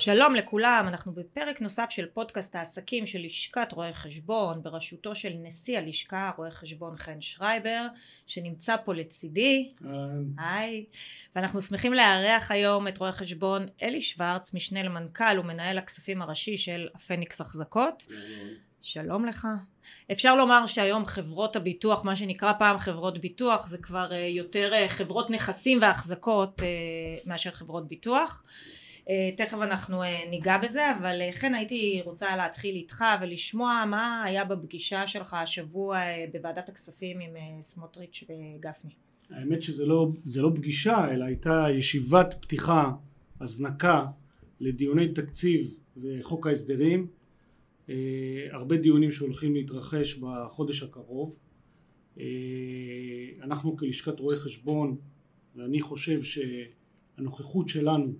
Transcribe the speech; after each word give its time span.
שלום 0.00 0.34
לכולם, 0.34 0.84
אנחנו 0.88 1.12
בפרק 1.12 1.60
נוסף 1.60 1.86
של 1.90 2.06
פודקאסט 2.06 2.56
העסקים 2.56 3.06
של 3.06 3.18
לשכת 3.18 3.72
רואי 3.72 3.94
חשבון 3.94 4.62
בראשותו 4.62 5.14
של 5.14 5.32
נשיא 5.42 5.78
הלשכה 5.78 6.30
רואה 6.36 6.50
חשבון 6.50 6.96
חן 6.96 7.20
שרייבר 7.20 7.86
שנמצא 8.26 8.76
פה 8.84 8.94
לצידי. 8.94 9.72
היי. 10.38 10.84
ואנחנו 11.36 11.60
שמחים 11.60 11.92
לארח 11.92 12.50
היום 12.50 12.88
את 12.88 12.98
רואה 12.98 13.12
חשבון 13.12 13.66
אלי 13.82 14.00
שוורץ 14.00 14.54
משנה 14.54 14.82
למנכ"ל 14.82 15.38
ומנהל 15.38 15.78
הכספים 15.78 16.22
הראשי 16.22 16.56
של 16.56 16.88
הפניקס 16.94 17.40
החזקות 17.40 18.06
שלום 18.82 19.26
לך. 19.26 19.46
אפשר 20.12 20.34
לומר 20.36 20.66
שהיום 20.66 21.04
חברות 21.04 21.56
הביטוח 21.56 22.04
מה 22.04 22.16
שנקרא 22.16 22.52
פעם 22.52 22.78
חברות 22.78 23.18
ביטוח 23.18 23.66
זה 23.66 23.78
כבר 23.78 24.12
יותר 24.12 24.88
חברות 24.88 25.30
נכסים 25.30 25.78
והחזקות 25.82 26.62
מאשר 27.26 27.50
חברות 27.50 27.88
ביטוח 27.88 28.42
תכף 29.36 29.58
אנחנו 29.62 30.02
ניגע 30.30 30.58
בזה 30.58 30.82
אבל 30.98 31.20
כן 31.40 31.54
הייתי 31.54 32.00
רוצה 32.04 32.36
להתחיל 32.36 32.74
איתך 32.74 33.04
ולשמוע 33.22 33.84
מה 33.86 34.24
היה 34.24 34.44
בפגישה 34.44 35.06
שלך 35.06 35.34
השבוע 35.34 35.98
בוועדת 36.32 36.68
הכספים 36.68 37.20
עם 37.20 37.60
סמוטריץ' 37.60 38.24
וגפני. 38.24 38.90
האמת 39.30 39.62
שזה 39.62 39.86
לא, 39.86 40.08
לא 40.36 40.50
פגישה 40.54 41.10
אלא 41.10 41.24
הייתה 41.24 41.66
ישיבת 41.70 42.34
פתיחה 42.40 42.90
הזנקה 43.40 44.06
לדיוני 44.60 45.08
תקציב 45.08 45.74
וחוק 45.96 46.46
ההסדרים. 46.46 47.06
הרבה 48.50 48.76
דיונים 48.76 49.12
שהולכים 49.12 49.54
להתרחש 49.54 50.14
בחודש 50.14 50.82
הקרוב. 50.82 51.36
אנחנו 53.42 53.76
כלשכת 53.76 54.20
רואי 54.20 54.36
חשבון 54.36 54.96
ואני 55.56 55.80
חושב 55.80 56.20
שהנוכחות 56.22 57.68
שלנו 57.68 58.12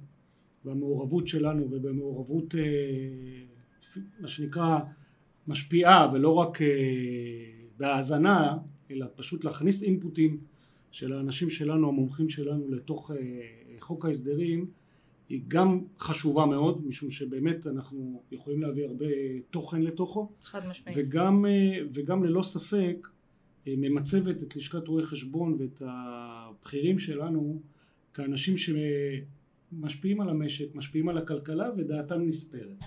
והמעורבות 0.65 1.27
שלנו 1.27 1.69
ובמעורבות 1.71 2.55
מה 4.21 4.29
שנקרא 4.29 4.81
משפיעה 5.47 6.11
ולא 6.13 6.35
רק 6.35 6.59
בהאזנה 7.77 8.57
אלא 8.91 9.07
פשוט 9.17 9.45
להכניס 9.45 9.83
אינפוטים 9.83 10.41
של 10.91 11.13
האנשים 11.13 11.51
שלנו 11.51 11.89
המומחים 11.89 12.29
שלנו 12.29 12.69
לתוך 12.71 13.11
חוק 13.79 14.05
ההסדרים 14.05 14.67
היא 15.29 15.43
גם 15.49 15.81
חשובה 15.99 16.47
מאוד 16.47 16.87
משום 16.87 17.11
שבאמת 17.11 17.67
אנחנו 17.67 18.23
יכולים 18.33 18.63
להביא 18.63 18.85
הרבה 18.85 19.07
תוכן 19.51 19.83
לתוכו. 19.83 20.33
חד 20.43 20.67
משמעית. 20.67 20.99
וגם, 21.01 21.45
וגם 21.95 22.25
ללא 22.25 22.43
ספק 22.43 23.09
ממצבת 23.67 24.43
את 24.43 24.57
לשכת 24.57 24.89
רואי 24.89 25.03
חשבון 25.03 25.57
ואת 25.59 25.83
הבכירים 25.87 26.99
שלנו 26.99 27.61
כאנשים 28.15 28.57
שמשפיעים 29.71 30.21
על 30.21 30.29
המשק, 30.29 30.75
משפיעים 30.75 31.09
על 31.09 31.19
הכלכלה 31.19 31.71
ודעתם 31.77 32.23
נספרת. 32.23 32.79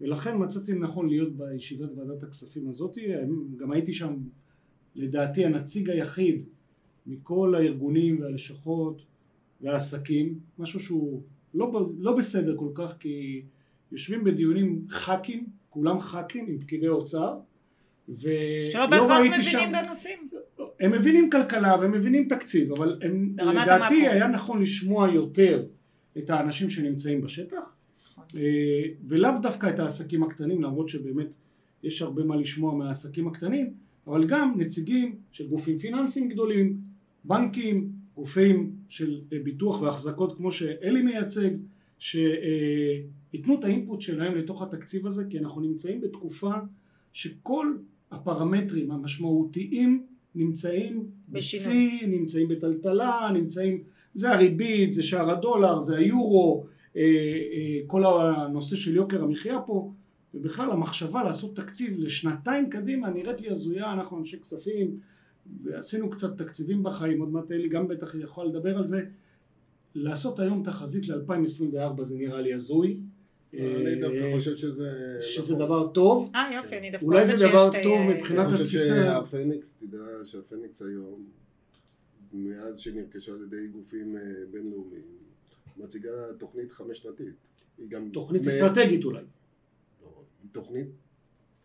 ולכן 0.00 0.44
מצאתי 0.44 0.72
לנכון 0.72 1.08
להיות 1.08 1.36
בישיבת 1.36 1.88
ועדת 1.96 2.22
הכספים 2.22 2.68
הזאת. 2.68 2.98
גם 3.56 3.72
הייתי 3.72 3.92
שם 3.92 4.16
לדעתי 4.94 5.44
הנציג 5.44 5.90
היחיד 5.90 6.44
מכל 7.06 7.54
הארגונים 7.54 8.20
והלשכות 8.20 9.02
והעסקים. 9.60 10.38
משהו 10.58 10.80
שהוא 10.80 11.22
לא, 11.54 11.86
לא 11.98 12.16
בסדר 12.16 12.56
כל 12.56 12.70
כך 12.74 12.96
כי 12.98 13.42
יושבים 13.92 14.24
בדיונים 14.24 14.84
ח"כים, 14.88 15.46
כולם 15.70 15.98
ח"כים 15.98 16.46
עם 16.48 16.58
פקידי 16.58 16.88
אוצר 16.88 17.38
שלא 18.70 18.86
בהכרח 18.90 19.20
מבינים 19.20 19.42
שם, 19.42 19.72
בנושאים. 19.84 20.28
הם 20.80 20.92
מבינים 20.92 21.30
כלכלה 21.30 21.76
והם 21.80 21.92
מבינים 21.92 22.28
תקציב 22.28 22.72
אבל 22.72 22.98
הם, 23.02 23.34
לדעתי 23.38 23.94
המקום. 23.94 24.10
היה 24.10 24.28
נכון 24.28 24.62
לשמוע 24.62 25.08
יותר 25.08 25.66
את 26.18 26.30
האנשים 26.30 26.70
שנמצאים 26.70 27.20
בשטח 27.20 27.74
נכון. 28.12 28.24
ולאו 29.08 29.30
דווקא 29.42 29.70
את 29.70 29.78
העסקים 29.78 30.22
הקטנים 30.22 30.62
למרות 30.62 30.88
שבאמת 30.88 31.28
יש 31.82 32.02
הרבה 32.02 32.24
מה 32.24 32.36
לשמוע 32.36 32.74
מהעסקים 32.74 33.28
הקטנים 33.28 33.72
אבל 34.06 34.26
גם 34.26 34.54
נציגים 34.56 35.16
של 35.32 35.48
גופים 35.48 35.78
פיננסיים 35.78 36.28
גדולים, 36.28 36.76
בנקים, 37.24 37.90
גופים 38.14 38.72
של 38.88 39.20
ביטוח 39.44 39.82
והחזקות 39.82 40.36
כמו 40.36 40.52
שאלי 40.52 41.02
מייצג 41.02 41.50
שייתנו 41.98 43.58
את 43.58 43.64
האינפוט 43.64 44.00
שלהם 44.00 44.34
לתוך 44.34 44.62
התקציב 44.62 45.06
הזה 45.06 45.24
כי 45.30 45.38
אנחנו 45.38 45.60
נמצאים 45.60 46.00
בתקופה 46.00 46.52
שכל 47.12 47.76
הפרמטרים 48.10 48.90
המשמעותיים 48.90 50.06
נמצאים 50.34 51.06
בשיא, 51.28 52.06
נמצאים 52.06 52.48
בטלטלה, 52.48 53.30
נמצאים, 53.34 53.82
זה 54.16 54.30
הריבית, 54.30 54.92
זה 54.92 55.02
שער 55.02 55.30
הדולר, 55.30 55.80
זה 55.80 55.96
היורו, 55.96 56.66
כל 57.86 58.04
הנושא 58.06 58.76
של 58.76 58.96
יוקר 58.96 59.22
המחיה 59.22 59.60
פה 59.60 59.92
ובכלל 60.34 60.70
המחשבה 60.70 61.24
לעשות 61.24 61.56
תקציב 61.56 61.94
לשנתיים 61.98 62.70
קדימה 62.70 63.10
נראית 63.10 63.40
לי 63.40 63.50
הזויה, 63.50 63.92
אנחנו 63.92 64.18
אנשי 64.18 64.40
כספים 64.40 64.98
ועשינו 65.62 66.10
קצת 66.10 66.38
תקציבים 66.38 66.82
בחיים, 66.82 67.20
עוד 67.20 67.32
מעט 67.32 67.52
אלי 67.52 67.68
גם 67.68 67.88
בטח 67.88 68.14
יכול 68.14 68.46
לדבר 68.46 68.76
על 68.76 68.84
זה. 68.84 69.04
לעשות 69.94 70.40
היום 70.40 70.62
תחזית 70.64 71.08
ל-2024 71.08 72.02
זה 72.02 72.18
נראה 72.18 72.40
לי 72.40 72.54
הזוי. 72.54 72.96
אני 73.54 74.00
דווקא 74.00 74.32
חושב 74.34 74.56
שזה 74.56 75.16
שזה 75.20 75.54
דבר 75.54 75.88
טוב. 75.88 76.30
אה 76.34 76.50
יופי 76.56 76.78
אני 76.78 76.90
דווקא 76.90 77.06
אולי 77.06 77.26
זה 77.26 77.48
דבר 77.48 77.70
טוב 77.82 78.00
מבחינת 78.00 78.46
התפיסה 78.52 78.94
אני 78.94 79.20
חושב 79.20 79.36
שהפניקס 79.36 79.78
תדע 79.80 79.98
שהפניקס 80.24 80.82
היום 80.82 81.24
מאז 82.32 82.78
שנרכשה 82.78 83.32
על 83.32 83.42
ידי 83.42 83.68
גופים 83.68 84.16
בינלאומיים 84.50 85.16
מציגה 85.76 86.34
תוכנית 86.38 86.72
חמש 86.72 86.98
שנתית 86.98 87.34
תוכנית 88.12 88.46
אסטרטגית 88.46 89.04
אולי. 89.04 89.24
לא, 90.02 90.24
היא 90.42 90.50
תוכנית 90.52 90.88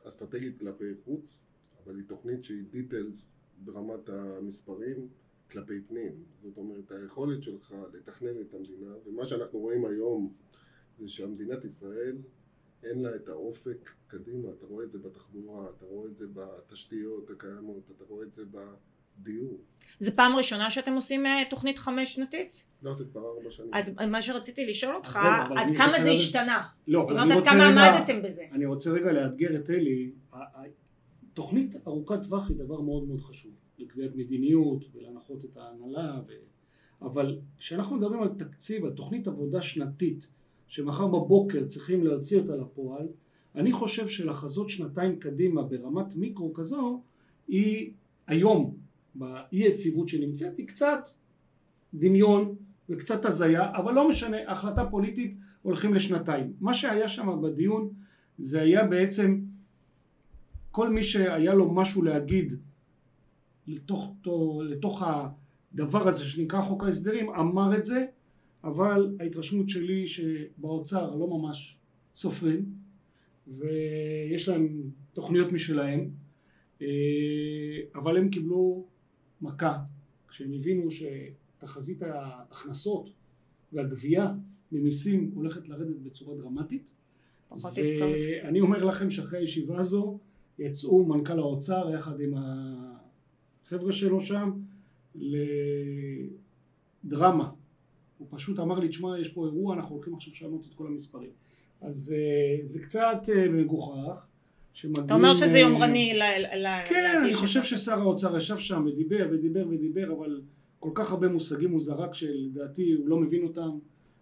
אסטרטגית 0.03 0.59
כלפי 0.59 0.93
חוץ 1.05 1.43
אבל 1.83 1.95
היא 1.95 2.05
תוכנית 2.07 2.43
שהיא 2.43 2.63
דיטלס 2.71 3.31
ברמת 3.63 4.09
המספרים 4.09 5.07
כלפי 5.51 5.81
פנים. 5.81 6.23
זאת 6.43 6.57
אומרת 6.57 6.91
היכולת 6.91 7.43
שלך 7.43 7.75
לתכנן 7.93 8.41
את 8.41 8.53
המדינה 8.53 8.93
ומה 9.05 9.25
שאנחנו 9.25 9.59
רואים 9.59 9.85
היום 9.85 10.33
זה 10.99 11.09
שמדינת 11.09 11.65
ישראל 11.65 12.17
אין 12.83 13.01
לה 13.01 13.15
את 13.15 13.27
האופק 13.27 13.89
קדימה, 14.07 14.49
אתה 14.51 14.65
רואה 14.65 14.85
את 14.85 14.91
זה 14.91 14.99
בתחבורה, 14.99 15.69
אתה 15.77 15.85
רואה 15.85 16.07
את 16.07 16.17
זה 16.17 16.27
בתשתיות 16.33 17.29
הקיימות, 17.29 17.91
אתה 17.95 18.03
רואה 18.03 18.25
את 18.25 18.33
זה 18.33 18.45
בדיור. 19.21 19.57
זה 19.99 20.11
פעם 20.15 20.35
ראשונה 20.35 20.69
שאתם 20.69 20.93
עושים 20.93 21.23
תוכנית 21.49 21.77
חמש 21.77 22.13
שנתית? 22.13 22.65
לא, 22.83 22.93
זה 22.93 23.05
כבר 23.05 23.21
ארבע 23.21 23.51
שנים. 23.51 23.69
אז 23.73 23.95
מה 24.07 24.21
שרציתי 24.21 24.65
לשאול 24.65 24.95
אותך, 24.95 25.19
עד 25.57 25.77
כמה 25.77 26.03
זה 26.03 26.11
השתנה? 26.11 26.67
לא, 26.87 27.01
זאת 27.01 27.11
אומרת, 27.11 27.31
עד 27.31 27.45
כמה 27.45 27.67
עמדתם 27.67 28.21
בזה? 28.21 28.43
אני 28.51 28.65
רוצה 28.65 28.91
רגע 28.91 29.11
לאתגר 29.11 29.55
את 29.55 29.69
אלי, 29.69 30.11
תוכנית 31.33 31.75
ארוכת 31.87 32.21
טווח 32.23 32.49
היא 32.49 32.57
דבר 32.57 32.81
מאוד 32.81 33.07
מאוד 33.07 33.21
חשוב, 33.21 33.51
לקביעת 33.79 34.15
מדיניות 34.15 34.85
ולהנחות 34.93 35.45
את 35.45 35.57
ההנהלה, 35.57 36.19
ו... 36.27 36.31
אבל 37.01 37.39
כשאנחנו 37.59 37.95
מדברים 37.95 38.21
על 38.21 38.29
תקציב, 38.37 38.85
על 38.85 38.91
תוכנית 38.91 39.27
עבודה 39.27 39.61
שנתית 39.61 40.27
שמחר 40.67 41.07
בבוקר 41.07 41.65
צריכים 41.65 42.03
להוציא 42.03 42.39
אותה 42.39 42.55
לפועל, 42.55 43.07
אני 43.55 43.71
חושב 43.71 44.07
שלחזות 44.07 44.69
שנתיים 44.69 45.19
קדימה 45.19 45.63
ברמת 45.63 46.15
מיקרו 46.15 46.53
כזו 46.53 47.01
היא 47.47 47.91
היום 48.27 48.77
באי 49.15 49.45
יציבות 49.51 50.07
שנמצאת 50.07 50.57
היא 50.57 50.67
קצת 50.67 51.09
דמיון 51.93 52.55
וקצת 52.89 53.25
הזיה 53.25 53.71
אבל 53.75 53.93
לא 53.93 54.09
משנה 54.09 54.37
החלטה 54.47 54.85
פוליטית 54.85 55.37
הולכים 55.61 55.93
לשנתיים. 55.93 56.53
מה 56.61 56.73
שהיה 56.73 57.07
שם 57.07 57.41
בדיון 57.41 57.89
זה 58.37 58.61
היה 58.61 58.83
בעצם 58.83 59.41
כל 60.71 60.89
מי 60.89 61.03
שהיה 61.03 61.53
לו 61.53 61.71
משהו 61.71 62.01
להגיד 62.01 62.53
לתוך, 63.67 64.15
לתוך 64.63 65.03
הדבר 65.73 66.07
הזה 66.07 66.23
שנקרא 66.23 66.61
חוק 66.61 66.83
ההסדרים 66.83 67.29
אמר 67.29 67.77
את 67.77 67.85
זה 67.85 68.05
אבל 68.63 69.15
ההתרשמות 69.19 69.69
שלי 69.69 70.07
שבאוצר 70.07 71.15
לא 71.15 71.27
ממש 71.27 71.77
סופרים 72.15 72.65
ויש 73.47 74.49
להם 74.49 74.81
תוכניות 75.13 75.51
משלהם 75.51 76.09
אבל 77.95 78.17
הם 78.17 78.29
קיבלו 78.29 78.85
מכה 79.41 79.77
כשהם 80.27 80.53
הבינו 80.53 80.87
שתחזית 80.91 82.01
ההכנסות 82.01 83.09
והגבייה 83.73 84.33
ממיסים 84.71 85.31
הולכת 85.35 85.69
לרדת 85.69 85.95
בצורה 85.95 86.37
דרמטית. 86.37 86.91
ואני 87.51 88.61
אומר 88.61 88.83
לכם 88.83 89.11
שאחרי 89.11 89.39
הישיבה 89.39 89.79
הזו 89.79 90.17
יצאו 90.59 91.05
מנכ"ל 91.05 91.39
האוצר 91.39 91.89
יחד 91.93 92.19
עם 92.19 92.33
החבר'ה 92.37 93.91
שלו 93.91 94.21
שם 94.21 94.51
לדרמה. 97.03 97.51
הוא 98.17 98.27
פשוט 98.29 98.59
אמר 98.59 98.79
לי 98.79 98.89
תשמע 98.89 99.19
יש 99.19 99.29
פה 99.29 99.45
אירוע 99.45 99.75
אנחנו 99.75 99.95
הולכים 99.95 100.15
עכשיו 100.15 100.33
לשנות 100.33 100.65
את 100.65 100.73
כל 100.73 100.87
המספרים. 100.87 101.31
אז 101.81 102.15
זה 102.61 102.79
קצת 102.81 103.29
מגוחך 103.49 104.25
אתה 105.05 105.13
אומר 105.13 105.33
שזה 105.33 105.59
יומרני 105.59 106.13
כן 106.85 107.21
אני 107.23 107.33
חושב 107.33 107.63
ששר 107.63 107.99
האוצר 107.99 108.37
ישב 108.37 108.57
שם 108.57 108.85
ודיבר 108.85 109.27
ודיבר 109.31 109.65
ודיבר 109.69 110.13
אבל 110.13 110.41
כל 110.79 110.89
כך 110.93 111.11
הרבה 111.11 111.27
מושגים 111.27 111.71
הוא 111.71 111.79
זרק 111.79 112.13
שלדעתי 112.13 112.91
הוא 112.93 113.07
לא 113.07 113.19
מבין 113.19 113.43
אותם 113.43 113.69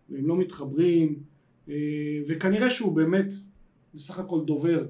והם 0.10 0.28
לא 0.28 0.38
מתחברים 0.38 1.20
וכנראה 2.28 2.70
שהוא 2.70 2.96
באמת 2.96 3.34
בסך 3.94 4.20
הכל 4.20 4.42
דובר 4.46 4.86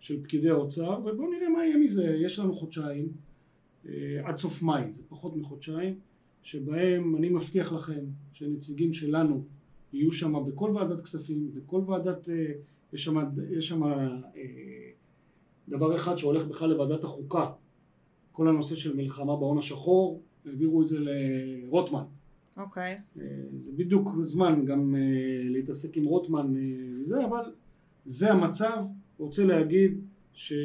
של 0.00 0.22
פקידי 0.22 0.50
האוצר, 0.50 1.00
ובואו 1.04 1.30
נראה 1.30 1.48
מה 1.48 1.64
יהיה 1.64 1.76
מזה, 1.76 2.16
יש 2.24 2.38
לנו 2.38 2.54
חודשיים 2.54 3.08
עד 4.24 4.36
סוף 4.36 4.62
מאי, 4.62 4.92
זה 4.92 5.02
פחות 5.08 5.36
מחודשיים, 5.36 5.94
שבהם 6.42 7.16
אני 7.16 7.28
מבטיח 7.28 7.72
לכם 7.72 8.00
שנציגים 8.32 8.92
שלנו 8.92 9.44
יהיו 9.92 10.12
שם 10.12 10.34
בכל 10.46 10.70
ועדת 10.70 11.00
כספים, 11.00 11.50
בכל 11.54 11.80
ועדת, 11.86 12.28
יש 12.92 13.04
שם, 13.04 13.16
יש 13.50 13.68
שם 13.68 13.82
דבר 15.68 15.94
אחד 15.94 16.16
שהולך 16.16 16.44
בכלל 16.44 16.70
לוועדת 16.70 17.04
החוקה, 17.04 17.50
כל 18.32 18.48
הנושא 18.48 18.74
של 18.74 18.96
מלחמה 18.96 19.36
בהון 19.36 19.58
השחור, 19.58 20.22
העבירו 20.46 20.82
את 20.82 20.86
זה 20.86 20.96
לרוטמן. 21.00 22.04
אוקיי. 22.56 22.98
Okay. 23.16 23.18
זה 23.56 23.72
בדיוק 23.76 24.08
זמן 24.20 24.64
גם 24.64 24.94
להתעסק 25.44 25.96
עם 25.96 26.04
רוטמן 26.04 26.54
וזה, 27.00 27.24
אבל 27.24 27.52
זה 28.04 28.32
המצב, 28.32 28.82
רוצה 29.18 29.44
להגיד 29.44 30.00
שיהיה 30.32 30.64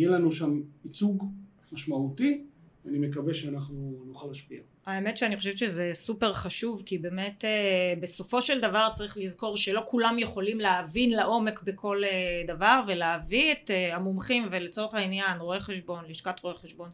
לנו 0.00 0.32
שם 0.32 0.60
ייצוג 0.84 1.24
משמעותי, 1.72 2.44
אני 2.86 2.98
מקווה 2.98 3.34
שאנחנו 3.34 4.02
נוכל 4.06 4.26
להשפיע. 4.26 4.60
האמת 4.86 5.16
שאני 5.16 5.36
חושבת 5.36 5.58
שזה 5.58 5.90
סופר 5.92 6.32
חשוב 6.32 6.82
כי 6.86 6.98
באמת 6.98 7.44
אה, 7.44 7.94
בסופו 8.00 8.42
של 8.42 8.60
דבר 8.60 8.88
צריך 8.94 9.16
לזכור 9.18 9.56
שלא 9.56 9.82
כולם 9.86 10.18
יכולים 10.18 10.60
להבין 10.60 11.10
לעומק 11.10 11.62
בכל 11.62 12.02
אה, 12.04 12.54
דבר 12.54 12.80
ולהביא 12.88 13.52
את 13.52 13.70
אה, 13.70 13.96
המומחים 13.96 14.48
ולצורך 14.50 14.94
העניין 14.94 15.38
רואי 15.38 15.60
חשבון, 15.60 16.04
לשכת 16.08 16.40
רואי 16.40 16.54
חשבון 16.54 16.88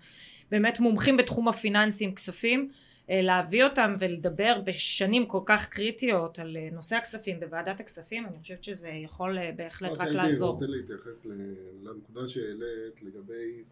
באמת 0.50 0.80
מומחים 0.80 1.16
בתחום 1.16 1.48
הפיננסים 1.48 2.14
כספים 2.14 2.70
להביא 3.12 3.64
אותם 3.64 3.94
ולדבר 3.98 4.60
בשנים 4.64 5.26
כל 5.26 5.40
כך 5.46 5.68
קריטיות 5.68 6.38
על 6.38 6.56
נושא 6.72 6.96
הכספים 6.96 7.40
בוועדת 7.40 7.80
הכספים 7.80 8.26
אני 8.26 8.38
חושבת 8.40 8.64
שזה 8.64 8.88
יכול 8.88 9.38
בהחלט 9.56 9.90
רק 9.90 10.08
לעזור. 10.08 10.48
אני 10.48 10.52
רוצה 10.52 10.66
להתייחס 10.66 11.26
לנקודה 11.82 12.26
שהעלית 12.26 13.02
לגבי 13.02 13.62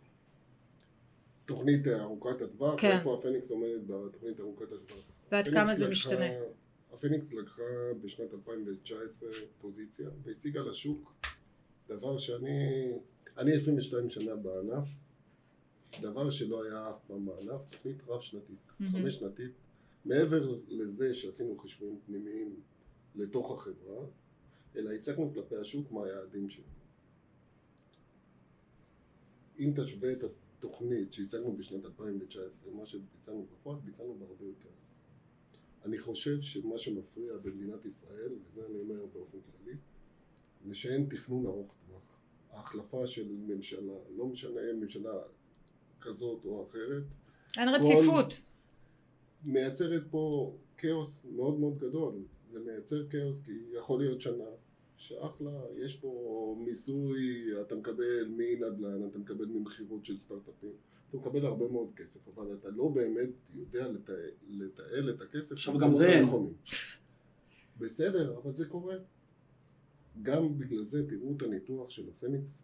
תוכנית 1.49 1.89
ארוכת 1.89 2.43
הטווח, 2.43 2.81
כן. 2.81 2.99
איפה 2.99 3.19
הפניקס 3.19 3.51
עומדת 3.51 3.87
בתוכנית 3.87 4.41
ארוכת 4.41 4.73
הטווח. 4.73 5.05
ועד 5.33 5.49
כמה 5.49 5.75
זה 5.75 5.85
לקחה, 5.85 5.91
משתנה. 5.91 6.25
הפניקס 6.93 7.35
לקחה 7.35 7.63
בשנת 8.01 8.35
2019 8.35 9.29
פוזיציה 9.61 10.11
והציגה 10.23 10.61
לשוק 10.61 11.15
דבר 11.89 12.19
שאני, 12.19 12.91
אני 13.37 13.53
22 13.53 14.11
שנה 14.11 14.37
בענף, 14.37 14.89
דבר 16.01 16.31
שלא 16.31 16.65
היה 16.65 16.91
אף 16.91 17.01
פעם 17.07 17.27
בענף, 17.27 17.61
תוכנית 17.71 18.03
רב 18.09 18.21
שנתית, 18.21 18.57
mm-hmm. 18.69 18.85
חמש 18.93 19.15
שנתית, 19.15 19.53
מעבר 20.05 20.59
לזה 20.69 21.15
שעשינו 21.15 21.59
חשבונות 21.59 21.99
פנימיים 22.07 22.61
לתוך 23.15 23.53
החברה, 23.53 24.07
אלא 24.77 24.91
הצגנו 24.93 25.35
כלפי 25.35 25.57
השוק 25.57 25.93
מה 25.93 26.05
היעדים 26.05 26.51
שלנו. 26.51 26.69
אם 29.59 29.73
תשווה 29.77 30.13
את 30.13 30.23
תוכנית 30.59 31.13
שהצגנו 31.13 31.57
בשנת 31.57 31.85
2019, 31.85 32.73
מה 32.73 32.87
שביצענו 32.87 33.47
בפועל, 33.53 33.79
ביצענו 33.85 34.15
בהרבה 34.19 34.45
יותר. 34.45 34.69
אני 35.85 35.99
חושב 35.99 36.41
שמה 36.41 36.79
שמפריע 36.79 37.37
במדינת 37.43 37.85
ישראל, 37.85 38.33
וזה 38.45 38.67
אני 38.67 38.79
אומר 38.79 39.07
באופן 39.07 39.39
כללי, 39.41 39.77
זה 40.67 40.75
שאין 40.75 41.07
תכנון 41.11 41.47
ארוך 41.47 41.75
טווח. 41.87 42.19
ההחלפה 42.51 43.07
של 43.07 43.29
ממשלה, 43.33 43.95
לא 44.17 44.27
משנה 44.27 44.61
ממשלה 44.81 45.23
כזאת 46.01 46.45
או 46.45 46.67
אחרת. 46.69 47.05
אין 47.59 47.69
רציפות. 47.69 48.33
מייצרת 49.45 50.03
פה 50.11 50.55
כאוס 50.77 51.27
מאוד 51.31 51.59
מאוד 51.59 51.79
גדול. 51.79 52.15
זה 52.53 52.61
מייצר 52.61 53.09
כאוס 53.09 53.43
כי 53.45 53.53
יכול 53.73 54.01
להיות 54.01 54.21
שנה 54.21 54.45
שאחלה, 54.99 55.61
יש 55.77 55.97
פה 55.97 56.57
מיסוי, 56.65 57.49
אתה 57.61 57.75
מקבל 57.75 58.29
מנדל"ן, 58.29 59.09
אתה 59.09 59.19
מקבל 59.19 59.47
ממכירות 59.47 60.05
של 60.05 60.19
סטארט-אפים, 60.19 60.73
אתה 61.09 61.17
מקבל 61.17 61.47
הרבה 61.47 61.69
מאוד 61.69 61.93
כסף, 61.97 62.29
אבל 62.29 62.55
אתה 62.55 62.69
לא 62.69 62.89
באמת 62.89 63.29
יודע 63.55 63.89
לתעל, 63.89 64.31
לתעל 64.49 65.11
את 65.11 65.21
הכסף. 65.21 65.53
עכשיו 65.53 65.79
גם 65.79 65.93
זה 65.93 66.07
אין. 66.09 66.27
בסדר, 67.79 68.39
אבל 68.39 68.55
זה 68.55 68.69
קורה. 68.69 68.97
גם 70.23 70.59
בגלל 70.59 70.85
זה 70.85 71.09
תראו 71.09 71.37
את 71.37 71.43
הניתוח 71.43 71.91
של 71.91 72.09
הפניקס 72.09 72.63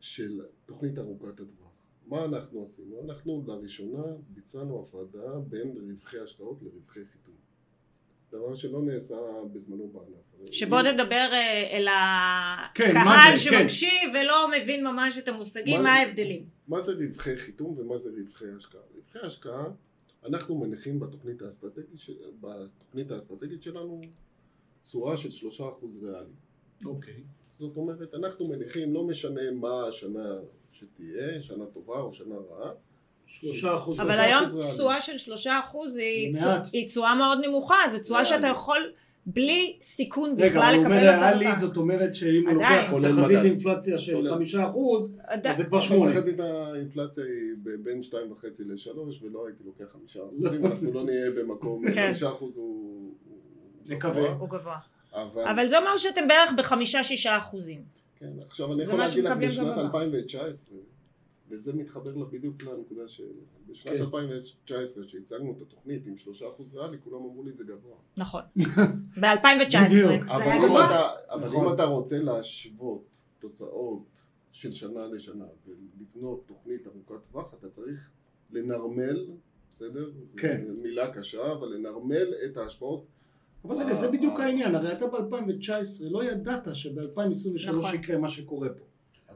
של 0.00 0.40
תוכנית 0.66 0.98
ארוכת 0.98 1.40
הטווח. 1.40 1.72
מה 2.06 2.24
אנחנו 2.24 2.62
עשינו? 2.62 3.02
אנחנו 3.04 3.44
לראשונה 3.46 4.02
ביצענו 4.28 4.82
הפרדה 4.82 5.38
בין 5.38 5.76
רווחי 5.90 6.18
השקעות 6.18 6.62
לרווחי 6.62 7.04
חיתום. 7.06 7.34
דבר 8.32 8.54
שלא 8.54 8.82
נעשה 8.82 9.14
בזמנו 9.52 9.88
בענף. 9.88 10.52
שבוא 10.52 10.82
נדבר 10.82 11.28
אה, 11.32 11.70
אל 11.70 11.88
כן, 12.74 12.96
הקהל 12.96 13.30
כן, 13.30 13.36
שמקשיב 13.36 14.10
כן. 14.12 14.18
ולא 14.18 14.48
מבין 14.56 14.84
ממש 14.84 15.18
את 15.18 15.28
המושגים, 15.28 15.76
מה, 15.76 15.82
מה 15.82 15.94
ההבדלים? 15.94 16.46
מה 16.68 16.82
זה 16.82 16.92
רווחי 16.92 17.36
חיתום 17.36 17.78
ומה 17.78 17.98
זה 17.98 18.10
רווחי 18.10 18.44
השקעה? 18.56 18.80
רווחי 18.94 19.18
השקעה, 19.26 19.64
אנחנו 20.26 20.58
מניחים 20.58 21.00
בתוכנית 21.00 21.42
האסטרטגית, 21.42 22.00
בתוכנית 22.40 23.10
האסטרטגית 23.10 23.62
שלנו 23.62 24.00
תשואה 24.82 25.16
של 25.16 25.30
שלושה 25.30 25.68
אחוז 25.68 26.04
ריאלי. 26.04 26.32
אוקיי. 26.84 27.22
זאת 27.58 27.76
אומרת, 27.76 28.14
אנחנו 28.14 28.48
מניחים, 28.48 28.94
לא 28.94 29.04
משנה 29.04 29.50
מה 29.50 29.84
השנה 29.88 30.38
שתהיה, 30.72 31.42
שנה 31.42 31.66
טובה 31.66 32.00
או 32.00 32.12
שנה 32.12 32.34
רעה, 32.34 32.72
שלושה 33.40 33.76
אחוז. 33.76 34.00
אבל 34.00 34.20
היום 34.20 34.44
תשואה 34.74 35.00
של 35.00 35.18
שלושה 35.18 35.60
אחוז 35.64 35.96
היא 36.72 36.86
תשואה 36.86 37.14
מאוד 37.14 37.38
נמוכה, 37.44 37.76
זו 37.90 37.98
תשואה 37.98 38.24
שאתה 38.24 38.46
יכול 38.46 38.92
בלי 39.26 39.76
סיכון 39.82 40.36
בכלל 40.36 40.74
לקבל 40.80 40.84
אותה. 40.84 40.98
רגע, 40.98 41.08
הוא 41.08 41.24
אומר 41.24 41.38
ריאלית, 41.38 41.58
זאת 41.58 41.76
אומרת 41.76 42.14
שאם 42.14 42.48
הוא 42.48 42.54
לוקח 42.54 42.92
תחזית 43.02 43.38
אינפלציה 43.44 43.98
של 43.98 44.28
חמישה 44.30 44.66
אחוז, 44.66 45.16
אז 45.44 45.56
זה 45.56 45.64
כבר 45.64 45.80
שמונה. 45.80 46.14
תחזית 46.14 46.40
האינפלציה 46.40 47.24
היא 47.24 47.74
בין 47.82 48.02
שתיים 48.02 48.32
וחצי 48.32 48.62
לשלוש, 48.64 49.22
ולא 49.22 49.46
הייתי 49.46 49.62
לוקח 49.64 49.92
חמישה 49.92 50.20
אחוזים, 50.28 50.66
אנחנו 50.66 50.92
לא 50.92 51.04
נהיה 51.04 51.30
במקום, 51.30 51.92
כן. 51.94 52.06
חמישה 52.08 52.28
אחוז 52.28 52.56
הוא 52.56 53.10
גבוה. 53.88 54.78
אבל 55.50 55.66
זה 55.66 55.78
אומר 55.78 55.96
שאתם 55.96 56.28
בערך 56.28 56.52
בחמישה-שישה 56.56 57.36
אחוזים. 57.36 57.82
כן, 58.16 58.30
עכשיו 58.46 58.72
אני 58.72 58.82
יכול 58.82 58.98
להגיד 58.98 59.24
לך 59.24 59.36
בשנת 59.36 59.78
2019 59.78 60.78
וזה 61.52 61.72
מתחבר 61.72 62.14
לה 62.14 62.24
בדיוק 62.24 62.62
לנקודה 62.62 63.08
שבשנת 63.08 63.94
כן. 63.94 64.00
2019 64.00 65.04
שהצגנו 65.08 65.52
את 65.52 65.62
התוכנית 65.62 66.06
עם 66.06 66.16
שלושה 66.16 66.48
אחוז 66.48 66.74
ריאלי 66.74 66.96
כולם 67.04 67.16
אמרו 67.16 67.44
לי 67.44 67.52
זה 67.52 67.64
גבוה. 67.64 67.96
נכון. 68.16 68.42
ב-2019 69.20 69.76
אבל, 70.26 70.42
אם 70.42 70.76
אתה, 70.76 71.08
אבל 71.30 71.46
נכון. 71.46 71.66
אם 71.66 71.74
אתה 71.74 71.84
רוצה 71.84 72.18
להשוות 72.18 73.20
תוצאות 73.38 74.24
של 74.52 74.72
שנה 74.72 75.06
לשנה 75.06 75.46
ולבנות 75.66 76.42
תוכנית 76.46 76.86
ארוכת 76.86 77.30
טווח 77.30 77.54
אתה 77.54 77.68
צריך 77.68 78.10
לנרמל, 78.50 79.26
בסדר? 79.70 80.10
כן. 80.36 80.64
זו 80.66 80.72
מילה 80.82 81.14
קשה, 81.14 81.52
אבל 81.52 81.68
לנרמל 81.68 82.34
את 82.44 82.56
ההשפעות 82.56 83.06
אבל 83.64 83.76
רגע, 83.76 83.94
זה 83.94 84.10
בדיוק 84.10 84.40
העניין, 84.40 84.74
הרי 84.74 84.92
אתה 84.92 85.06
ב-2019 85.06 86.04
לא 86.10 86.24
ידעת 86.24 86.68
שב-2023 86.74 87.70
נכון. 87.70 87.94
יקרה 87.94 88.18
מה 88.18 88.28
שקורה 88.28 88.68
פה. 88.68 88.84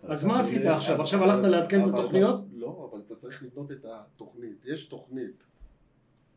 אז 0.09 0.25
מה 0.25 0.39
עשית 0.39 0.67
עכשיו? 0.67 1.01
עכשיו 1.03 1.25
הלכת 1.25 1.45
לעדכן 1.45 1.83
את 1.83 1.95
התוכניות? 1.95 2.41
לא, 2.53 2.89
אבל 2.91 3.01
אתה 3.07 3.15
צריך 3.15 3.43
לבנות 3.43 3.73
את 3.73 3.85
התוכנית. 3.85 4.65
יש 4.65 4.85
תוכנית 4.85 5.45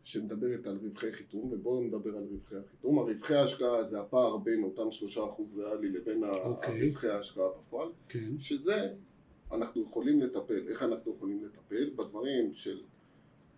שמדברת 0.03 0.67
על 0.67 0.77
רווחי 0.83 1.11
חיתום, 1.13 1.49
ובואו 1.51 1.81
נדבר 1.81 2.17
על 2.17 2.23
רווחי 2.31 2.55
החיתום. 2.55 2.99
הרווחי 2.99 3.35
ההשקעה 3.35 3.83
זה 3.83 3.99
הפער 3.99 4.37
בין 4.37 4.63
אותם 4.63 4.91
שלושה 4.91 5.21
אחוז 5.25 5.59
ריאלי 5.59 5.89
לבין 5.89 6.23
אוקיי. 6.23 6.87
רווחי 6.87 7.07
ההשקעה 7.07 7.45
בפועל, 7.59 7.89
כן. 8.09 8.39
שזה 8.39 8.93
אנחנו 9.51 9.83
יכולים 9.83 10.21
לטפל. 10.21 10.67
איך 10.69 10.83
אנחנו 10.83 11.13
יכולים 11.15 11.43
לטפל? 11.45 11.89
בדברים 11.95 12.53
של 12.53 12.79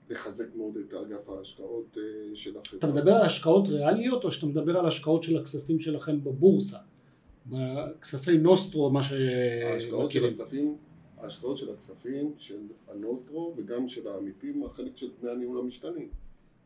לחזק 0.10 0.56
מאוד 0.56 0.78
את 0.78 0.94
אגף 0.94 1.30
ההשקעות 1.30 1.98
אה, 1.98 2.36
של 2.36 2.58
החברה. 2.58 2.80
אתה 2.80 2.88
מדבר 2.88 3.12
על 3.12 3.22
השקעות 3.22 3.68
ריאליות 3.68 4.24
או 4.24 4.32
שאתה 4.32 4.46
מדבר 4.46 4.78
על 4.78 4.86
השקעות 4.86 5.24
של 5.24 5.38
הכספים 5.38 5.80
שלכם 5.80 6.24
בבורסה? 6.24 6.78
בכספי 7.46 8.38
נוסטרו, 8.38 8.90
מה 8.90 9.04
ש... 9.04 9.12
ההשקעות 9.64 10.12
של 10.12 10.26
הכספים, 10.26 10.76
ההשקעות 11.18 11.58
של 11.58 11.74
הכספים 11.74 12.34
של 12.38 12.60
הנוסטרו 12.88 13.54
וגם 13.58 13.90
של 13.90 14.08
העמיתים, 14.08 14.64
החלק 14.66 14.98
של 14.98 15.12
דמי 15.22 15.32
הניהול 15.32 15.60
המשתנים. 15.60 16.10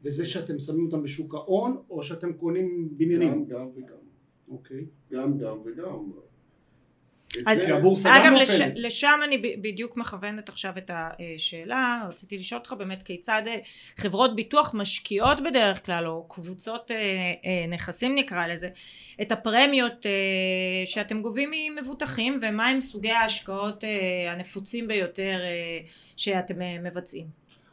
וזה 0.03 0.25
שאתם 0.25 0.59
שמים 0.59 0.85
אותם 0.85 1.03
בשוק 1.03 1.35
ההון, 1.35 1.77
או 1.89 2.03
שאתם 2.03 2.33
קונים 2.33 2.89
בניינים? 2.97 3.45
גם, 3.45 3.59
גם 3.59 3.67
וגם. 3.75 3.97
אוקיי. 4.49 4.85
גם, 5.11 5.37
גם 5.37 5.57
וגם. 5.65 6.11
אז 7.45 7.59
אגב 8.05 8.33
לש, 8.41 8.61
לשם 8.75 9.19
אני 9.23 9.37
בדיוק 9.61 9.97
מכוונת 9.97 10.49
עכשיו 10.49 10.73
את 10.77 10.91
השאלה 10.93 12.07
רציתי 12.09 12.37
לשאול 12.37 12.59
אותך 12.59 12.73
באמת 12.73 13.03
כיצד 13.03 13.41
אה, 13.47 13.55
חברות 13.97 14.35
ביטוח 14.35 14.71
משקיעות 14.73 15.37
בדרך 15.49 15.85
כלל 15.85 16.07
או 16.07 16.25
קבוצות 16.27 16.91
אה, 16.91 16.97
אה, 16.97 17.67
נכסים 17.69 18.15
נקרא 18.15 18.47
לזה 18.47 18.69
את 19.21 19.31
הפרמיות 19.31 20.05
שאתם 20.85 21.21
גובים 21.21 21.51
ממבוטחים 21.51 22.39
ומה 22.41 22.67
הם 22.67 22.81
סוגי 22.81 23.11
ההשקעות 23.11 23.83
הנפוצים 24.29 24.87
ביותר 24.87 25.37
שאתם 26.17 26.55
מבצעים? 26.83 27.27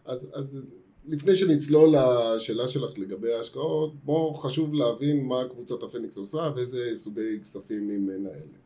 אז, 0.04 0.30
אז 0.34 0.62
לפני 1.08 1.36
שנצלול 1.36 1.94
לשאלה 2.36 2.68
שלך 2.68 2.98
לגבי 2.98 3.32
ההשקעות, 3.32 3.94
בואו 4.04 4.34
חשוב 4.34 4.74
להבין 4.74 5.24
מה 5.24 5.48
קבוצת 5.50 5.82
הפניקס 5.82 6.16
עושה 6.16 6.50
ואיזה 6.56 6.90
סוגי 6.94 7.40
כספים 7.40 7.88
היא 7.88 7.98
מנהלת. 7.98 8.61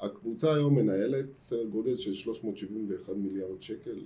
הקבוצה 0.00 0.54
היום 0.54 0.74
מנהלת 0.74 1.36
סדר 1.36 1.64
גודל 1.64 1.96
של 1.96 2.14
371 2.14 3.12
מיליארד 3.16 3.62
שקל 3.62 3.98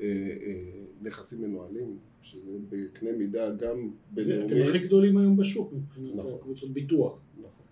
אה, 0.00 0.06
אה, 0.06 0.82
נכסים 1.02 1.42
מנוהלים, 1.42 1.98
שזה 2.22 2.50
בקנה 2.68 3.12
מידה 3.12 3.54
גם 3.54 3.90
בינלאומי. 4.10 4.46
אתם 4.46 4.56
הכי 4.68 4.78
גדולים 4.78 5.16
היום 5.16 5.36
בשוק 5.36 5.72
מבחינת 5.72 6.14
נכון. 6.14 6.38
קבוצות 6.42 6.70
ביטוח. 6.70 7.22
נכון. 7.38 7.66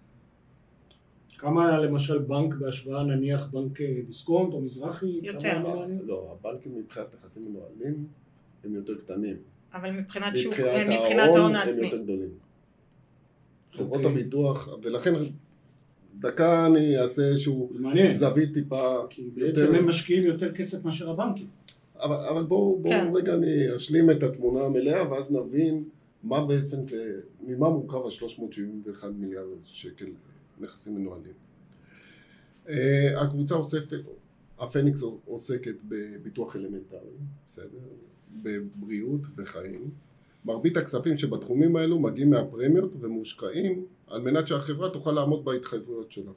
כמה 1.39 1.81
למשל 1.81 2.19
בנק 2.19 2.55
בהשוואה 2.55 3.05
נניח 3.05 3.47
בנק 3.47 3.81
אה, 3.81 4.01
דיסקונט 4.07 4.53
או 4.55 4.61
מזרחי? 4.61 5.21
יותר. 5.23 5.65
לא, 6.03 6.37
הבנקים 6.39 6.79
מבחינת 6.79 7.07
נכסים 7.15 7.43
מנוהלים 7.49 8.07
הם 8.65 8.75
יותר 8.75 8.99
קטנים. 8.99 9.37
אבל 9.75 9.91
מבחינת 9.91 10.37
שוק, 10.37 10.55
מבחינת 10.89 11.35
ההון 11.37 11.55
העצמי. 11.55 11.87
הם 11.87 11.93
יותר 11.93 12.03
גדולים. 12.03 12.31
חברות 13.73 13.93
אוקיי. 13.93 14.11
הביטוח, 14.11 14.69
ולכן 14.83 15.13
דקה 16.21 16.67
אני 16.67 16.99
אעשה 16.99 17.23
איזשהו 17.23 17.73
זווית 18.19 18.55
טיפה. 18.55 18.97
כי 19.11 19.31
בעצם 19.35 19.75
הם 19.75 19.89
משקיעים 19.89 20.25
יותר 20.25 20.53
כסף 20.55 20.85
מאשר 20.85 21.11
הבנקים. 21.11 21.47
אבל, 21.97 22.17
אבל 22.17 22.43
בואו 22.43 22.79
בוא 22.79 22.91
כן. 22.91 23.11
רגע 23.15 23.35
אני 23.35 23.77
אשלים 23.77 24.11
את 24.11 24.23
התמונה 24.23 24.65
המלאה 24.65 25.11
ואז 25.11 25.31
נבין 25.31 25.85
מה 26.23 26.47
בעצם 26.47 26.85
זה, 26.85 27.21
ממה 27.47 27.71
מורכב 27.71 27.97
ה-371 27.97 29.07
מיליארד 29.19 29.59
שקל 29.65 30.07
נכסים 30.61 30.95
מנוהלים. 30.95 31.33
Uh, 32.67 32.71
הקבוצה 33.17 33.55
אוספת, 33.55 34.01
הפניקס 34.59 35.03
עוסקת 35.25 35.75
בביטוח 35.89 36.57
אלמנטרי, 36.57 36.99
בסדר? 37.47 37.79
בבריאות 38.43 39.21
וחיים. 39.37 39.91
מרבית 40.45 40.77
הכספים 40.77 41.19
שבתחומים 41.19 41.77
האלו 41.77 41.99
מגיעים 41.99 42.31
מהפרמיות 42.31 42.93
ומושקעים 43.01 43.85
על 44.07 44.21
מנת 44.21 44.47
שהחברה 44.49 44.91
תוכל 44.91 45.13
לעמוד 45.13 45.45
בהתחייבויות 45.45 46.13
שלה. 46.13 46.33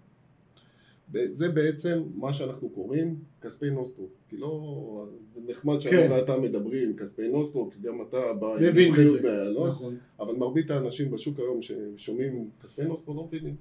זה 1.31 1.49
בעצם 1.49 2.03
מה 2.15 2.33
שאנחנו 2.33 2.69
קוראים 2.69 3.15
כספי 3.41 3.69
נוסטרו. 3.69 4.07
כי 4.29 4.37
לא, 4.37 5.07
זה 5.33 5.41
נחמד 5.47 5.79
שאני 5.79 5.97
כן. 5.97 6.11
ואתה 6.11 6.37
מדברים 6.37 6.95
כספי 6.97 7.27
נוסטרו, 7.27 7.69
כי 7.71 7.79
גם 7.81 8.01
אתה 8.01 8.33
בא 8.39 8.47
עם 8.47 8.85
מומחיות 8.85 9.21
באיילון, 9.21 9.69
נכון. 9.69 9.97
אבל 10.19 10.35
מרבית 10.35 10.71
האנשים 10.71 11.11
בשוק 11.11 11.39
היום 11.39 11.59
ששומעים 11.61 12.49
כספי 12.63 12.83
נוסטרו 12.83 13.13
לא 13.15 13.23
מבינים. 13.23 13.55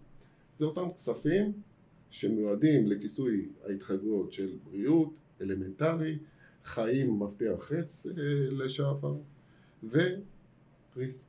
זה 0.54 0.64
אותם 0.64 0.92
כספים 0.94 1.52
שמיועדים 2.11 2.87
לכיסוי 2.87 3.49
ההתחייבויות 3.68 4.32
של 4.32 4.56
בריאות, 4.64 5.11
אלמנטרי, 5.40 6.18
חיים 6.64 7.18
מפתח 7.18 7.56
חץ 7.58 8.06
אה, 8.06 8.12
לשעבר 8.50 9.14
וריסק. 9.90 11.26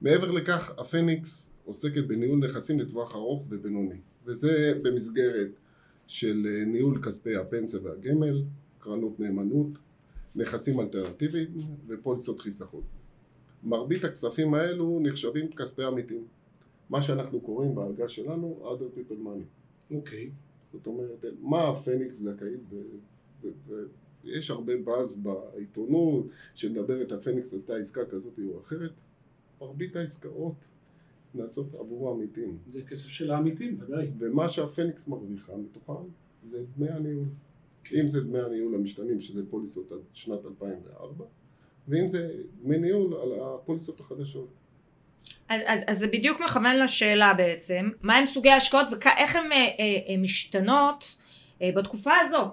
מעבר 0.00 0.30
לכך 0.30 0.78
הפניקס 0.78 1.50
עוסקת 1.64 2.04
בניהול 2.06 2.38
נכסים 2.38 2.80
לטווח 2.80 3.16
ארוך 3.16 3.44
ובינוני 3.48 4.00
וזה 4.24 4.78
במסגרת 4.82 5.50
של 6.06 6.46
אה, 6.46 6.64
ניהול 6.64 7.02
כספי 7.02 7.36
הפנסיה 7.36 7.80
והגמל, 7.82 8.44
קרנות 8.78 9.20
נאמנות, 9.20 9.78
נכסים 10.34 10.80
אלטרנטיביים 10.80 11.48
ופוליסות 11.86 12.40
חיסכון. 12.40 12.82
מרבית 13.62 14.04
הכספים 14.04 14.54
האלו 14.54 15.00
נחשבים 15.02 15.48
כספי 15.52 15.84
עמיתים, 15.84 16.24
מה 16.90 17.02
שאנחנו 17.02 17.40
קוראים 17.40 17.74
בעגה 17.74 18.08
שלנו 18.08 18.60
other 18.62 18.98
people 18.98 19.26
money. 19.26 19.94
אוקיי. 19.94 20.24
Okay. 20.24 20.30
זאת 20.72 20.86
אומרת, 20.86 21.24
מה 21.40 21.68
הפניקס 21.68 22.16
זכאית 22.16 22.60
ויש 24.24 24.50
הרבה 24.50 24.72
באז 24.76 25.16
בעיתונות 25.16 26.26
שמדברת 26.54 27.12
על 27.12 27.20
פניקס 27.20 27.54
עשתה 27.54 27.76
עסקה 27.76 28.04
כזאת 28.04 28.38
או 28.48 28.60
אחרת, 28.60 28.92
מרבית 29.60 29.96
העסקאות 29.96 30.64
נעשות 31.34 31.74
עבור 31.74 32.08
העמיתים. 32.08 32.58
זה 32.70 32.82
כסף 32.82 33.08
של 33.08 33.30
העמיתים, 33.30 33.78
ודאי. 33.80 34.10
ומה 34.18 34.48
שהפניקס 34.48 35.08
מרוויחה 35.08 35.56
מתוכם 35.56 36.04
זה 36.50 36.64
דמי 36.76 36.90
הניהול. 36.90 37.26
כן. 37.84 37.96
אם 38.00 38.08
זה 38.08 38.20
דמי 38.20 38.40
הניהול 38.40 38.74
המשתנים, 38.74 39.20
שזה 39.20 39.42
פוליסות 39.50 39.92
עד 39.92 39.98
שנת 40.12 40.44
2004, 40.44 41.24
ואם 41.88 42.08
זה 42.08 42.34
דמי 42.62 42.78
ניהול 42.78 43.14
על 43.14 43.32
הפוליסות 43.42 44.00
החדשות. 44.00 44.48
אז, 45.48 45.60
אז, 45.66 45.84
אז 45.86 45.98
זה 45.98 46.06
בדיוק 46.06 46.40
מכוון 46.40 46.76
לשאלה 46.76 47.34
בעצם, 47.34 47.90
מה 48.02 48.16
הם 48.16 48.26
סוגי 48.26 48.50
ההשקעות 48.50 48.86
ואיך 48.90 49.36
הן 49.36 49.52
אה, 49.52 49.58
אה, 50.08 50.16
משתנות 50.18 51.16
אה, 51.62 51.70
בתקופה 51.76 52.12
הזו. 52.20 52.50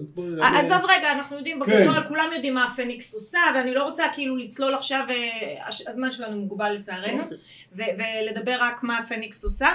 אז 0.00 0.10
בואי... 0.10 0.28
עזוב 0.58 0.82
רגע, 0.84 1.12
אנחנו 1.12 1.36
יודעים 1.36 1.64
כן. 1.64 1.80
בגדול, 1.80 2.08
כולם 2.08 2.30
יודעים 2.34 2.54
מה 2.54 2.64
הפניקס 2.64 3.14
עושה, 3.14 3.38
ואני 3.54 3.74
לא 3.74 3.84
רוצה 3.84 4.04
כאילו 4.14 4.36
לצלול 4.36 4.74
עכשיו, 4.74 5.04
אה, 5.10 5.88
הזמן 5.88 6.12
שלנו 6.12 6.40
מוגבל 6.40 6.72
לצערנו, 6.72 7.22
אוקיי. 7.22 7.96
ולדבר 7.96 8.56
רק 8.60 8.82
מה 8.82 8.98
הפניקס 8.98 9.44
עושה. 9.44 9.68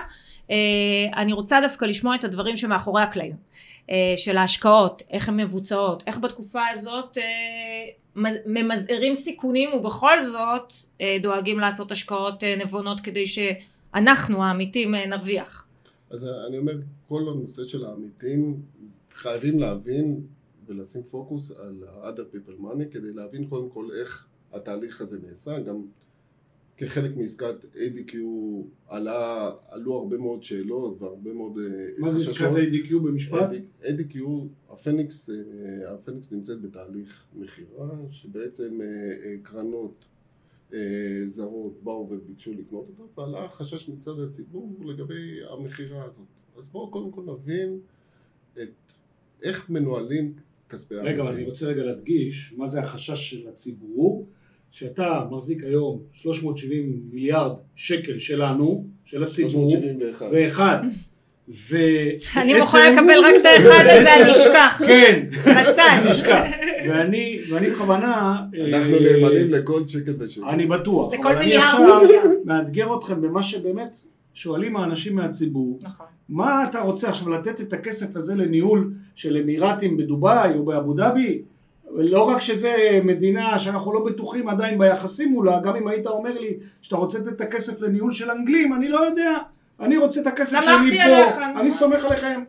אה, 0.51 0.55
אני 1.15 1.33
רוצה 1.33 1.61
דווקא 1.61 1.85
לשמוע 1.85 2.15
את 2.15 2.23
הדברים 2.23 2.55
שמאחורי 2.55 3.01
הקלעים, 3.01 3.35
אה, 3.89 4.13
של 4.17 4.37
ההשקעות, 4.37 5.03
איך 5.09 5.29
הן 5.29 5.37
מבוצעות, 5.37 6.03
איך 6.07 6.19
בתקופה 6.19 6.61
הזאת 6.71 7.17
ממזערים 8.45 9.15
סיכונים 9.15 9.73
ובכל 9.73 10.21
זאת 10.21 10.73
דואגים 11.21 11.59
לעשות 11.59 11.91
השקעות 11.91 12.43
נבונות 12.43 12.99
כדי 12.99 13.25
שאנחנו 13.27 14.43
העמיתים 14.43 14.95
נרוויח. 14.95 15.65
אז 16.09 16.27
אני 16.47 16.57
אומר, 16.57 16.73
כל 17.07 17.21
הנושא 17.21 17.67
של 17.67 17.85
העמיתים 17.85 18.61
חייבים 19.17 19.59
להבין 19.59 20.21
ולשים 20.67 21.03
פוקוס 21.03 21.51
על 21.51 21.83
ה-other 21.87 22.35
people 22.35 22.61
money 22.61 22.85
כדי 22.91 23.13
להבין 23.13 23.47
קודם 23.47 23.69
כל 23.69 23.89
איך 24.01 24.27
התהליך 24.53 25.01
הזה 25.01 25.19
נעשה, 25.27 25.59
גם 25.59 25.85
כחלק 26.77 27.17
מעסקת 27.17 27.55
ADQ 27.75 28.15
עלה, 28.87 29.51
עלו 29.67 29.95
הרבה 29.95 30.17
מאוד 30.17 30.43
שאלות 30.43 31.01
והרבה 31.01 31.33
מאוד 31.33 31.57
אה, 31.57 31.87
מה 31.97 32.11
זה 32.11 32.21
עסקת 32.21 32.51
ADQ 32.51 32.93
במשפט? 33.03 33.49
ADQ, 33.81 34.19
הפניקס, 34.69 35.29
אה, 35.29 35.93
הפניקס 35.93 36.31
נמצאת 36.31 36.61
בתהליך 36.61 37.25
מכירה 37.35 37.89
שבעצם 38.11 38.81
אה, 38.81 39.35
קרנות 39.43 40.05
זרות 41.25 41.83
באו 41.83 42.09
וביקשו 42.11 42.53
לקנות 42.53 42.85
אותה 42.99 43.21
ועלה 43.21 43.49
חשש 43.49 43.89
מצד 43.89 44.19
הציבור 44.19 44.75
לגבי 44.85 45.39
המכירה 45.49 46.03
הזאת. 46.03 46.25
אז 46.57 46.69
בואו 46.69 46.91
קודם 46.91 47.11
כל 47.11 47.21
נבין 47.21 47.79
את 48.53 48.69
איך 49.43 49.69
מנוהלים 49.69 50.33
כספי 50.69 50.95
העמיתים. 50.95 51.21
רגע, 51.21 51.29
אני 51.29 51.43
רוצה 51.43 51.65
רגע 51.65 51.83
להדגיש 51.83 52.53
מה 52.57 52.67
זה 52.67 52.79
החשש 52.79 53.29
של 53.29 53.47
הציבור, 53.49 54.27
שאתה 54.71 55.25
מחזיק 55.31 55.63
היום 55.63 55.99
370 56.11 57.01
מיליארד 57.11 57.51
שקל 57.75 58.19
שלנו, 58.19 58.87
של 59.05 59.23
הציבור, 59.23 59.69
371. 59.69 60.27
ואחד. 60.31 60.77
ו... 61.49 61.77
אני 62.35 62.59
מוכנה 62.59 62.89
לקבל 62.89 63.19
רק 63.23 63.35
את 63.41 63.45
האחד 63.45 63.85
הזה, 63.85 64.15
אני 64.15 64.31
אשכח. 64.31 64.81
כן. 64.87 65.25
בצד. 65.31 65.99
ואני, 66.89 67.39
ואני 67.49 67.69
בכוונה... 67.69 68.39
אנחנו 68.73 68.93
אה, 68.93 69.19
נאמנים 69.19 69.51
לכל 69.51 69.87
שקל 69.87 70.13
ושקל. 70.19 70.45
אני 70.45 70.65
בטוח. 70.65 71.13
לכל 71.13 71.35
מיליארד. 71.35 71.63
אני 71.75 71.91
עכשיו 71.91 72.21
מאתגר 72.45 72.97
אתכם 72.97 73.21
במה 73.21 73.43
שבאמת 73.43 73.97
שואלים 74.37 74.77
האנשים 74.77 75.15
מהציבור, 75.15 75.79
נכון. 75.81 76.05
מה 76.29 76.69
אתה 76.69 76.81
רוצה 76.81 77.09
עכשיו 77.09 77.29
לתת 77.29 77.61
את 77.61 77.73
הכסף 77.73 78.15
הזה 78.15 78.35
לניהול 78.35 78.93
של 79.15 79.37
אמירתים 79.37 79.97
בדובאי 79.97 80.53
או 80.57 80.65
באבו 80.65 80.93
דאבי? 80.93 81.41
לא 81.91 82.23
רק 82.23 82.39
שזה 82.39 82.99
מדינה 83.03 83.59
שאנחנו 83.59 83.93
לא 83.93 84.05
בטוחים 84.05 84.49
עדיין 84.49 84.79
ביחסים 84.79 85.31
מולה, 85.31 85.59
גם 85.63 85.75
אם 85.75 85.87
היית 85.87 86.07
אומר 86.07 86.39
לי 86.39 86.57
שאתה 86.81 86.95
רוצה 86.95 87.19
לתת 87.19 87.27
את 87.27 87.41
הכסף 87.41 87.81
לניהול 87.81 88.11
של 88.11 88.31
אנגלים, 88.31 88.73
אני 88.73 88.89
לא 88.89 88.99
יודע, 88.99 89.37
אני 89.79 89.97
רוצה 89.97 90.21
את 90.21 90.27
הכסף 90.27 90.59
שלי 90.63 90.97
פה, 91.03 91.59
אני 91.59 91.71
סומך 91.71 92.05
עליכם. 92.05 92.43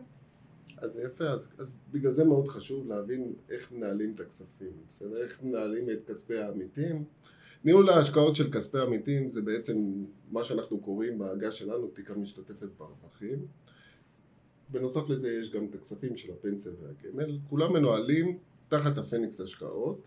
אז 0.77 0.99
יפה, 1.05 1.23
אז, 1.23 1.53
אז 1.59 1.71
בגלל 1.91 2.11
זה 2.11 2.25
מאוד 2.25 2.47
חשוב 2.47 2.87
להבין 2.87 3.33
איך 3.49 3.71
מנהלים 3.71 4.11
את 4.15 4.19
הכספים, 4.19 4.71
בסדר? 4.87 5.23
איך 5.23 5.39
מנהלים 5.43 5.89
את 5.89 6.09
כספי 6.09 6.37
העמיתים. 6.37 7.03
ניהול 7.63 7.89
ההשקעות 7.89 8.35
של 8.35 8.51
כספי 8.51 8.79
עמיתים 8.79 9.29
זה 9.29 9.41
בעצם 9.41 10.03
מה 10.31 10.43
שאנחנו 10.43 10.79
קוראים 10.79 11.17
בעגה 11.17 11.51
שלנו 11.51 11.87
תיק 11.87 12.11
המשתתפת 12.11 12.69
ברווחים. 12.77 13.45
בנוסף 14.69 15.09
לזה 15.09 15.31
יש 15.41 15.51
גם 15.51 15.65
את 15.65 15.75
הכספים 15.75 16.17
של 16.17 16.31
הפנסיה 16.31 16.71
והגמל, 16.81 17.37
כולם 17.49 17.73
מנוהלים 17.73 18.37
תחת 18.67 18.97
הפניקס 18.97 19.41
השקעות 19.41 20.01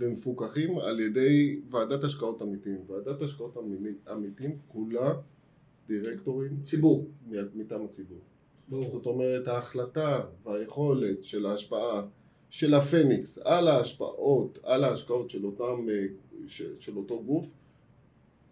ומפוקחים 0.00 0.78
על 0.78 1.00
ידי 1.00 1.60
ועדת 1.70 2.04
השקעות 2.04 2.42
עמיתים. 2.42 2.78
ועדת 2.86 3.22
השקעות 3.22 3.56
עמיתים 4.08 4.58
כולה 4.68 5.14
דירקטורים 5.88 6.62
ציבור 6.62 7.10
מטעם 7.54 7.84
הציבור. 7.84 8.20
ברור. 8.68 8.88
זאת 8.88 9.06
אומרת 9.06 9.48
ההחלטה 9.48 10.24
והיכולת 10.44 11.24
של 11.24 11.46
ההשפעה 11.46 12.06
של 12.50 12.74
הפניקס 12.74 13.38
על 13.44 13.68
ההשפעות, 13.68 14.58
על 14.64 14.84
ההשקעות 14.84 15.30
של 15.30 15.44
אותם 15.44 15.86
של, 16.46 16.70
של 16.80 16.96
אותו 16.96 17.22
גוף 17.22 17.46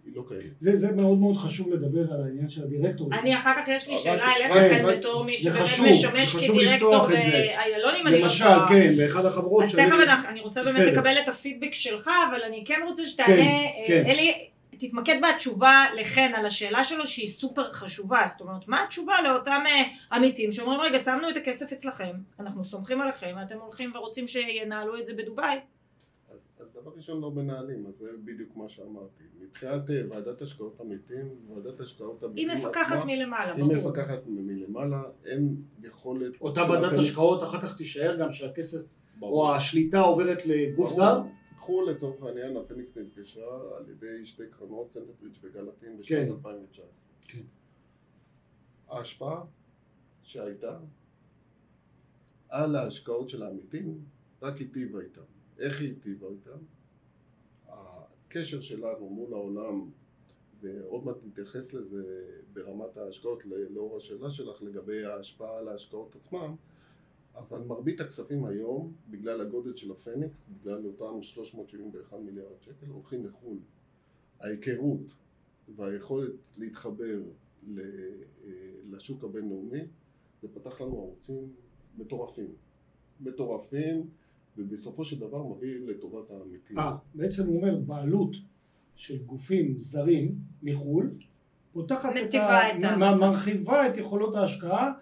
היא 0.08 0.16
לא 0.16 0.24
קיימת. 0.28 0.60
זה, 0.60 0.76
זה 0.76 0.92
מאוד 0.92 1.18
מאוד 1.18 1.36
חשוב 1.36 1.72
לדבר 1.72 2.12
על 2.12 2.22
העניין 2.22 2.48
של 2.48 2.62
הדירקטורים. 2.62 3.12
אני 3.12 3.38
אחר 3.38 3.52
כך 3.62 3.68
יש 3.68 3.88
לי 3.88 3.98
שאלה 3.98 4.32
אליך, 4.36 4.52
כן, 4.52 4.82
חן, 4.82 4.98
בתור 4.98 5.24
מי 5.24 5.38
שבאמת 5.38 5.62
משמש 5.62 6.36
כדירקטור. 6.36 7.06
באיילון, 7.06 7.94
אם 8.00 8.06
אני 8.06 8.14
לא 8.14 8.22
למשל, 8.22 8.44
טועה. 8.44 8.68
כן, 8.68 8.96
באחד 8.96 9.26
החברות 9.26 9.64
אז 9.64 9.74
תכף 9.74 9.96
אני 10.28 10.40
רוצה 10.40 10.62
באמת. 10.62 10.92
לקבל 10.92 11.18
את 11.24 11.28
הפידבק 11.28 11.74
שלך, 11.74 12.10
אבל 12.30 12.42
אני 12.42 12.64
כן 12.66 12.80
רוצה 12.88 13.06
שתענה, 13.06 13.36
כן, 13.36 13.42
אה, 13.42 13.84
כן. 13.86 14.04
אלי, 14.06 14.48
תתמקד 14.78 15.20
בתשובה 15.22 15.84
לחן 16.00 16.30
על 16.34 16.46
השאלה 16.46 16.84
שלו 16.84 17.06
שהיא 17.06 17.28
סופר 17.28 17.68
חשובה, 17.70 18.22
זאת 18.26 18.40
אומרת, 18.40 18.68
מה 18.68 18.82
התשובה 18.84 19.14
לאותם 19.24 19.62
אה, 19.66 20.16
עמיתים 20.16 20.52
שאומרים, 20.52 20.80
רגע, 20.80 20.98
שמנו 20.98 21.30
את 21.30 21.36
הכסף 21.36 21.72
אצלכם, 21.72 22.16
אנחנו 22.40 22.64
סומכים 22.64 23.00
עליכם, 23.00 23.34
ואתם 23.36 23.58
הולכים 23.58 23.92
ורוצים 23.94 24.26
שינהלו 24.26 24.98
את 24.98 25.06
זה 25.06 25.14
בדובאי. 25.14 25.58
אז, 26.30 26.38
אז 26.60 26.72
דבר 26.72 26.90
ראשון 26.96 27.20
לא 27.20 27.30
מנהלים, 27.30 27.86
אז 27.86 27.94
זה 27.98 28.08
בדיוק 28.24 28.56
מה 28.56 28.68
שאמרתי. 28.68 29.24
מבחינת 29.40 29.90
אה, 29.90 30.02
ועדת 30.10 30.42
השקעות 30.42 30.80
עמיתים, 30.80 31.28
ועדת 31.48 31.80
השקעות 31.80 32.22
היא 32.22 32.30
עמיתים 32.30 32.68
מפקחת 32.68 33.04
מלמעלה, 33.06 33.54
היא 33.54 33.64
ברור. 33.64 33.76
מפקחת 33.76 34.26
מ- 34.26 34.46
מלמעלה, 34.46 35.02
אין 35.26 35.56
יכולת... 35.82 36.40
אותה 36.40 36.62
ועדת 36.70 36.92
השקעות 36.98 37.42
אחר 37.42 37.60
כך 37.60 37.76
תישאר 37.76 38.16
גם 38.16 38.32
שהכסף 38.32 38.80
ברור. 39.18 39.48
או 39.48 39.54
השליטה 39.54 40.00
עוברת 40.00 40.46
לגוף 40.46 40.90
זר? 40.90 41.20
קחו 41.68 41.82
לצורך 41.82 42.22
העניין, 42.22 42.56
הפניקס 42.56 42.96
נרכשה 42.96 43.46
על 43.76 43.88
ידי 43.88 44.26
שתי 44.26 44.42
קרנות, 44.50 44.90
Centerbridge 44.90 45.36
ו 45.42 45.48
Gallatin 45.48 45.96
בשנת 45.96 46.28
כן. 46.28 46.32
2019. 46.32 47.12
כן. 47.20 47.42
ההשפעה 48.88 49.44
שהייתה 50.22 50.80
על 52.48 52.76
ההשקעות 52.76 53.28
של 53.28 53.42
העמיתים 53.42 54.04
רק 54.42 54.56
היטיבה 54.56 55.00
איתם. 55.00 55.22
איך 55.58 55.80
היא 55.80 55.88
היטיבה 55.88 56.26
איתם? 56.28 56.58
הקשר 57.68 58.60
שלנו 58.60 59.08
מול 59.08 59.32
העולם, 59.32 59.90
ועוד 60.60 61.04
מעט 61.04 61.16
נתייחס 61.26 61.72
לזה 61.72 62.30
ברמת 62.52 62.96
ההשקעות 62.96 63.42
לאור 63.46 63.96
השאלה 63.96 64.30
שלך 64.30 64.62
לגבי 64.62 65.04
ההשפעה 65.04 65.58
על 65.58 65.68
ההשקעות 65.68 66.16
עצמם, 66.16 66.56
אבל 67.38 67.62
מרבית 67.62 68.00
הכספים 68.00 68.44
היום, 68.44 68.92
בגלל 69.10 69.40
הגודל 69.40 69.76
של 69.76 69.90
הפניקס, 69.90 70.48
בגלל 70.48 70.86
אותם 70.86 71.22
371 71.22 72.18
מיליארד 72.18 72.60
שקל, 72.60 72.86
הולכים 72.86 73.26
לחו"ל. 73.26 73.58
ההיכרות 74.40 75.12
והיכולת 75.76 76.30
להתחבר 76.58 77.22
אה, 77.78 77.82
לשוק 78.90 79.24
הבינלאומי, 79.24 79.80
זה 80.42 80.48
פתח 80.48 80.80
לנו 80.80 80.98
ערוצים 80.98 81.52
מטורפים. 81.98 82.54
מטורפים, 83.20 84.08
ובסופו 84.56 85.04
של 85.04 85.18
דבר 85.18 85.46
מביא 85.46 85.80
לטובת 85.86 86.30
העמיתים. 86.30 86.78
אה, 86.78 86.96
בעצם 87.14 87.46
הוא 87.46 87.56
אומר 87.56 87.78
בעלות 87.78 88.36
של 88.96 89.24
גופים 89.24 89.78
זרים 89.78 90.34
מחו"ל 90.62 91.10
פותחת 91.72 92.10
את 92.28 92.34
ה... 92.34 93.18
מרחיבה 93.20 93.88
את 93.88 93.96
יכולות 93.96 94.34
ההשקעה 94.34 94.92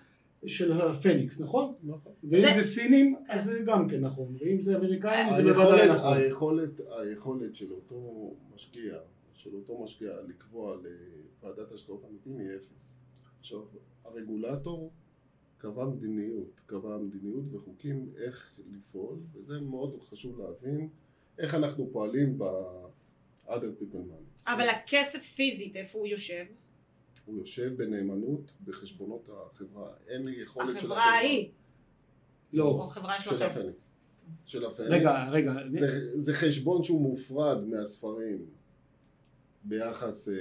של 0.46 0.72
הפניקס, 0.72 1.40
נכון? 1.40 1.74
נכון. 1.82 2.12
ואם 2.24 2.40
זה- 2.40 2.52
זה 2.54 2.62
סינים 2.62 3.16
אז 3.28 3.44
זה 3.44 3.60
גם 3.66 3.88
כן 3.88 4.00
נכון, 4.00 4.36
ואם 4.40 4.62
זה 4.62 4.76
אמריקאים 4.76 5.26
זה 5.34 5.42
בוודאי 5.42 5.88
נכון. 5.92 6.16
היכולת, 6.16 6.70
היכולת 6.98 7.54
של 7.54 7.72
אותו 7.72 8.30
משקיע, 8.54 8.98
של 9.34 9.54
אותו 9.54 9.84
משקיע 9.84 10.10
לקבוע 10.28 10.76
לוועדת 10.76 11.72
השקעות 11.72 12.04
עמיתים 12.08 12.38
היא 12.38 12.48
אפס. 12.56 13.00
עכשיו, 13.40 13.60
הרגולטור 14.04 14.92
קבע 15.58 15.84
מדיניות, 15.86 16.60
קבע 16.66 16.98
מדיניות 16.98 17.44
וחוקים 17.52 18.08
איך 18.24 18.54
לפעול, 18.72 19.16
וזה 19.34 19.60
מאוד 19.60 20.02
חשוב 20.02 20.38
להבין 20.40 20.88
איך 21.38 21.54
אנחנו 21.54 21.88
פועלים 21.92 22.38
ב-other 22.38 23.50
people 23.80 23.94
money. 24.10 24.52
אבל 24.52 24.68
הכסף 24.68 25.22
פיזית, 25.22 25.76
איפה 25.76 25.98
הוא 25.98 26.06
יושב? 26.06 26.44
הוא 27.26 27.38
יושב 27.38 27.72
בנאמנות 27.76 28.52
בחשבונות 28.64 29.28
החברה, 29.28 29.90
אין 30.08 30.24
לי 30.24 30.42
יכולת 30.42 30.68
של 30.70 30.76
החברה 30.76 31.04
ההיא, 31.04 31.48
לא. 32.52 32.64
או 32.64 32.82
חברה 32.86 33.20
של. 33.20 33.42
הפניקס. 33.42 33.92
של 34.44 34.64
הפניקס. 34.64 34.90
רגע, 34.90 35.28
רגע, 35.30 35.52
זה, 35.80 36.20
זה 36.20 36.32
חשבון 36.32 36.84
שהוא 36.84 37.00
מופרד 37.00 37.64
מהספרים 37.64 38.46
ביחס 39.64 40.28
אה, 40.28 40.34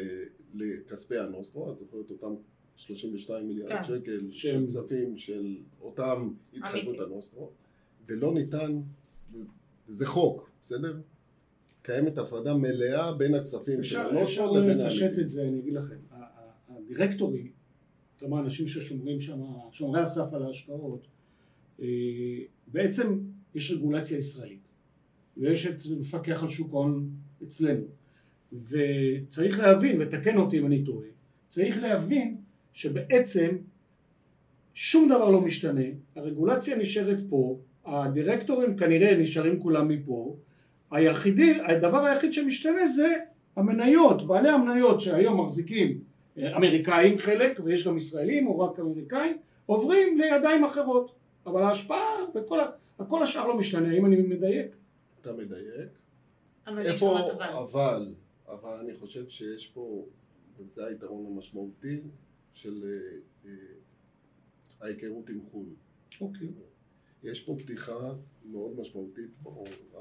לכספי 0.53 1.17
הנוסטרו, 1.17 1.71
את 1.71 1.77
זוכרת 1.77 2.09
אותם 2.09 2.36
32 2.75 3.47
מיליארד 3.47 3.71
כן. 3.71 3.83
שקל 3.83 4.19
של 4.31 4.49
שהם- 4.49 4.65
כספים 4.65 5.17
של 5.17 5.57
אותם 5.81 6.29
התחייבות. 6.53 6.99
הנוסטרו, 6.99 7.51
ולא 8.07 8.33
ניתן, 8.33 8.81
וזה 9.89 10.05
חוק, 10.05 10.49
בסדר? 10.62 10.97
קיימת 11.81 12.17
הפרדה 12.17 12.53
מלאה 12.53 13.13
בין 13.13 13.33
הכספים 13.36 13.83
של 13.83 13.97
אפשר, 13.97 14.09
אפשר 14.23 14.43
הנוסטרו 14.43 14.57
לבין 14.57 14.77
לפשט 14.77 15.01
העמיתים. 15.01 15.23
את 15.23 15.29
זה, 15.29 15.41
אני 15.43 15.59
אגיד 15.59 15.73
לכם, 15.73 15.95
הדירקטורים, 16.85 17.47
כלומר 18.19 18.37
האנשים 18.37 18.67
ששומרים 18.67 19.21
שם, 19.21 19.39
שומרי 19.71 20.01
הסף 20.01 20.33
על 20.33 20.43
ההשקעות, 20.43 21.07
אה, 21.81 21.87
בעצם 22.67 23.19
יש 23.55 23.71
רגולציה 23.71 24.17
ישראלית, 24.17 24.67
ויש 25.37 25.67
את 25.67 25.75
מפקח 25.99 26.43
על 26.43 26.49
שוק 26.49 26.73
ההון 26.73 27.09
אצלנו, 27.43 27.83
וצריך 28.53 29.59
להבין, 29.59 30.01
ותקן 30.01 30.37
אותי 30.37 30.59
אם 30.59 30.65
אני 30.65 30.83
טועה, 30.83 31.07
צריך 31.47 31.77
להבין 31.77 32.37
שבעצם 32.73 33.57
שום 34.73 35.09
דבר 35.09 35.31
לא 35.31 35.41
משתנה, 35.41 35.85
הרגולציה 36.15 36.77
נשארת 36.77 37.17
פה, 37.29 37.59
הדירקטורים 37.85 38.77
כנראה 38.77 39.17
נשארים 39.17 39.59
כולם 39.59 39.87
מפה, 39.87 40.35
היחידי, 40.91 41.53
הדבר 41.67 42.05
היחיד 42.05 42.33
שמשתנה 42.33 42.87
זה 42.87 43.15
המניות, 43.55 44.27
בעלי 44.27 44.49
המניות 44.49 45.01
שהיום 45.01 45.41
מחזיקים 45.41 45.99
אמריקאים 46.37 47.17
חלק 47.17 47.59
ויש 47.63 47.87
גם 47.87 47.97
ישראלים 47.97 48.47
או 48.47 48.59
רק 48.59 48.79
אמריקאים 48.79 49.37
עוברים 49.65 50.17
לידיים 50.17 50.63
אחרות 50.63 51.15
אבל 51.45 51.61
ההשפעה 51.61 52.25
וכל. 52.35 52.59
הכל 52.99 53.23
השאר 53.23 53.47
לא 53.47 53.57
משתנה, 53.57 53.91
האם 53.91 54.05
אני 54.05 54.15
מדייק? 54.15 54.75
אתה 55.21 55.33
מדייק. 55.33 55.89
איפה, 56.67 57.17
אבל. 57.63 58.13
אבל, 58.47 58.79
אני 58.79 58.95
חושב 58.95 59.27
שיש 59.29 59.67
פה, 59.67 60.05
וזה 60.57 60.85
היתרון 60.85 61.25
המשמעותי 61.25 62.01
של 62.53 62.83
אה, 62.83 63.49
אה, 63.49 63.51
ההיכרות 64.81 65.29
עם 65.29 65.39
חו"ל. 65.51 65.69
אוקיי. 66.21 66.47
יש 67.23 67.43
פה 67.43 67.55
פתיחה 67.59 68.13
מאוד 68.45 68.79
משמעותית. 68.79 69.29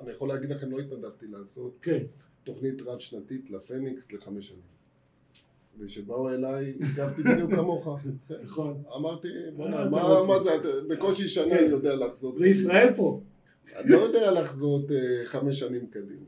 אני 0.01 0.11
יכול 0.11 0.29
להגיד 0.29 0.51
לכם, 0.51 0.71
לא 0.71 0.79
התנדבתי 0.81 1.27
לעשות 1.27 1.79
כן, 1.83 2.03
תוכנית 2.45 2.83
רב 2.83 2.99
שנתית 2.99 3.51
לפניקס 3.51 4.13
לחמש 4.13 4.49
שנים. 4.49 4.74
וכשבאו 5.79 6.31
אליי, 6.31 6.75
הגבתי 6.81 7.23
בדיוק 7.23 7.51
כמוך. 7.55 7.89
נכון. 8.45 8.83
אמרתי, 8.97 9.29
מה 9.29 9.57
בוא'נה, 9.57 9.83
אתם 9.83 9.91
מה 9.91 10.03
רוצים?" 10.03 10.31
מה 10.31 10.39
זה, 10.39 10.51
בקושי 10.89 11.29
שנה 11.29 11.51
כן. 11.51 11.57
אני 11.57 11.67
יודע 11.67 11.97
לחזות. 11.97 12.37
זה 12.37 12.47
ישראל 12.49 12.95
פה. 12.97 13.21
אני 13.77 13.91
לא 13.91 13.99
יודע 13.99 14.31
לחזות 14.31 14.91
אה, 14.91 15.27
חמש 15.27 15.59
שנים 15.61 15.87
קדימה. 15.87 16.27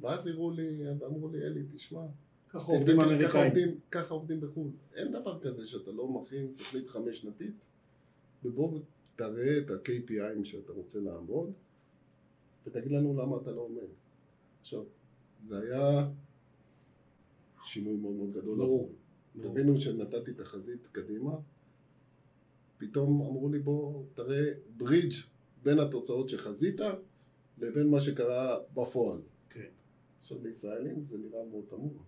ואז 0.00 0.26
הראו 0.26 0.50
לי, 0.50 0.78
ואמרו 0.98 1.28
לי, 1.28 1.38
אלי, 1.42 1.62
תשמע, 1.74 2.00
ככה 2.48 2.72
עובדים 2.72 3.00
אמריקאים. 3.00 3.78
ככה 3.90 4.14
עובדים 4.14 4.40
בחו"ל. 4.40 4.68
אין 4.94 5.12
דבר 5.12 5.40
כזה 5.40 5.66
שאתה 5.66 5.90
לא 5.90 6.08
מכין 6.08 6.52
תוכנית 6.56 6.88
חמש 6.88 7.20
שנתית, 7.20 7.54
ובוא 8.44 8.78
תראה 9.16 9.58
את 9.58 9.70
ה-KPIים 9.70 10.44
שאתה 10.44 10.72
רוצה 10.72 11.00
לעמוד, 11.00 11.52
ותגיד 12.66 12.92
לנו 12.92 13.14
למה 13.22 13.36
אתה 13.42 13.50
לא 13.50 13.60
עומד. 13.60 13.88
עכשיו, 14.60 14.82
זה 15.48 15.60
היה 15.60 16.08
שינוי 17.64 17.96
מאוד 17.96 18.14
מאוד 18.14 18.32
גדול. 18.32 18.58
ברור. 18.58 18.92
תבינו 19.42 19.80
שנתתי 19.80 20.32
תחזית 20.32 20.86
קדימה, 20.92 21.32
פתאום 22.78 23.22
אמרו 23.22 23.48
לי 23.48 23.58
בוא 23.58 24.02
תראה 24.14 24.52
ברידג' 24.76 25.14
בין 25.62 25.78
התוצאות 25.78 26.28
שחזית 26.28 26.80
לבין 27.58 27.88
מה 27.88 28.00
שקרה 28.00 28.58
בפועל. 28.74 29.20
כן. 29.50 29.70
עכשיו 30.20 30.38
לישראלים 30.42 31.04
זה 31.06 31.18
נראה 31.18 31.44
מאוד 31.44 31.64
תמוה. 31.68 32.02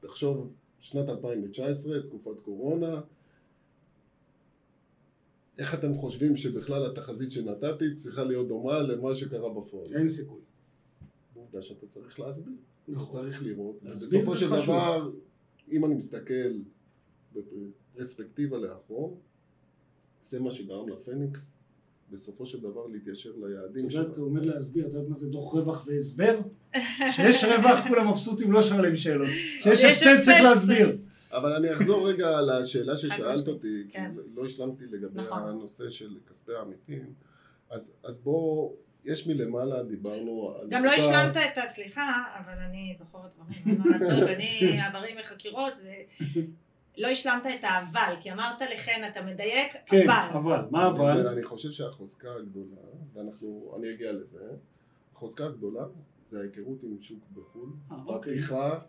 תחשוב, 0.00 0.52
שנת 0.78 1.08
2019, 1.08 2.02
תקופת 2.02 2.40
קורונה, 2.40 3.00
איך 5.58 5.74
אתם 5.74 5.94
חושבים 5.94 6.36
שבכלל 6.36 6.86
התחזית 6.86 7.32
שנתתי 7.32 7.94
צריכה 7.94 8.24
להיות 8.24 8.48
דומה 8.48 8.82
למה 8.82 9.14
שקרה 9.14 9.54
בפועל? 9.54 9.94
אין 9.96 10.08
סיכוי. 10.08 10.40
עובדה 11.34 11.62
שאתה 11.62 11.86
צריך 11.86 12.20
להסביר. 12.20 12.54
אתה 12.92 12.98
נכון. 12.98 13.20
צריך 13.20 13.42
לראות. 13.42 13.82
בסופו 13.82 14.36
של 14.36 14.46
חשוב. 14.46 14.64
דבר, 14.64 15.10
אם 15.72 15.84
אני 15.84 15.94
מסתכל 15.94 16.52
בפרספקטיבה 17.32 18.58
לאחור, 18.58 19.20
זה 20.20 20.40
מה 20.40 20.50
שגרם 20.50 20.88
לפניקס 20.88 21.52
בסופו 22.10 22.46
של 22.46 22.60
דבר 22.60 22.86
להתיישר 22.86 23.30
ליעדים 23.36 23.86
את 23.86 23.92
יודעת, 23.92 24.14
שלה. 24.14 24.22
הוא 24.22 24.28
אומר 24.28 24.40
להסביר, 24.40 24.86
את 24.86 24.92
יודעת 24.92 25.08
מה 25.08 25.14
זה 25.14 25.28
דוח 25.28 25.54
רווח 25.54 25.86
והסבר? 25.86 26.40
שיש 27.16 27.44
רווח 27.44 27.78
כולם 27.88 28.10
מבסוטים 28.10 28.52
לא 28.52 28.62
שואלים 28.62 28.96
שאלות. 28.96 29.28
כשיש 29.58 29.80
שיש 29.80 30.06
הפסד 30.06 30.24
צריך 30.24 30.42
להסביר. 30.42 30.96
אבל 31.32 31.52
אני 31.52 31.72
אחזור 31.72 32.08
רגע 32.08 32.28
על 32.38 32.50
השאלה 32.50 32.96
ששאלת 32.96 33.48
אותי, 33.48 33.82
כי 33.86 33.92
כן. 33.92 34.14
לא 34.34 34.46
השלמתי 34.46 34.86
לגבי 34.86 35.20
נכון. 35.20 35.42
הנושא 35.42 35.90
של 35.90 36.16
כספי 36.30 36.52
העמיתים. 36.52 37.14
אז, 37.70 37.92
אז 38.02 38.18
בואו 38.18 38.74
יש 39.04 39.26
מלמעלה, 39.26 39.82
דיברנו 39.82 40.54
על... 40.54 40.68
גם 40.70 40.84
לא 40.84 40.90
השלמת 40.90 41.36
את 41.36 41.58
הסליחה, 41.58 42.22
אבל 42.38 42.52
אני 42.58 42.94
זוכרת 42.96 43.30
דברים, 43.34 43.78
מה 43.78 43.84
לעשות, 43.90 44.28
אני 44.36 44.80
עברי 44.80 45.14
מחקירות, 45.20 45.76
זה... 45.76 45.94
לא 46.98 47.08
השלמת 47.08 47.46
את 47.46 47.64
האבל, 47.64 48.14
כי 48.20 48.32
אמרת 48.32 48.60
לכן, 48.72 49.08
אתה 49.10 49.22
מדייק, 49.22 49.72
כן, 49.86 50.10
אבל. 50.10 50.38
אבל, 50.38 50.64
מה 50.70 50.88
אבל? 50.88 51.28
אני 51.28 51.44
חושב 51.44 51.70
שהחוזקה 51.70 52.34
הגדולה, 52.34 52.80
ואנחנו, 53.12 53.74
אני 53.78 53.90
אגיע 53.90 54.12
לזה, 54.12 54.44
החוזקה 55.14 55.46
הגדולה 55.46 55.84
זה 56.22 56.40
ההיכרות 56.40 56.82
עם 56.82 56.96
שוק 57.00 57.18
בחו"ל, 57.34 57.68
אה, 57.90 57.96
אוקיי. 58.06 58.34
בפתיחה 58.34 58.80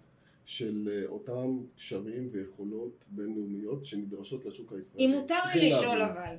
של 0.46 0.90
אה, 0.92 1.08
אותם 1.08 1.60
קשרים 1.76 2.30
ויכולות 2.32 3.06
בינלאומיות 3.08 3.86
שנדרשות 3.86 4.46
לשוק 4.46 4.74
הישראלי. 4.74 5.06
אם 5.06 5.12
מותר 5.12 5.40
לי 5.56 5.68
לשאול 5.70 6.02
אבל. 6.02 6.36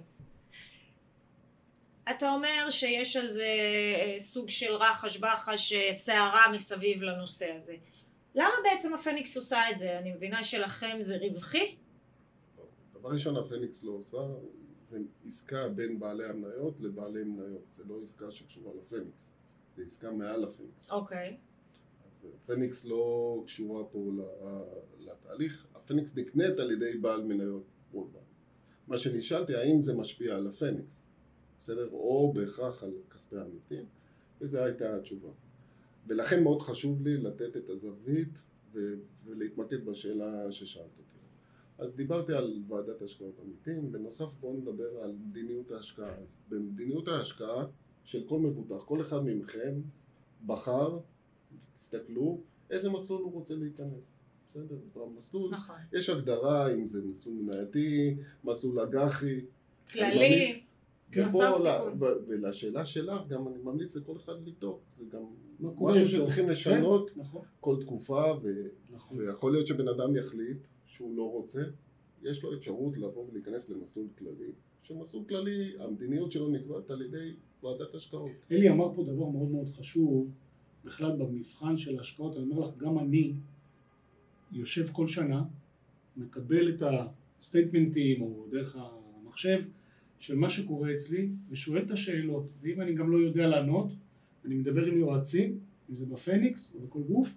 אתה 2.10 2.30
אומר 2.30 2.70
שיש 2.70 3.16
על 3.16 3.28
זה 3.28 3.44
אה, 3.44 4.18
סוג 4.18 4.48
של 4.48 4.74
רחש 4.74 5.18
בחש, 5.18 5.72
סערה 5.92 6.52
מסביב 6.52 7.02
לנושא 7.02 7.52
הזה. 7.56 7.74
למה 8.34 8.54
בעצם 8.64 8.94
הפניקס 8.94 9.36
עושה 9.36 9.70
את 9.70 9.78
זה? 9.78 9.98
אני 9.98 10.12
מבינה 10.12 10.42
שלכם 10.42 10.96
זה 11.00 11.16
רווחי? 11.16 11.76
דבר 12.94 13.10
ראשון 13.10 13.36
הפניקס 13.36 13.84
לא 13.84 13.92
עושה, 13.92 14.18
זה 14.80 14.98
עסקה 15.26 15.68
בין 15.68 15.98
בעלי 15.98 16.24
המניות 16.24 16.80
לבעלי 16.80 17.24
מניות, 17.24 17.70
זה 17.70 17.84
לא 17.88 18.00
עסקה 18.02 18.30
שקשורה 18.30 18.72
לפניקס, 18.74 19.34
זה 19.76 19.82
עסקה 19.86 20.10
מעל 20.10 20.44
הפניקס. 20.44 20.90
אוקיי. 20.90 21.36
Okay. 21.36 21.52
אז 22.14 22.32
הפניקס 22.44 22.84
לא 22.84 23.42
קשורה 23.46 23.84
פה 23.84 24.10
לתהליך, 24.98 25.66
הפניקס 25.74 26.16
נקנית 26.16 26.58
על 26.58 26.70
ידי 26.70 26.98
בעל 26.98 27.22
מניות 27.22 27.64
מול 27.92 28.06
בעל. 28.12 28.22
מה 28.86 28.98
שנשאלתי, 28.98 29.56
האם 29.56 29.82
זה 29.82 29.94
משפיע 29.94 30.34
על 30.36 30.46
הפניקס, 30.46 31.01
בסדר? 31.62 31.88
או 31.92 32.33
בהכרח 32.33 32.83
על 32.83 32.92
כספי 33.11 33.37
העמיתים, 33.37 33.85
וזו 34.40 34.59
הייתה 34.59 34.96
התשובה. 34.96 35.29
ולכן 36.07 36.42
מאוד 36.42 36.62
חשוב 36.62 37.03
לי 37.03 37.16
לתת 37.16 37.57
את 37.57 37.68
הזווית 37.70 38.38
ו- 38.72 38.94
ולהתמקד 39.25 39.85
בשאלה 39.85 40.53
ששאלת 40.53 40.85
אותי. 40.98 41.18
אז 41.79 41.96
דיברתי 41.96 42.33
על 42.33 42.62
ועדת 42.68 43.03
השקעות 43.03 43.40
עמיתים, 43.44 43.92
בנוסף 43.92 44.27
בואו 44.40 44.57
נדבר 44.57 45.03
על 45.03 45.12
מדיניות 45.27 45.70
ההשקעה. 45.70 46.14
אז 46.14 46.37
במדיניות 46.48 47.09
ההשקעה 47.09 47.66
של 48.05 48.25
כל 48.29 48.38
מבוטח, 48.38 48.85
כל 48.85 49.01
אחד 49.01 49.25
מכם 49.25 49.81
בחר, 50.46 50.98
תסתכלו, 51.75 52.40
איזה 52.70 52.90
מסלול 52.90 53.22
הוא 53.22 53.33
רוצה 53.33 53.55
להיכנס. 53.55 54.14
בסדר? 54.48 54.77
במסלול, 54.94 55.51
נכון. 55.51 55.77
יש 55.92 56.09
הגדרה 56.09 56.75
אם 56.75 56.87
זה 56.87 57.03
מסלול 57.05 57.37
מנייתי, 57.37 58.16
מסלול 58.44 58.81
אג"חי. 58.81 59.40
כללי. 59.92 60.62
ופה, 61.16 61.40
ולשאלה 62.27 62.85
שלך, 62.85 63.29
גם 63.29 63.48
אני 63.48 63.59
ממליץ 63.62 63.96
לכל 63.96 64.16
אחד 64.16 64.46
לבדוק, 64.46 64.81
זה 64.92 65.05
גם 65.12 65.22
משהו 65.61 66.09
שצריכים 66.09 66.48
לשנות 66.48 67.11
כן, 67.11 67.20
נכון. 67.20 67.42
כל 67.61 67.77
תקופה, 67.81 68.25
ו... 68.42 68.48
נכון. 68.90 69.18
ויכול 69.18 69.53
להיות 69.53 69.66
שבן 69.66 69.88
אדם 69.88 70.16
יחליט 70.16 70.59
שהוא 70.87 71.16
לא 71.16 71.31
רוצה, 71.31 71.62
יש 72.22 72.42
לו 72.42 72.55
אפשרות 72.55 72.98
לבוא 72.98 73.27
ולהיכנס 73.29 73.70
למסלול 73.70 74.07
כללי, 74.18 74.53
שמסלול 74.83 75.25
כללי, 75.25 75.72
המדיניות 75.79 76.33
שלו 76.33 76.48
נקבעת 76.48 76.90
על 76.90 77.03
ידי 77.03 77.33
ועדת 77.62 77.94
השקעות. 77.94 78.31
אלי 78.51 78.70
אמר 78.70 78.94
פה 78.94 79.03
דבר 79.03 79.29
מאוד 79.29 79.51
מאוד 79.51 79.68
חשוב, 79.68 80.31
בכלל 80.85 81.16
במבחן 81.16 81.79
של 81.79 81.98
ההשקעות, 81.98 82.37
אני 82.37 82.44
אומר 82.51 82.66
לך, 82.66 82.77
גם 82.77 82.98
אני 82.98 83.35
יושב 84.53 84.92
כל 84.92 85.07
שנה, 85.07 85.44
מקבל 86.16 86.68
את 86.68 86.83
הסטייטמנטים 87.38 88.22
או 88.22 88.46
דרך 88.51 88.77
המחשב 88.79 89.62
של 90.22 90.37
מה 90.37 90.48
שקורה 90.48 90.94
אצלי 90.94 91.28
ושואל 91.50 91.82
את 91.82 91.90
השאלות 91.90 92.48
ואם 92.62 92.80
אני 92.80 92.94
גם 92.94 93.11
לא 93.11 93.16
יודע 93.16 93.46
לענות 93.46 93.92
אני 94.44 94.54
מדבר 94.54 94.85
עם 94.85 94.98
יועצים 94.98 95.58
אם 95.90 95.94
זה 95.94 96.06
בפניקס 96.06 96.74
או 96.74 96.87
בכל 96.87 97.00
גוף 97.02 97.35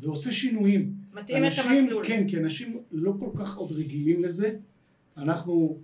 ועושה 0.00 0.32
שינויים. 0.32 0.92
מתאים 1.14 1.44
אנשים, 1.44 1.64
את 1.64 1.68
המסלול. 1.68 2.06
כן 2.06 2.28
כי 2.28 2.36
אנשים 2.36 2.78
לא 2.92 3.12
כל 3.18 3.30
כך 3.38 3.56
עוד 3.56 3.72
רגילים 3.72 4.24
לזה. 4.24 4.56
אנחנו 5.16 5.78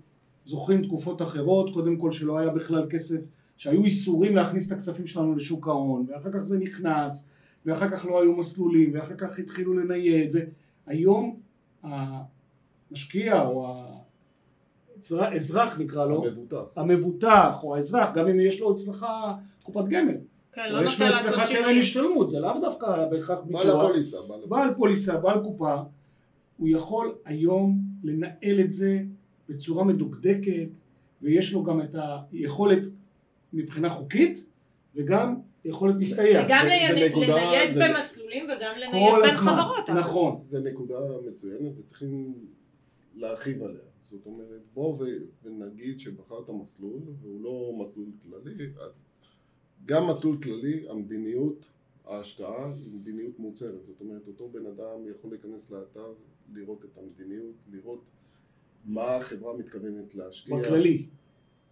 זוכרים 0.45 0.85
תקופות 0.85 1.23
אחרות 1.23 1.73
קודם 1.73 1.97
כל 1.97 2.13
שלא 2.13 2.39
היה 2.39 2.51
בכלל 2.51 2.87
כסף 2.91 3.21
שהיו 3.57 3.85
איסורים 3.85 4.37
להכניס 4.37 4.67
את 4.67 4.73
הכספים 4.73 5.07
שלנו 5.07 5.37
לשוק 5.37 5.69
ההון 5.69 6.07
ואחר 6.09 6.33
כך 6.33 6.39
זה 6.39 6.59
נכנס 6.59 7.31
ואחר 7.67 7.91
כך 7.91 8.05
לא 8.05 8.23
היו 8.23 8.37
מסלולים 8.37 8.91
ואחר 8.95 9.17
כך 9.17 9.39
התחילו 9.39 9.75
לנייד 9.75 10.37
והיום 10.87 11.41
המשקיע 11.83 13.43
או 13.43 13.85
אזרח 15.37 15.81
נקרא 15.81 16.07
לו, 16.07 16.25
המבוטח, 16.27 16.65
המבוטח 16.77 17.59
או 17.63 17.77
האזרח, 17.77 18.15
גם 18.15 18.29
אם 18.29 18.41
יש 18.41 18.61
לו 18.61 18.73
אצלך 18.73 19.07
קופת 19.63 19.85
גמל, 19.89 20.17
כן, 20.53 20.63
לא 20.73 20.85
יש 20.85 21.01
לו 21.01 21.07
אצלך 21.09 21.49
קרן 21.49 21.79
השתלמות, 21.79 22.31
זה 22.31 22.41
לאו 22.41 22.61
דווקא 22.61 23.07
בהכרח 23.11 23.39
ביטוח, 23.45 23.65
בעל 23.65 23.81
הפוליסה, 23.81 24.17
בעל 24.49 24.75
פוליסה, 24.75 25.17
בעל 25.17 25.41
קופה, 25.43 25.77
הוא 26.57 26.69
יכול 26.69 27.15
היום 27.25 27.79
לנהל 28.05 28.61
את 28.61 28.71
זה 28.71 28.99
בצורה 29.49 29.85
מדוקדקת 29.85 30.79
ויש 31.23 31.53
לו 31.53 31.63
גם 31.63 31.81
את 31.81 31.95
היכולת 32.33 32.83
מבחינה 33.53 33.89
חוקית 33.89 34.45
וגם 34.95 35.37
יכולת 35.65 35.95
להסתייע. 35.99 36.43
זה 36.43 36.47
גם 36.49 36.67
לנייד 36.67 37.79
במסלולים 37.83 38.45
וגם 38.45 38.73
לנייד 38.77 39.15
בין 39.23 39.31
חברות. 39.31 39.91
נכון. 39.91 40.41
זה 40.45 40.71
נקודה 40.71 40.95
מצוינת 41.27 41.73
וצריכים 41.79 42.35
להרחיב 43.17 43.63
עליה. 43.63 43.90
זאת 44.03 44.27
אומרת, 44.27 44.63
בוא 44.75 45.07
ונגיד 45.43 46.01
שבחרת 46.01 46.51
מסלול 46.51 47.03
והוא 47.21 47.43
לא 47.43 47.79
מסלול 47.81 48.09
כללי, 48.23 48.73
אז 48.81 49.03
גם 49.87 50.07
מסלול 50.07 50.43
כללי, 50.43 50.89
המדיניות, 50.89 51.67
ההשקעה 52.05 52.75
היא 52.75 52.95
מדיניות 52.95 53.39
מוצהרת. 53.39 53.87
זאת 53.87 54.01
אומרת, 54.01 54.27
אותו 54.27 54.49
בן 54.49 54.67
אדם 54.67 55.11
יכול 55.11 55.31
להיכנס 55.31 55.71
לאתר, 55.71 56.15
לראות 56.53 56.85
את 56.85 56.99
המדיניות, 56.99 57.55
לראות 57.71 58.05
מה 58.85 59.17
החברה 59.17 59.57
מתכוונת 59.57 60.15
להשקיע. 60.15 60.57
בכללי. 60.57 61.07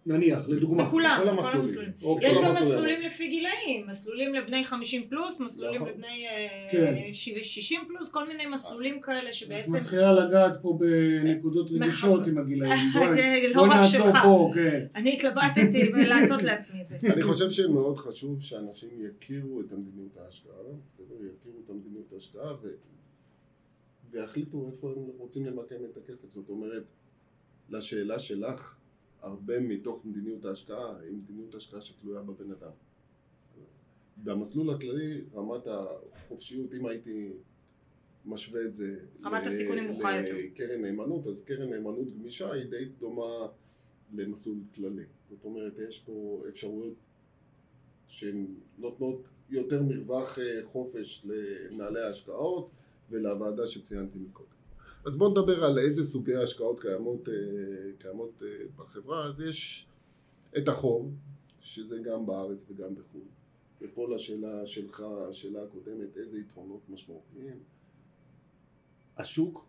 נניח, 0.09 0.49
לדוגמה. 0.49 0.85
בכולם, 0.85 1.19
בכל 1.37 1.57
המסלולים. 1.57 1.91
יש 2.21 2.37
גם 2.43 2.55
מסלולים 2.57 3.01
לפי 3.01 3.27
גילאים, 3.27 3.87
מסלולים 3.87 4.33
לבני 4.35 4.65
50 4.65 5.07
פלוס, 5.09 5.39
מסלולים 5.39 5.81
נכון. 5.81 5.93
לבני 5.93 6.25
כן. 6.71 6.95
60 7.13 7.81
פלוס, 7.87 8.09
כל 8.09 8.27
מיני 8.27 8.45
מסלולים 8.45 9.01
כאלה 9.01 9.31
שבעצם... 9.31 9.75
את 9.75 9.81
מתחילה 9.81 10.13
לגעת 10.13 10.61
פה 10.61 10.79
בנקודות 10.79 11.71
רגישות 11.71 12.27
עם 12.27 12.37
הגילאים. 12.37 12.79
לא 13.55 13.61
רק 13.61 13.81
שלך. 13.83 14.17
כן. 14.53 14.85
אני 14.95 15.13
התלבטתי 15.13 15.91
לעשות 16.07 16.43
לעצמי 16.43 16.81
את 16.81 16.89
זה. 16.89 16.95
אני 17.13 17.23
חושב 17.23 17.49
שמאוד 17.49 17.97
חשוב 17.97 18.41
שאנשים 18.41 18.89
יכירו 19.01 19.61
את 19.61 19.71
המדיניות 19.71 20.17
ההשקעה, 20.17 20.53
בסדר? 20.89 21.15
יכירו 21.15 21.59
את 21.65 21.69
המדיניות 21.69 22.13
ההשקעה 22.13 22.53
ויחליטו 24.11 24.69
איפה 24.71 24.93
הם 24.97 25.03
רוצים 25.17 25.45
למקם 25.45 25.75
את 25.91 25.97
הכסף. 25.97 26.31
זאת 26.31 26.49
אומרת, 26.49 26.83
לשאלה 27.69 28.19
שלך 28.19 28.78
הרבה 29.21 29.59
מתוך 29.59 30.05
מדיניות 30.05 30.45
ההשקעה 30.45 30.99
היא 30.99 31.13
מדיניות 31.13 31.55
השקעה 31.55 31.81
שתלויה 31.81 32.21
בבן 32.21 32.51
אדם. 32.51 32.71
במסלול 34.23 34.69
הכללי 34.69 35.21
רמת 35.33 35.67
החופשיות, 35.67 36.73
אם 36.73 36.85
הייתי 36.85 37.31
משווה 38.25 38.65
את 38.65 38.73
זה 38.73 38.99
רמת 39.23 39.45
הסיכון 39.45 39.77
נמוכה 39.77 40.15
יותר. 40.15 40.37
לקרן 40.37 40.81
נאמנות, 40.81 41.27
אז 41.27 41.41
קרן 41.41 41.69
נאמנות 41.69 42.13
גמישה 42.19 42.51
היא 42.51 42.63
די 42.69 42.85
דומה 42.99 43.47
למסלול 44.13 44.57
כללי. 44.75 45.03
זאת 45.29 45.43
אומרת, 45.43 45.73
יש 45.89 45.99
פה 45.99 46.43
אפשרויות 46.49 46.93
שהן 48.07 48.45
נותנות 48.77 49.21
יותר 49.49 49.83
מרווח 49.83 50.39
אה, 50.39 50.59
חופש 50.65 51.25
למנהלי 51.25 52.01
ההשקעות 52.01 52.69
ולוועדה 53.09 53.67
שציינתי 53.67 54.19
מקודם. 54.19 54.58
אז 55.05 55.15
בואו 55.15 55.29
נדבר 55.29 55.63
על 55.63 55.79
איזה 55.79 56.03
סוגי 56.03 56.35
השקעות 56.35 56.79
קיימות, 56.79 57.29
אה, 57.29 57.33
קיימות 57.97 58.43
אה, 58.43 58.47
בחברה. 58.75 59.25
אז 59.25 59.41
יש 59.41 59.87
את 60.57 60.67
החוב, 60.67 61.13
שזה 61.61 61.97
גם 61.99 62.25
בארץ 62.25 62.65
וגם 62.69 62.95
בחו"ל. 62.95 63.21
ופה 63.81 64.09
לשאלה 64.09 64.65
שלך, 64.65 65.03
השאלה 65.29 65.63
הקודמת, 65.63 66.17
איזה 66.17 66.39
יתרונות 66.39 66.81
משמעותיים. 66.89 67.59
השוק 69.17 69.65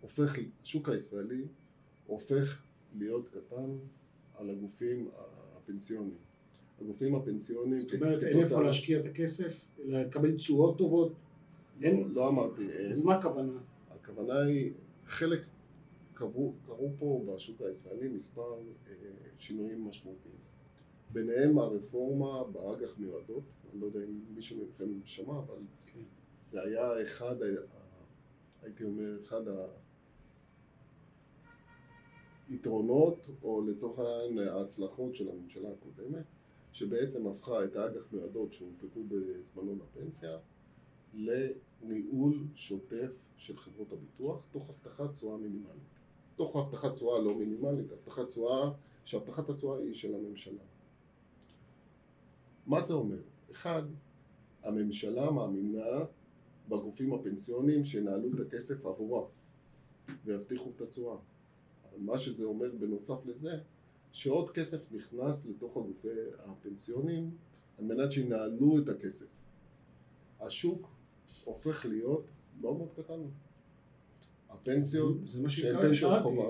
הופך, 0.00 0.38
השוק 0.62 0.88
הישראלי 0.88 1.44
הופך 2.06 2.62
להיות 2.98 3.28
קטן 3.28 3.70
על 4.34 4.50
הגופים 4.50 5.08
הפנסיוניים. 5.56 6.18
הגופים 6.80 7.14
הפנסיוניים... 7.14 7.82
זאת 7.82 7.94
אומרת, 7.94 8.22
אין 8.22 8.40
איפה 8.40 8.62
להשקיע 8.62 9.00
את 9.00 9.04
הכסף, 9.04 9.64
לקבל 9.84 10.36
תשואות 10.36 10.78
טובות? 10.78 11.12
לא, 11.80 11.90
לא 12.10 12.28
אמרתי. 12.28 12.72
אז 12.90 13.04
מה 13.04 13.14
הכוונה? 13.14 13.52
הכוונה 14.12 14.40
היא, 14.40 14.72
חלק 15.06 15.40
קרו, 16.14 16.52
קרו 16.66 16.90
פה 16.98 17.24
בשוק 17.26 17.60
הישראלי 17.60 18.08
מספר 18.08 18.54
אה, 18.86 18.94
שינויים 19.38 19.88
משמעותיים. 19.88 20.34
ביניהם 21.12 21.58
הרפורמה 21.58 22.44
באג"ח 22.44 22.98
מיועדות, 22.98 23.42
אני 23.72 23.80
לא 23.80 23.86
יודע 23.86 24.00
אם 24.04 24.20
מישהו 24.34 24.64
מכם 24.64 25.00
שמע, 25.04 25.38
אבל 25.38 25.58
כן. 25.86 26.00
זה 26.50 26.62
היה 26.62 27.02
אחד, 27.02 27.36
הייתי 28.62 28.84
אומר, 28.84 29.20
אחד 29.20 29.42
היתרונות, 32.48 33.26
או 33.42 33.62
לצורך 33.62 33.98
העניין 33.98 34.48
ההצלחות 34.48 35.14
של 35.14 35.28
הממשלה 35.28 35.68
הקודמת, 35.72 36.24
שבעצם 36.72 37.26
הפכה 37.26 37.64
את 37.64 37.76
האג"ח 37.76 38.12
מיועדות 38.12 38.52
שהונפקו 38.52 39.00
בזמנו 39.08 39.76
לפנסיה 39.76 40.38
לניהול 41.14 42.44
שוטף 42.54 43.24
של 43.36 43.56
חברות 43.56 43.92
הביטוח 43.92 44.46
תוך 44.50 44.70
הבטחת 44.70 45.12
תשואה 45.12 45.36
מינימלית. 45.36 45.92
תוך 46.36 46.56
הבטחת 46.56 46.92
תשואה 46.92 47.20
לא 47.20 47.38
מינימלית, 47.38 47.92
הבטחת 47.92 48.26
תשואה, 48.26 48.70
שהבטחת 49.04 49.48
התשואה 49.48 49.78
היא 49.78 49.94
של 49.94 50.14
הממשלה. 50.14 50.62
מה 52.66 52.82
זה 52.82 52.94
אומר? 52.94 53.20
אחד, 53.50 53.82
הממשלה 54.62 55.30
מאמינה 55.30 56.04
בגופים 56.68 57.14
הפנסיוניים 57.14 57.84
שינהלו 57.84 58.28
את 58.34 58.40
הכסף 58.46 58.86
עבורה 58.86 59.26
ויבטיחו 60.24 60.70
את 60.76 60.80
התשואה. 60.80 61.16
מה 61.98 62.18
שזה 62.18 62.44
אומר 62.44 62.70
בנוסף 62.80 63.26
לזה, 63.26 63.58
שעוד 64.12 64.50
כסף 64.50 64.92
נכנס 64.92 65.46
לתוך 65.46 65.76
הגופי 65.76 66.08
הפנסיוניים 66.38 67.30
על 67.78 67.84
מנת 67.84 68.12
שינהלו 68.12 68.78
את 68.78 68.88
הכסף. 68.88 69.26
השוק 70.40 70.88
הופך 71.44 71.86
להיות 71.86 72.24
מאוד 72.60 72.76
מאוד 72.76 72.92
קטן. 72.96 73.20
הפנסיות, 74.48 75.16
זה 75.24 75.40
מה 75.40 75.48
שהן 75.48 76.22
חובה. 76.22 76.44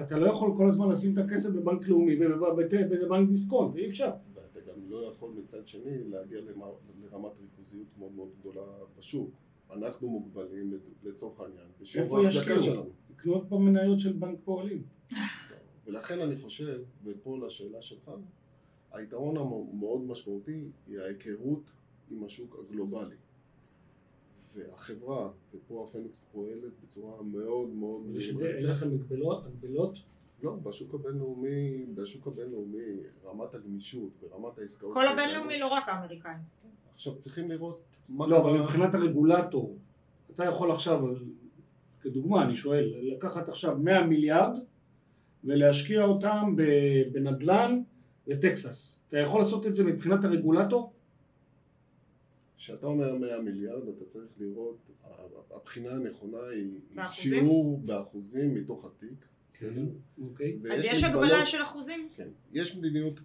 אתה 0.00 0.18
לא 0.18 0.30
יכול 0.30 0.52
כל 0.56 0.68
הזמן 0.68 0.90
לשים 0.90 1.12
את 1.12 1.18
הכסף 1.18 1.50
בבנק 1.50 1.88
לאומי 1.88 2.16
ובבנק 2.26 3.28
דיסקונט, 3.28 3.76
אי 3.76 3.88
אפשר. 3.88 4.10
ואתה 4.34 4.60
גם 4.60 4.80
לא 4.88 5.12
יכול 5.12 5.30
מצד 5.30 5.68
שני 5.68 6.04
להגיע 6.10 6.40
לרמת 6.40 7.32
ריכוזיות 7.40 7.86
מאוד 7.98 8.12
מאוד 8.12 8.28
גדולה 8.40 8.62
בשוק. 8.98 9.30
אנחנו 9.72 10.08
מוגבלים 10.08 10.78
לצורך 11.04 11.40
העניין 11.40 11.66
איפה 11.96 12.22
ישקיעו? 12.22 12.86
יקנו 13.10 13.32
עוד 13.32 13.46
פעם 13.48 13.64
מניות 13.64 14.00
של 14.00 14.12
בנק 14.12 14.38
פועלים. 14.44 14.82
ולכן 15.86 16.20
אני 16.20 16.36
חושב, 16.36 16.82
ופה 17.04 17.38
לשאלה 17.46 17.82
שלך, 17.82 18.10
היתרון 18.92 19.36
המאוד 19.36 20.00
משמעותי 20.00 20.70
היא 20.86 21.00
ההיכרות 21.00 21.70
עם 22.10 22.24
השוק 22.24 22.56
הגלובלי. 22.58 23.16
והחברה, 24.56 25.30
ופה 25.54 25.86
הפניקס 25.88 26.28
פועלת 26.32 26.72
בצורה 26.84 27.22
מאוד 27.22 27.70
מאוד. 27.70 28.02
אין 28.42 28.66
לכם 28.66 28.90
מגבלות? 28.90 29.46
הגבלות? 29.46 29.98
לא, 30.42 30.52
בשוק 30.62 30.94
הבינלאומי, 30.94 31.86
בשוק 31.94 32.26
הבינלאומי 32.26 33.00
רמת 33.24 33.54
הגמישות 33.54 34.10
ורמת 34.22 34.58
העסקאות... 34.58 34.94
כל 34.94 35.06
הבינלאומי, 35.06 35.58
לא 35.58 35.66
רק 35.66 35.88
האמריקאים. 35.88 36.38
עכשיו 36.94 37.18
צריכים 37.18 37.50
לראות 37.50 37.80
מה 38.08 38.26
לא, 38.26 38.38
אבל 38.38 38.60
מבחינת 38.60 38.94
הרגולטור, 38.94 39.76
אתה 40.34 40.44
יכול 40.44 40.72
עכשיו, 40.72 41.04
כדוגמה 42.00 42.44
אני 42.44 42.56
שואל, 42.56 42.94
לקחת 43.02 43.48
עכשיו 43.48 43.78
100 43.78 44.06
מיליארד 44.06 44.58
ולהשקיע 45.44 46.04
אותם 46.04 46.56
בנדל"ן 47.12 47.82
בטקסס. 48.26 49.00
אתה 49.08 49.18
יכול 49.18 49.40
לעשות 49.40 49.66
את 49.66 49.74
זה 49.74 49.84
מבחינת 49.84 50.24
הרגולטור? 50.24 50.92
כשאתה 52.56 52.86
אומר 52.86 53.14
100 53.14 53.40
מיליארד 53.40 53.88
אתה 53.88 54.04
צריך 54.04 54.30
לראות, 54.38 54.90
הבחינה 55.50 55.90
הנכונה 55.90 56.48
היא 56.48 56.80
באחוזים? 56.94 57.32
שיעור 57.32 57.80
באחוזים 57.84 58.54
מתוך 58.54 58.84
התיק, 58.84 59.26
בסדר? 59.52 59.84
אוקיי. 60.22 60.58
אז 60.72 60.84
יש 60.84 61.04
הגבלה 61.04 61.46
של 61.46 61.62
אחוזים? 61.62 62.08
כן, 62.16 62.28
יש 62.52 62.76
מדיניות, 62.76 63.20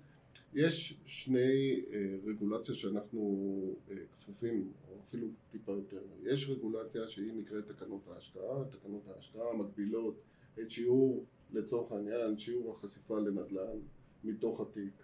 יש 0.54 1.00
שני 1.06 1.82
אה, 1.94 2.16
רגולציות 2.26 2.78
שאנחנו 2.78 3.76
אה, 3.90 3.96
כפופים, 4.12 4.72
או 4.90 5.00
אפילו 5.08 5.28
טיפה 5.52 5.72
יותר, 5.72 6.02
יש 6.24 6.50
רגולציה 6.50 7.08
שהיא 7.08 7.34
נקראת 7.34 7.68
תקנות 7.68 8.08
ההשקעה, 8.08 8.64
תקנות 8.72 9.08
ההשקעה 9.08 9.54
מגבילות 9.54 10.22
את 10.62 10.72
שיעור, 10.72 11.26
לצורך 11.54 11.92
העניין, 11.92 12.38
שיעור 12.38 12.74
החשיפה 12.74 13.20
לנדל"ן 13.20 13.80
מתוך 14.24 14.62
התיק, 14.62 15.04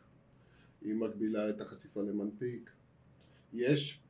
היא 0.81 0.95
מגבילה 0.95 1.49
את 1.49 1.61
החשיפה 1.61 2.01
למנפיק, 2.01 2.69
יש 3.53 4.03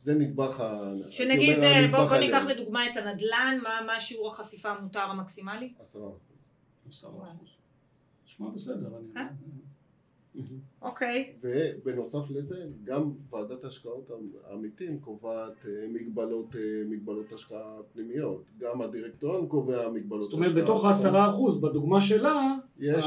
זה 0.00 0.14
נדבך 0.14 0.60
ה... 0.60 0.92
שנגיד, 1.10 1.58
אה, 1.58 1.88
בוא, 1.90 2.04
בוא 2.04 2.16
ניקח 2.16 2.42
לדוגמה 2.48 2.86
את 2.86 2.96
הנדל"ן, 2.96 3.58
מה, 3.62 3.86
מה 3.86 4.00
שיעור 4.00 4.30
החשיפה 4.30 4.68
המותר 4.68 5.00
המקסימלי? 5.00 5.72
עשרה 5.80 6.08
אחוז. 6.08 6.20
עשרה 6.88 7.10
אחוז. 7.10 7.48
נשמע 8.26 8.48
בסדר. 8.48 8.88
אני... 8.98 9.08
אה? 9.16 9.28
אוקיי. 10.82 11.32
ובנוסף 11.42 12.30
לזה, 12.30 12.66
גם 12.84 13.12
ועדת 13.30 13.64
ההשקעות 13.64 14.10
העמיתים 14.50 15.00
קובעת 15.00 15.66
אה, 15.66 15.86
מגבלות, 15.88 16.54
מגבלות 16.86 17.32
השקעה 17.32 17.76
פנימיות. 17.92 18.44
גם 18.58 18.80
הדירקטוריון 18.80 19.46
קובע 19.46 19.90
מגבלות 19.90 20.28
השקעה. 20.28 20.48
זאת 20.48 20.52
אומרת, 20.52 20.64
בתוך 20.64 20.84
העשרה 20.84 21.30
אחוז, 21.30 21.60
בדוגמה 21.60 22.00
שלה, 22.00 22.54
יש 22.78 23.04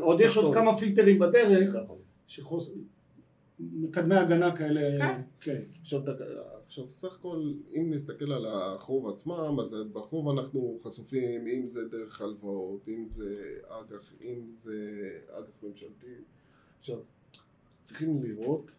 עוד 0.00 0.20
יש 0.20 0.36
עוד 0.36 0.54
כמה 0.54 0.76
פילטרים 0.76 1.18
בדרך. 1.18 1.74
נכון. 1.74 1.98
מקדמי 3.72 4.16
הגנה 4.16 4.56
כאלה, 4.56 4.98
כן. 4.98 5.20
כן. 5.40 5.62
עכשיו, 5.80 6.00
עכשיו 6.66 6.90
סך 6.90 7.14
הכל 7.14 7.52
אם 7.76 7.90
נסתכל 7.90 8.32
על 8.32 8.46
החוב 8.46 9.08
עצמם 9.08 9.60
אז 9.60 9.76
בחוב 9.92 10.38
אנחנו 10.38 10.78
חשופים 10.82 11.46
אם 11.46 11.66
זה 11.66 11.88
דרך 11.88 12.20
הלוואות, 12.20 12.88
אם 12.88 13.04
זה 13.08 13.58
אג"ח, 13.68 14.12
אם 14.22 14.44
זה 14.48 15.10
אג"ח 15.30 15.62
ממשלתי 15.62 16.14
עכשיו 16.78 16.98
צריכים 17.82 18.22
לראות 18.22 18.70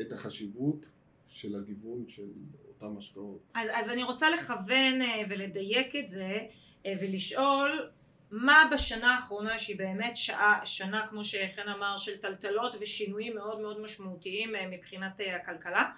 את 0.00 0.12
החשיבות 0.12 0.86
של 1.26 1.56
הגיוון 1.56 2.08
של 2.08 2.28
אותם 2.68 2.98
השקעות. 2.98 3.40
אז, 3.54 3.68
אז 3.74 3.90
אני 3.90 4.02
רוצה 4.02 4.30
לכוון 4.30 5.02
אה, 5.02 5.22
ולדייק 5.28 5.96
את 5.96 6.08
זה 6.08 6.38
אה, 6.86 6.92
ולשאול 7.02 7.90
מה 8.30 8.70
בשנה 8.72 9.14
האחרונה 9.14 9.58
שהיא 9.58 9.78
באמת 9.78 10.16
שעה, 10.16 10.60
שנה 10.64 11.06
כמו 11.06 11.24
שחן 11.24 11.68
אמר 11.76 11.96
של 11.96 12.16
טלטלות 12.16 12.72
ושינויים 12.80 13.34
מאוד 13.34 13.60
מאוד 13.60 13.80
משמעותיים 13.80 14.54
אה, 14.54 14.68
מבחינת 14.68 15.20
אה, 15.20 15.36
הכלכלה 15.36 15.92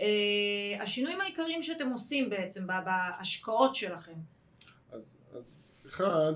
אה, 0.00 0.82
השינויים 0.82 1.20
העיקריים 1.20 1.62
שאתם 1.62 1.88
עושים 1.88 2.30
בעצם 2.30 2.66
בהשקעות 2.66 3.74
שלכם? 3.74 4.12
אז, 4.92 5.18
אז 5.32 5.54
אחד 5.86 6.32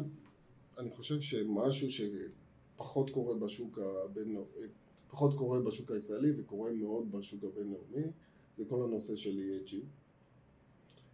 אני 0.78 0.90
חושב 0.90 1.20
שמשהו 1.20 1.88
שפחות 1.90 3.10
קורה 3.10 3.34
בשוק 3.34 3.78
הבינלאומי 3.78 4.66
פחות 5.10 5.34
קורה 5.34 5.60
בשוק 5.60 5.90
הישראלי 5.90 6.30
וקורה 6.38 6.70
מאוד 6.72 7.12
בשוק 7.12 7.44
הבינלאומי 7.44 8.10
זה 8.58 8.64
כל 8.68 8.82
הנושא 8.84 9.16
של 9.16 9.30
EAG 9.30 9.74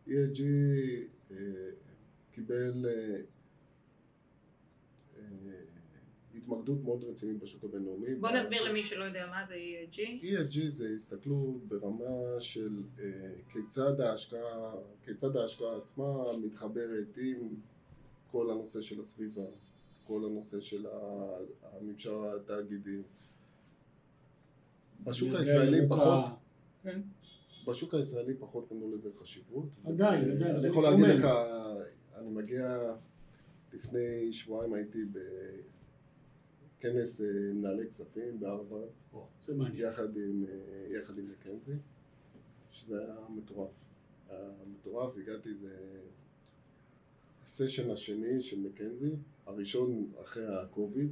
EAG 0.08 0.40
קיבל 2.32 2.84
התמקדות 6.36 6.84
מאוד 6.84 7.04
רצינית 7.04 7.38
בשוק 7.38 7.64
הבינלאומי. 7.64 8.14
בוא 8.14 8.30
נסביר 8.30 8.62
למי 8.62 8.82
שלא 8.82 9.04
יודע 9.04 9.26
מה 9.30 9.44
זה 9.46 9.54
ESG. 9.54 10.24
ESG 10.24 10.60
זה 10.68 10.88
הסתכלות 10.96 11.64
ברמה 11.68 12.40
של 12.40 12.82
uh, 12.96 13.00
כיצד 13.52 14.00
ההשקעה, 14.00 14.74
כיצד 15.04 15.36
ההשקעה 15.36 15.76
עצמה 15.76 16.36
מתחברת 16.42 17.16
עם 17.16 17.48
כל 18.30 18.50
הנושא 18.50 18.80
של 18.80 19.00
הסביבה, 19.00 19.46
כל 20.06 20.24
הנושא 20.24 20.60
של 20.60 20.86
הממשל 21.62 22.10
התאגידי. 22.36 23.02
בשוק 25.04 25.34
הישראלי 25.34 25.88
פחות, 25.88 26.24
כן. 26.82 27.00
בשוק 27.66 27.94
הישראלי 27.94 28.34
פחות 28.34 28.72
נתנו 28.72 28.94
לזה 28.94 29.10
חשיבות. 29.20 29.68
עדיין, 29.84 30.30
עדיין. 30.30 30.56
אני 30.56 30.68
יכול 30.68 30.82
להגיד 30.84 31.04
לך, 31.04 31.24
אני 32.16 32.30
מגיע, 32.30 32.94
לפני 33.76 34.32
שבועיים 34.32 34.74
הייתי 34.74 35.04
ב... 35.12 35.18
כנס 36.80 37.20
אה, 37.20 37.26
מנהלי 37.54 37.86
כספים 37.86 38.40
בהרווארד, 38.40 38.88
יחד 39.74 40.16
עם, 40.16 40.44
אה, 40.48 40.98
יחד 40.98 41.18
עם 41.18 41.30
מקנזי, 41.30 41.72
שזה 42.70 43.00
היה 43.00 43.16
מטורף. 43.36 43.70
היה 44.28 44.50
מטורף, 44.72 45.16
הגעתי, 45.16 45.54
זה 45.54 45.76
הסשן 47.42 47.90
השני 47.90 48.42
של 48.42 48.60
מקנזי, 48.60 49.10
הראשון 49.46 50.10
אחרי 50.22 50.46
הקוביד, 50.46 51.10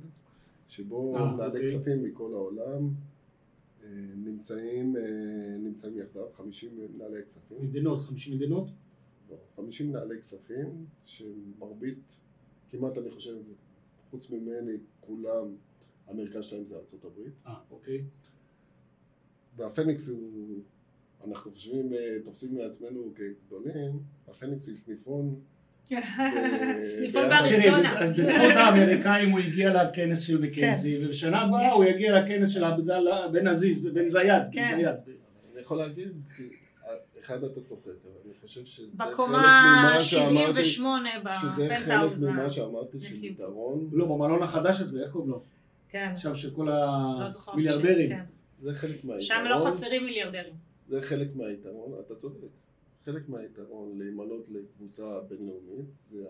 שבו 0.68 1.16
אה, 1.16 1.34
מנהלי 1.34 1.58
אוקיי. 1.58 1.78
כספים 1.78 2.02
מכל 2.02 2.32
העולם 2.34 2.88
נמצאים, 4.16 4.96
נמצאים 5.58 5.98
יחדיו, 5.98 6.32
50 6.32 6.70
מנהלי 6.94 7.22
כספים. 7.22 7.58
מדינות, 7.62 8.00
50 8.00 8.34
מדינות? 8.34 8.68
לא, 9.30 9.36
50 9.56 9.88
מנהלי 9.88 10.18
כספים, 10.18 10.86
שמרבית, 11.04 12.16
כמעט 12.78 12.98
אני 12.98 13.10
חושב, 13.10 13.34
חוץ 14.10 14.30
ממני, 14.30 14.72
כולם, 15.00 15.56
המרכז 16.08 16.44
שלהם 16.44 16.64
זה 16.64 16.76
ארצות 16.76 17.04
הברית. 17.04 17.32
אה, 17.46 17.54
אוקיי. 17.70 18.04
והפניקס 19.56 20.08
הוא, 20.08 20.62
אנחנו 21.26 21.50
חושבים, 21.50 21.94
אה, 21.94 21.98
תופסים 22.24 22.54
מעצמנו 22.54 23.12
כגדולים, 23.14 24.02
הפניקס 24.28 24.68
היא 24.68 24.74
סניפון. 24.74 25.40
סניפון 26.96 27.28
באריזונה. 27.28 28.00
אז 28.00 28.12
בזכות 28.12 28.56
האמריקאים 28.56 29.30
הוא 29.30 29.38
הגיע 29.38 29.84
לכנס 29.84 30.20
של 30.20 30.40
מקנזי, 30.40 30.98
כן. 30.98 31.06
ובשנה 31.06 31.40
הבאה 31.40 31.72
הוא 31.72 31.84
יגיע 31.84 32.20
לכנס 32.20 32.48
של 32.48 32.64
עבדאללה 32.64 33.28
בן 33.28 33.46
עזיז, 33.46 33.86
בן 33.86 34.08
זיאד. 34.08 34.42
כן. 34.52 34.74
אני 35.52 35.60
יכול 35.60 35.78
להגיד, 35.78 36.12
אחד 37.24 37.44
אתה 37.44 37.60
צוחק, 37.60 37.86
אבל 37.86 38.12
אני 38.24 38.34
חושב 38.40 38.64
שזה 38.64 38.98
חלק 38.98 39.18
ממה 39.18 39.96
שאמרתי, 40.00 40.64
שזה 40.64 41.68
חלק 41.84 42.12
ממה 42.28 42.50
שאמרתי 42.50 43.00
של 43.00 43.24
יתרון. 43.24 43.90
לא, 43.92 44.04
במלון 44.04 44.42
החדש 44.42 44.80
הזה, 44.80 45.02
איך 45.02 45.10
קוראים 45.10 45.30
לו? 45.30 45.42
כן. 45.88 46.10
עכשיו 46.12 46.36
של 46.36 46.54
כל 46.54 46.68
המיליארדרים. 46.72 48.08
כן. 48.08 48.24
זה 48.60 48.74
חלק 48.74 49.04
מהיתרון. 49.04 49.20
שם 49.20 49.44
לא 49.48 49.70
חסרים 49.70 50.04
מיליארדרים. 50.04 50.54
זה 50.88 51.02
חלק 51.02 51.36
מהיתרון, 51.36 51.92
אתה 52.06 52.14
צודק. 52.14 52.48
חלק 53.04 53.28
מהיתרון 53.28 53.98
להימנות 53.98 54.48
לקבוצה 54.48 55.20
בינלאומית 55.28 55.86
זה 55.96 56.24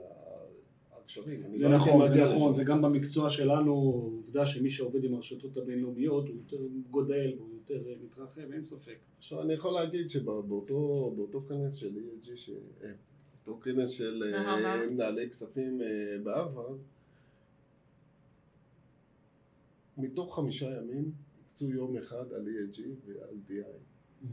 הקשרים. 1.05 1.43
זה 1.59 1.69
לא 1.69 1.75
נכון, 1.75 2.09
זה 2.09 2.25
נכון, 2.25 2.53
זה 2.53 2.65
גם 2.65 2.83
במקצוע 2.83 3.31
שלנו, 3.31 3.73
עובדה 3.73 4.47
שמי 4.47 4.71
שעובד 4.71 5.05
עם 5.05 5.15
הרשתות 5.15 5.57
הבינלאומיות 5.57 6.29
הוא 6.29 6.37
יותר 6.37 6.67
גודל 6.91 7.33
והוא 7.37 7.51
יותר 7.55 7.83
מתרחב, 8.05 8.53
אין 8.53 8.63
ספק. 8.63 8.97
עכשיו 9.19 9.43
אני 9.43 9.53
יכול 9.53 9.75
להגיד 9.75 10.11
שבאותו 10.11 11.45
כנס 11.49 11.75
של 11.75 11.97
ESG, 11.97 12.51
אה, 12.85 12.91
אותו 13.47 13.61
כנס 13.61 13.91
של 13.91 14.23
אה, 14.35 14.87
מנהלי 14.87 15.31
כספים 15.31 15.81
אה, 15.83 15.87
בהרווארד, 16.23 16.79
מתוך 19.99 20.37
חמישה 20.37 20.71
ימים 20.77 21.13
הקצו 21.41 21.71
יום 21.71 21.97
אחד 21.97 22.33
על 22.33 22.47
ESG 22.47 22.81
ועל 23.07 23.37
DI, 23.49 24.27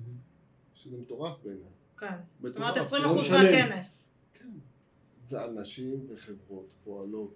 שזה 0.73 0.97
מטורף 0.97 1.37
בעיניי. 1.43 1.63
כן, 1.97 2.15
זאת 2.41 2.57
אומרת 2.57 2.77
20% 2.77 2.91
מהכנס. 3.31 4.03
כן, 4.33 4.49
ואנשים 5.31 6.05
וחברות 6.09 6.67
פועלות. 6.83 7.33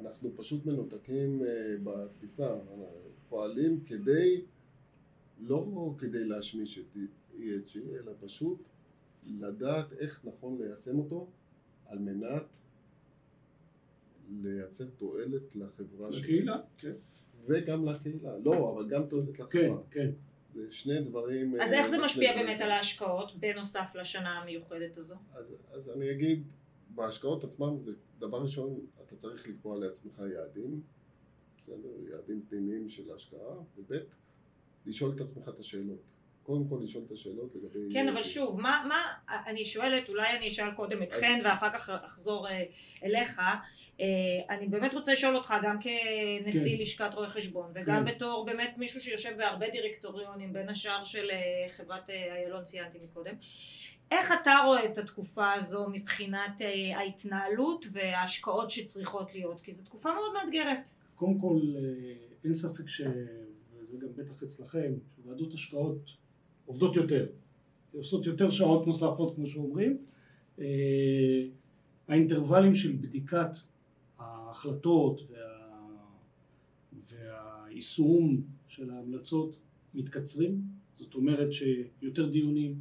אנחנו 0.00 0.30
פשוט 0.36 0.66
מנותקים 0.66 1.42
אה, 1.44 1.76
בתפיסה, 1.82 2.56
פועלים 3.28 3.80
כדי, 3.86 4.40
לא 5.40 5.94
כדי 5.98 6.24
להשמיש 6.24 6.78
את 6.78 6.96
ESG, 7.38 7.78
אלא 7.98 8.12
פשוט 8.20 8.62
לדעת 9.26 9.92
איך 9.92 10.20
נכון 10.24 10.58
ליישם 10.62 10.98
אותו 10.98 11.26
על 11.86 11.98
מנת 11.98 12.42
לייצר 14.42 14.84
תועלת 14.96 15.56
לחברה 15.56 16.12
שלנו. 16.12 16.24
לקהילה, 16.24 16.56
כן. 16.78 16.92
וגם 17.46 17.88
לקהילה. 17.88 18.38
לא, 18.44 18.74
אבל 18.74 18.88
גם 18.88 19.06
תועלת 19.06 19.38
לחברה. 19.38 19.50
כן, 19.50 19.72
כן. 19.90 20.10
זה 20.54 20.66
שני 20.70 21.00
דברים... 21.00 21.60
אז 21.60 21.72
איך 21.72 21.86
זה 21.88 21.96
אה, 21.96 22.04
משפיע 22.04 22.32
באמת 22.32 22.60
על 22.60 22.70
ההשקעות, 22.70 23.36
בנוסף 23.40 23.86
לשנה 23.94 24.38
המיוחדת 24.38 24.98
הזו? 24.98 25.16
אז, 25.34 25.54
אז 25.72 25.90
אני 25.90 26.10
אגיד, 26.10 26.42
בהשקעות 27.00 27.44
עצמם 27.44 27.78
זה 27.78 27.92
דבר 28.18 28.42
ראשון, 28.42 28.80
אתה 29.06 29.16
צריך 29.16 29.48
לקבוע 29.48 29.78
לעצמך 29.78 30.22
יעדים, 30.34 30.80
בסדר? 31.58 31.88
יעדים 32.12 32.42
פנימיים 32.48 32.88
של 32.88 33.10
ההשקעה, 33.10 33.54
וב' 33.76 33.92
לשאול 34.86 35.12
את 35.16 35.20
עצמך 35.20 35.48
את 35.48 35.58
השאלות. 35.58 36.02
קודם 36.42 36.68
כל 36.68 36.80
לשאול 36.82 37.04
את 37.06 37.10
השאלות 37.10 37.54
לגבי... 37.54 37.78
כן, 37.92 38.08
אבל 38.08 38.22
שוב, 38.22 38.60
מה, 38.60 38.84
מה, 38.88 39.02
אני 39.46 39.64
שואלת, 39.64 40.08
אולי 40.08 40.36
אני 40.36 40.48
אשאל 40.48 40.70
קודם 40.70 41.02
את 41.02 41.12
חן 41.12 41.40
ואחר 41.44 41.72
כך 41.72 41.90
אחזור 41.90 42.48
אה, 42.48 42.64
אליך. 43.04 43.40
אה, 44.00 44.06
אני 44.50 44.68
באמת 44.68 44.94
רוצה 44.94 45.12
לשאול 45.12 45.36
אותך, 45.36 45.54
גם 45.62 45.76
כנשיא 45.80 46.76
כן. 46.76 46.82
לשכת 46.82 47.10
רואי 47.14 47.28
חשבון, 47.28 47.72
וגם 47.74 48.04
כן. 48.04 48.14
בתור 48.14 48.46
באמת 48.46 48.74
מישהו 48.76 49.00
שיושב 49.00 49.36
בהרבה 49.36 49.70
דירקטוריונים, 49.70 50.52
בין 50.52 50.68
השאר 50.68 51.04
של 51.04 51.30
אה, 51.30 51.68
חברת 51.76 52.10
איילון, 52.10 52.64
ציינתי 52.64 52.98
מקודם. 52.98 53.34
איך 54.10 54.32
אתה 54.42 54.52
רואה 54.66 54.84
את 54.84 54.98
התקופה 54.98 55.52
הזו 55.52 55.86
מבחינת 55.92 56.60
ההתנהלות 56.96 57.86
וההשקעות 57.92 58.70
שצריכות 58.70 59.34
להיות? 59.34 59.60
כי 59.60 59.72
זו 59.72 59.84
תקופה 59.84 60.08
מאוד 60.14 60.32
מאתגרת. 60.32 60.88
קודם 61.16 61.38
כל, 61.38 61.60
אין 62.44 62.52
ספק 62.52 62.88
ש... 62.88 63.02
וזה 63.80 63.96
גם 63.98 64.08
בטח 64.16 64.42
אצלכם, 64.42 64.92
שוועדות 65.16 65.54
השקעות 65.54 66.10
עובדות 66.66 66.96
יותר, 66.96 67.26
עושות 67.94 68.26
יותר 68.26 68.50
שעות 68.50 68.86
נוספות 68.86 69.34
כמו 69.34 69.46
שאומרים. 69.46 69.98
אה, 70.58 70.64
האינטרוולים 72.08 72.74
של 72.74 72.92
בדיקת 72.92 73.50
ההחלטות 74.18 75.20
וה... 75.30 75.38
והיישום 77.10 78.42
של 78.68 78.90
ההמלצות 78.90 79.56
מתקצרים, 79.94 80.62
זאת 80.98 81.14
אומרת 81.14 81.48
שיותר 81.52 82.28
דיונים, 82.28 82.74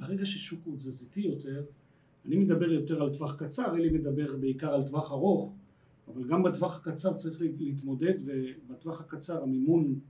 ברגע 0.00 0.26
ששוק 0.26 0.60
הוא 0.64 0.76
תזזיתי 0.76 1.20
יותר, 1.20 1.64
אני 2.26 2.36
מדבר 2.36 2.72
יותר 2.72 3.02
על 3.02 3.14
טווח 3.14 3.36
קצר, 3.36 3.74
אלי 3.74 3.90
מדבר 3.90 4.36
בעיקר 4.36 4.74
על 4.74 4.86
טווח 4.86 5.12
ארוך, 5.12 5.52
אבל 6.08 6.28
גם 6.28 6.42
בטווח 6.42 6.76
הקצר 6.76 7.12
צריך 7.14 7.40
להתמודד 7.40 8.14
ובטווח 8.24 9.00
הקצר 9.00 9.42
המימון 9.42 10.00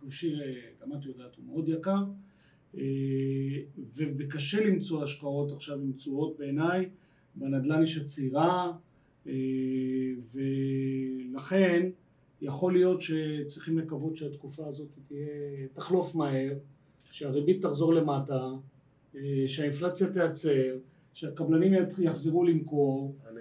כמו 0.00 0.10
שגם 0.10 0.92
את 0.98 1.04
יודעת 1.04 1.36
הוא 1.36 1.44
מאוד 1.46 1.68
יקר 1.68 2.04
אה, 2.76 2.80
וקשה 3.96 4.66
למצוא 4.66 5.02
השקעות 5.02 5.52
עכשיו 5.52 5.80
עם 5.80 5.92
תשואות 5.92 6.36
בעיניי 6.38 6.88
בנדל"ן 7.34 7.82
יש 7.82 7.98
עצירה 7.98 8.72
אה, 9.26 9.32
ולכן 10.32 11.90
יכול 12.42 12.72
להיות 12.72 13.00
שצריכים 13.02 13.78
לקוות 13.78 14.16
שהתקופה 14.16 14.66
הזאת 14.66 14.98
תהיה, 15.08 15.26
תחלוף 15.72 16.14
מהר, 16.14 16.52
שהריבית 17.10 17.62
תחזור 17.62 17.94
למטה, 17.94 18.34
אה, 18.34 18.56
שהאינפלציה 19.46 20.12
תיעצר, 20.12 20.78
שהקבלנים 21.14 21.72
יחזרו 21.98 22.44
למכור. 22.44 23.16
אני 23.28 23.40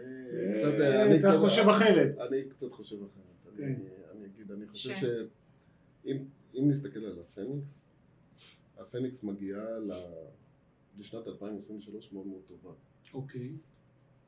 קצת, 0.53 0.73
אני 1.05 1.19
אתה 1.19 1.37
חושב 1.39 1.69
אחרת. 1.69 2.17
אני 2.17 2.43
קצת 2.49 2.71
חושב 2.71 2.95
אחרת. 2.95 3.53
אני, 3.53 3.57
כן. 3.57 3.81
אני 4.11 4.25
אגיד, 4.25 4.51
אני 4.51 4.67
חושב 4.67 4.95
שאם 4.95 6.17
אם 6.55 6.69
נסתכל 6.69 7.05
על 7.05 7.19
הפניקס, 7.19 7.89
הפניקס 8.77 9.23
מגיעה 9.23 9.65
לשנת 10.99 11.27
2023 11.27 12.13
מאוד 12.13 12.27
מאוד 12.27 12.41
טובה. 12.45 12.71
אוקיי. 13.13 13.51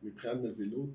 מבחינת 0.03 0.37
נזילות, 0.43 0.89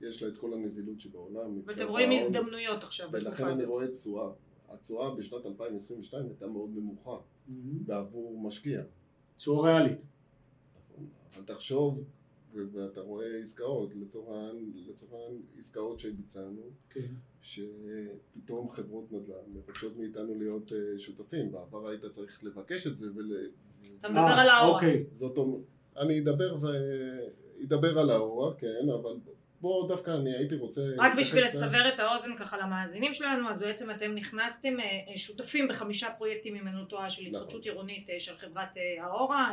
יש 0.00 0.22
לה 0.22 0.28
את 0.28 0.38
כל 0.38 0.54
הנזילות 0.54 1.00
שבעולם. 1.00 1.60
ואתם 1.64 1.88
רואים 1.88 2.10
הזדמנויות 2.12 2.82
עכשיו. 2.82 3.08
ולכן 3.12 3.46
אני 3.46 3.64
רואה 3.64 3.88
תשואה. 3.88 4.30
התשואה 4.68 5.14
בשנת 5.14 5.46
2022 5.46 6.26
הייתה 6.26 6.46
מאוד 6.46 6.70
נמוכה. 6.74 7.16
בעבור 7.86 8.40
משקיע. 8.40 8.82
תשואה 9.36 9.72
ריאלית. 9.72 9.98
נכון. 10.76 11.06
אבל 11.34 11.44
תחשוב 11.44 12.04
ואתה 12.54 13.00
רואה 13.00 13.36
עסקאות, 13.42 13.90
לצורך 13.94 14.28
העניין 15.12 15.42
עסקאות 15.58 16.00
שביצענו, 16.00 16.62
כן. 16.90 17.14
שפתאום 17.42 18.70
חברות 18.70 19.12
נדל"ן 19.12 19.54
מבקשות 19.54 19.96
מאיתנו 19.96 20.34
להיות 20.34 20.72
uh, 20.72 20.98
שותפים, 20.98 21.52
בעבר 21.52 21.88
היית 21.88 22.04
צריך 22.04 22.44
לבקש 22.44 22.86
את 22.86 22.96
זה 22.96 23.06
ול... 23.14 23.50
אתה 24.00 24.08
מדבר 24.08 24.20
על 24.20 24.48
האורה. 24.48 24.74
אוקיי. 24.74 25.04
זאת 25.12 25.36
אומרת, 25.36 25.60
אני 25.96 26.20
אדבר 26.20 26.56
ו... 26.62 26.66
אדבר 27.64 27.98
על 27.98 28.10
האורה, 28.10 28.54
כן, 28.54 28.88
אבל 28.94 29.16
בוא 29.60 29.88
דווקא 29.88 30.10
אני 30.10 30.36
הייתי 30.36 30.54
רוצה... 30.54 30.80
רק 30.98 31.12
בשביל 31.18 31.44
לסבר 31.44 31.88
את 31.88 32.00
האוזן 32.00 32.36
ככה 32.36 32.58
למאזינים 32.58 33.12
שלנו, 33.12 33.50
אז 33.50 33.60
בעצם 33.60 33.90
אתם 33.90 34.14
נכנסתם 34.14 34.80
אה, 34.80 35.16
שותפים 35.16 35.68
בחמישה 35.68 36.10
פרויקטים 36.18 36.56
אם 36.56 36.68
אני 36.68 36.76
לא 36.76 36.84
טועה 36.84 37.08
של 37.08 37.22
התחדשות 37.26 37.48
נכון. 37.48 37.60
עירונית 37.62 38.10
אה, 38.10 38.20
של 38.20 38.36
חברת 38.36 38.76
האורה 39.00 39.52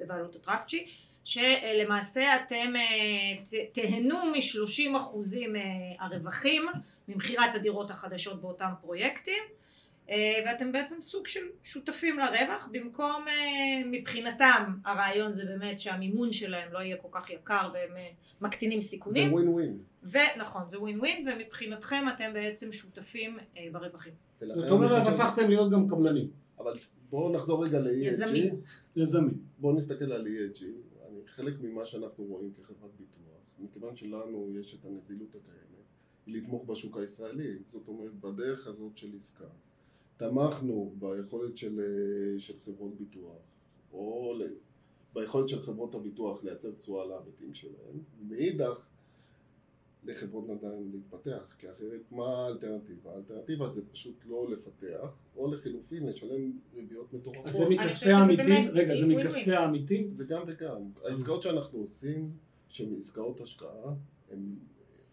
בבעלות 0.00 0.36
הטרקצ'י 0.36 0.86
שלמעשה 1.28 2.36
אתם 2.36 2.76
אה, 2.76 3.58
תהנו 3.72 4.18
מ-30 4.24 4.96
אחוזים 4.96 5.56
אה, 5.56 5.60
הרווחים 5.98 6.66
ממכירת 7.08 7.54
הדירות 7.54 7.90
החדשות 7.90 8.40
באותם 8.40 8.70
פרויקטים 8.80 9.42
אה, 9.42 9.57
ואתם 10.46 10.72
בעצם 10.72 11.02
סוג 11.02 11.26
של 11.26 11.40
שותפים 11.62 12.18
לרווח 12.18 12.68
במקום 12.72 13.24
מבחינתם 13.86 14.74
הרעיון 14.84 15.32
זה 15.32 15.44
באמת 15.44 15.80
שהמימון 15.80 16.32
שלהם 16.32 16.72
לא 16.72 16.78
יהיה 16.78 16.96
כל 16.96 17.08
כך 17.12 17.30
יקר 17.30 17.70
והם 17.74 17.90
מקטינים 18.40 18.80
סיכונים. 18.80 19.28
זה 19.28 19.34
ווין 19.34 19.48
ווין 19.48 19.78
ונכון 20.02 20.68
זה 20.68 20.80
ווין 20.80 21.00
ווין 21.00 21.28
ומבחינתכם 21.28 22.04
אתם 22.14 22.30
בעצם 22.32 22.72
שותפים 22.72 23.38
ברווחים. 23.72 24.12
זאת 24.40 24.70
אומרת 24.70 25.06
הפכתם 25.06 25.48
להיות 25.48 25.72
גם 25.72 25.88
קבלנים. 25.88 26.30
אבל 26.58 26.72
בואו 27.10 27.32
נחזור 27.32 27.64
רגע 27.64 27.80
ל-ESG 27.80 27.90
יזמים. 27.90 28.54
יזמים. 28.96 29.38
בואו 29.58 29.76
נסתכל 29.76 30.12
על 30.12 30.26
ESG 30.26 30.64
חלק 31.26 31.54
ממה 31.60 31.86
שאנחנו 31.86 32.24
רואים 32.24 32.52
כחברת 32.52 32.90
ביטוח, 32.98 33.42
מכיוון 33.58 33.96
שלנו 33.96 34.48
יש 34.60 34.74
את 34.74 34.84
הנזילות 34.84 35.28
הקיימת, 35.28 35.86
היא 36.26 36.36
לתמוך 36.36 36.64
בשוק 36.64 36.96
הישראלי, 36.96 37.58
זאת 37.64 37.88
אומרת 37.88 38.14
בדרך 38.14 38.66
הזאת 38.66 38.96
של 38.96 39.08
עסקה. 39.16 39.44
תמכנו 40.18 40.94
ביכולת 40.98 41.56
של, 41.56 41.80
אה, 41.80 42.40
של 42.40 42.54
חברות 42.64 42.94
ביטוח, 42.98 43.42
או 43.92 44.34
ביכולת 45.14 45.48
של 45.48 45.62
חברות 45.62 45.94
הביטוח 45.94 46.44
לייצר 46.44 46.70
תשואה 46.70 47.06
לעמיתים 47.06 47.54
שלהם, 47.54 47.98
ומאידך 48.20 48.86
לחברות 50.04 50.48
נדל"ן 50.48 50.90
להתפתח, 50.92 51.54
כי 51.58 51.70
אחרת 51.70 52.00
מה 52.10 52.44
האלטרנטיבה? 52.44 53.12
האלטרנטיבה 53.12 53.68
זה 53.68 53.86
פשוט 53.92 54.14
לא 54.26 54.50
לפתח, 54.50 55.16
או 55.36 55.52
לחילופין 55.52 56.06
לשלם 56.06 56.52
ריביות 56.74 57.12
מטורפות. 57.12 57.46
אז 57.46 57.54
זה 57.54 57.68
מכספי 57.68 58.10
העמיתים? 58.10 58.68
רגע, 58.72 58.94
זה 58.94 59.06
מכספי 59.06 59.52
העמיתים? 59.52 60.14
זה 60.14 60.24
גם 60.24 60.42
וגם. 60.46 60.90
העסקאות 61.04 61.42
שאנחנו 61.42 61.78
עושים, 61.78 62.30
שהן 62.68 62.96
עסקאות 62.98 63.40
השקעה, 63.40 63.94
הן 64.30 64.56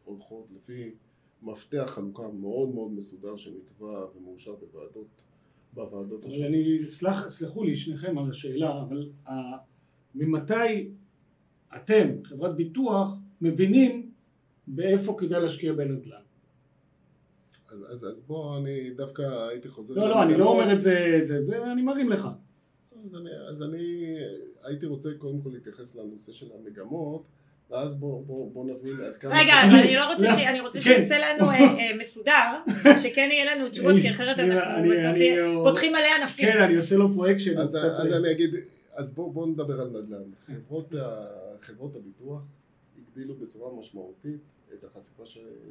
הולכות 0.06 0.48
לפי 0.56 0.96
מפתח 1.42 1.86
חלוקה 1.88 2.28
מאוד 2.28 2.70
מאוד 2.70 2.92
מסודר 2.92 3.38
שנקבע 3.38 4.06
ומאושר 4.16 4.56
בוועדות, 4.56 5.22
בוועדות 5.74 6.26
השונות. 6.26 6.48
אני, 6.48 6.88
סלח, 6.88 7.30
סלחו 7.30 7.64
לי 7.64 7.76
שניכם 7.76 8.18
על 8.18 8.30
השאלה, 8.30 8.82
אבל 8.82 9.10
ממתי 10.16 10.90
אתם, 11.76 12.08
חברת 12.24 12.56
ביטוח, 12.56 13.14
מבינים 13.42 14.12
באיפה 14.68 15.16
כדאי 15.18 15.42
להשקיע 15.42 15.74
בנדל"ן. 15.74 16.22
אז, 17.70 17.86
אז, 17.90 18.06
אז 18.06 18.22
בוא, 18.22 18.58
אני 18.58 18.90
דווקא 18.90 19.22
הייתי 19.50 19.70
חוזר... 19.70 19.96
לא, 19.96 20.10
לא, 20.10 20.24
אני 20.24 20.38
לא 20.38 20.50
אומר 20.50 20.74
את 20.74 20.80
זה, 20.80 21.18
זה, 21.22 21.42
זה, 21.42 21.72
אני 21.72 21.82
מרים 21.82 22.10
לך. 22.10 22.28
אז 23.06 23.16
אני, 23.16 23.30
אז 23.50 23.64
אני 23.64 24.16
הייתי 24.64 24.86
רוצה 24.86 25.10
קודם 25.18 25.42
כל 25.42 25.50
להתייחס 25.50 25.96
לנושא 25.96 26.32
של 26.32 26.48
המגמות, 26.60 27.24
ואז 27.70 27.96
בוא, 27.96 28.26
בוא, 28.26 28.52
בוא 28.52 28.66
נבין 28.66 28.94
עד 29.08 29.18
כמה... 29.18 29.40
רגע, 29.42 29.54
אבל 29.68 29.76
אני 29.76 29.96
לא 29.96 30.14
רוצה 30.14 30.28
ש... 30.28 30.40
אני 30.40 30.60
רוצה 30.60 30.80
כן. 30.82 30.84
שיצא 30.84 31.18
לנו 31.18 31.50
אה, 31.50 31.60
אה, 31.60 31.98
מסודר, 32.00 32.62
שכן 33.04 33.30
יהיה 33.32 33.56
לנו 33.56 33.70
תשובות, 33.70 33.96
כי 34.02 34.10
אחרת 34.10 34.40
אנחנו 34.40 34.90
בסוף 34.90 35.64
פותחים 35.64 35.92
מלא 35.92 36.22
ענפים. 36.22 36.46
כן, 36.46 36.62
אני 36.62 36.76
עושה 36.76 36.96
לו 36.96 37.14
projection. 37.14 37.58
אז 37.58 37.76
אני 38.14 38.32
אגיד, 38.32 38.56
אז 38.94 39.14
בואו 39.14 39.46
נדבר 39.46 39.82
על 39.82 39.88
נדל"ן. 39.88 40.54
חברות 41.62 41.96
הביטוח 41.96 42.42
הגדילו 42.98 43.36
בצורה 43.36 43.80
משמעותית 43.80 44.42
את 44.74 44.84
החשיפה 44.84 45.24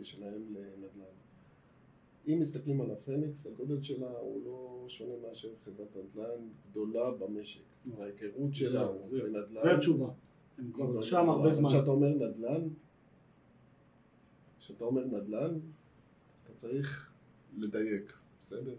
שלהם 0.02 0.42
לנדל"ן. 0.50 1.14
אם 2.28 2.38
מסתכלים 2.40 2.80
על 2.80 2.90
הפניקס, 2.90 3.46
הגודל 3.46 3.82
שלה 3.82 4.10
הוא 4.20 4.40
לא 4.44 4.84
שונה 4.88 5.12
מאשר 5.28 5.48
חברת 5.64 5.96
נדל"ן 5.96 6.48
גדולה 6.70 7.10
במשק. 7.10 7.60
ההיכרות 7.98 8.54
שלה 8.54 8.88
בנדל"ן... 9.12 9.62
זה 9.62 9.74
התשובה. 9.74 10.08
אני 10.58 10.72
כבר 10.72 11.02
שם 11.02 11.28
הרבה 11.28 11.50
זמן. 11.50 11.68
כשאתה 11.68 11.90
אומר 11.90 12.08
נדל"ן, 12.08 12.68
כשאתה 14.58 14.84
אומר 14.84 15.04
נדל"ן, 15.04 15.58
אתה 16.44 16.52
צריך 16.54 17.12
לדייק, 17.58 18.12
בסדר? 18.40 18.74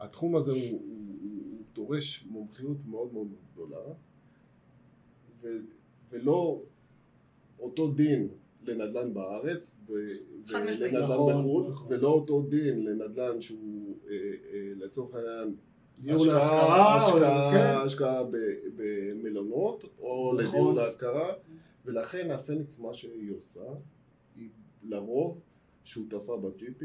התחום 0.00 0.36
הזה 0.36 0.52
הוא, 0.52 0.60
הוא, 0.60 0.80
הוא 1.22 1.62
דורש 1.72 2.24
מומחיות 2.30 2.76
מאוד 2.86 3.12
מאוד 3.12 3.28
גדולה, 3.52 3.92
ו, 5.40 5.48
ולא 6.10 6.62
אותו 7.58 7.92
דין 7.92 8.28
לנדל"ן 8.62 9.14
בארץ 9.14 9.76
ולנדל"ן 9.86 11.02
נכון, 11.02 11.34
בחו"ל, 11.34 11.68
נכון. 11.68 11.86
ולא 11.92 12.08
אותו 12.08 12.42
דין 12.42 12.84
לנדל"ן 12.84 13.40
שהוא 13.40 13.96
אה, 14.08 14.14
אה, 14.52 14.72
לצורך 14.76 15.14
העניין 15.14 15.54
השקעה, 16.08 16.34
להשכרה, 16.34 17.06
השקעה, 17.06 17.52
כן. 17.52 17.86
השקעה 17.86 18.22
במלונות 18.76 19.84
או 19.98 20.34
נכון. 20.38 20.46
לדיור 20.46 20.72
להשכרה 20.72 21.32
ולכן 21.84 22.30
הפניקס 22.30 22.78
מה 22.78 22.94
שהיא 22.94 23.32
עושה 23.36 23.60
היא 24.36 24.48
לרוב 24.82 25.40
שותפה 25.84 26.36
ב-GP 26.36 26.84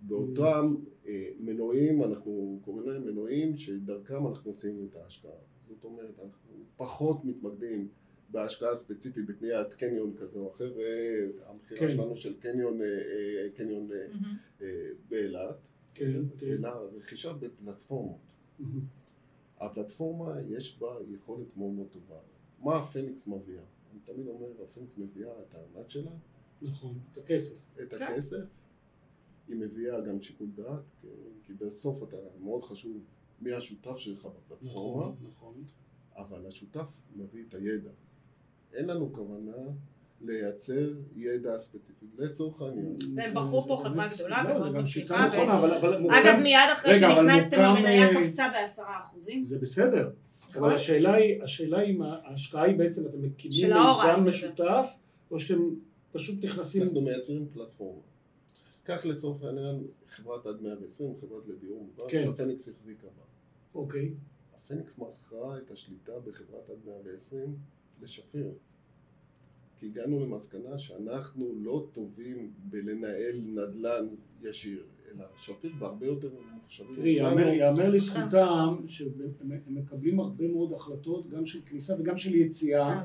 באותם 0.00 0.74
אה, 1.06 1.28
מנועים, 1.40 2.04
אנחנו 2.04 2.60
קוראים 2.64 2.90
להם 2.90 3.06
מנועים 3.06 3.56
שדרכם 3.56 4.26
אנחנו 4.26 4.50
עושים 4.50 4.88
את 4.90 4.96
ההשקעה 4.96 5.32
זאת 5.68 5.84
אומרת 5.84 6.18
אנחנו 6.18 6.64
פחות 6.76 7.24
מתמקדים 7.24 7.88
בהשקעה 8.30 8.76
ספציפית 8.76 9.26
בקניית 9.26 9.74
קניון 9.74 10.14
כזה 10.16 10.38
או 10.38 10.50
אחר, 10.50 10.72
והמכירה 10.76 11.80
כן. 11.80 11.90
שלנו 11.90 12.16
של 12.16 12.40
קניון, 12.40 12.82
אה, 12.82 12.86
אה, 12.86 13.48
קניון 13.54 13.88
mm-hmm. 13.90 14.62
באילת, 15.08 15.56
כן, 15.94 16.22
כן. 16.38 16.64
רכישה 16.96 17.32
בפלטפורמות. 17.32 18.18
Mm-hmm. 18.60 18.64
הפלטפורמה 19.60 20.40
יש 20.48 20.78
בה 20.78 20.96
יכולת 21.08 21.56
מאוד 21.56 21.72
מאוד 21.72 21.88
טובה. 21.88 22.18
מה 22.58 22.76
הפניקס 22.76 23.26
מביאה? 23.26 23.62
אני 23.92 24.00
תמיד 24.04 24.26
אומר, 24.26 24.62
הפניקס 24.64 24.98
מביאה 24.98 25.32
את 25.42 25.54
הארנק 25.54 25.90
שלה. 25.90 26.10
נכון, 26.62 26.98
את 27.12 27.18
הכסף. 27.18 27.56
את 27.82 27.94
כן. 27.94 28.02
הכסף. 28.02 28.44
היא 29.48 29.56
מביאה 29.56 30.00
גם 30.00 30.22
שיקול 30.22 30.50
דעת, 30.54 31.06
כי 31.44 31.54
בסוף 31.54 32.02
אתה 32.02 32.16
מאוד 32.40 32.64
חשוב 32.64 33.04
מי 33.40 33.52
השותף 33.52 33.96
שלך 33.96 34.26
בפלטפורמה. 34.26 35.02
נכון, 35.02 35.16
נכון. 35.28 35.64
אבל 36.16 36.46
השותף 36.46 37.00
מביא 37.16 37.44
את 37.48 37.54
הידע. 37.54 37.90
אין 38.72 38.86
לנו 38.86 39.12
כוונה 39.12 39.56
לייצר 40.20 40.92
ידע 41.16 41.58
ספציפי 41.58 42.06
לצורך 42.18 42.62
העניין. 42.62 42.96
והם 43.16 43.34
בחרו 43.34 43.62
פה 43.62 43.80
חברה 43.82 44.08
גדולה 44.08 44.44
לא, 44.44 44.54
ומאוד 44.54 44.76
מצליחה. 44.76 45.28
אגב 46.10 46.40
מיד 46.42 46.58
אחרי 46.72 46.98
שנכנסתם 46.98 47.60
המניה 47.60 48.08
אה, 48.08 48.24
קפצה 48.24 48.48
בעשרה 48.52 48.98
אחוזים. 49.06 49.44
זה 49.44 49.58
בסדר. 49.58 50.10
נכון. 50.50 50.64
אבל 50.64 50.74
השאלה 50.74 51.14
היא, 51.14 51.42
השאלה 51.42 51.82
אם 51.82 52.02
ההשקעה 52.02 52.62
היא 52.62 52.76
בעצם 52.76 53.06
אתם 53.06 53.22
מקימים 53.22 53.70
מיזם 53.72 54.24
משותף 54.24 54.86
או 55.30 55.40
שאתם 55.40 55.60
פשוט 56.12 56.44
נכנסים... 56.44 56.82
אנחנו 56.82 57.00
מייצרים 57.00 57.48
פלטפורמה. 57.52 58.02
קח 58.82 59.04
לצורך 59.04 59.42
העניין 59.42 59.82
חברת 60.08 60.46
עד 60.46 60.62
120, 60.62 61.14
חברת 61.20 61.48
לדיור 61.48 61.84
מוגן, 61.84 62.10
כן. 62.10 62.24
שהפניקס 62.26 62.68
החזיקה 62.68 63.06
בה. 63.06 63.22
אוקיי. 63.74 64.14
הפניקס 64.54 64.98
מכרה 64.98 65.58
את 65.58 65.70
השליטה 65.70 66.12
בחברת 66.24 66.70
עד 66.70 66.78
120 66.86 67.56
לשפיר. 68.02 68.50
כי 69.80 69.86
הגענו 69.86 70.20
למסקנה 70.20 70.78
שאנחנו 70.78 71.54
לא 71.56 71.86
טובים 71.92 72.50
בלנהל 72.58 73.36
נדל"ן 73.46 74.06
ישיר, 74.42 74.82
אלא 75.10 75.24
שפיר 75.40 75.72
בהרבה 75.78 76.06
יותר 76.06 76.28
מוחשבים. 76.54 76.96
תראי, 76.96 77.10
יאמר 77.10 77.90
לזכותם 77.90 78.76
שהם 78.88 79.12
מקבלים 79.66 80.20
הרבה 80.20 80.48
מאוד 80.48 80.72
החלטות, 80.72 81.30
גם 81.30 81.46
של 81.46 81.60
כניסה 81.66 81.94
וגם 81.98 82.16
של 82.16 82.34
יציאה, 82.34 83.04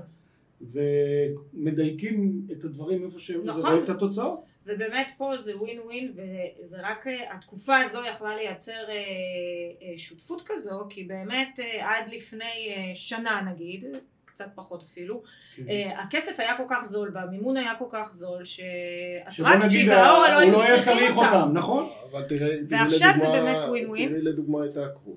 ומדייקים 0.61 2.47
את 2.51 2.63
הדברים 2.63 3.03
איפה 3.03 3.19
שהם, 3.19 3.41
נכון. 3.43 3.61
ורואים 3.61 3.84
את 3.84 3.89
התוצאות. 3.89 4.39
ובאמת 4.65 5.07
פה 5.17 5.38
זה 5.38 5.57
ווין 5.57 5.80
ווין 5.80 6.13
וזה 6.15 6.78
רק 6.82 7.05
התקופה 7.32 7.78
הזו 7.78 7.99
יכלה 8.09 8.36
לייצר 8.36 8.71
אה, 8.71 8.95
אה, 9.82 9.97
שותפות 9.97 10.41
כזו 10.45 10.86
כי 10.89 11.03
באמת 11.03 11.59
אה, 11.59 11.97
עד 11.97 12.13
לפני 12.13 12.76
שנה 12.93 13.41
נגיד 13.51 13.86
קצת 14.36 14.50
פחות 14.56 14.84
אפילו. 14.84 15.24
כן. 15.56 15.64
Uh, 15.68 16.00
הכסף 16.00 16.40
היה 16.40 16.58
כל 16.58 16.64
כך 16.70 16.86
זול 16.86 17.12
והמימון 17.14 17.58
היה 17.58 17.76
כל 17.80 17.86
כך 17.90 18.12
זול 18.12 18.44
שהטרקצ'י 18.44 19.90
והאורה 19.90 20.32
לא 20.32 20.40
היו 20.40 20.52
לא 20.52 20.82
צריכים 20.82 21.18
אותם. 21.18 21.36
אותם, 21.36 21.52
נכון? 21.54 21.90
אבל 22.12 22.24
תראה, 22.28 22.58
ועכשיו 22.70 23.10
לדוגמה, 23.10 23.18
זה 23.18 23.28
באמת 23.32 23.58
ווין 23.70 23.90
ווין. 23.90 24.10
תראי 24.10 24.22
לדוגמה 24.22 24.66
את 24.66 24.78
האקרו. 24.78 25.16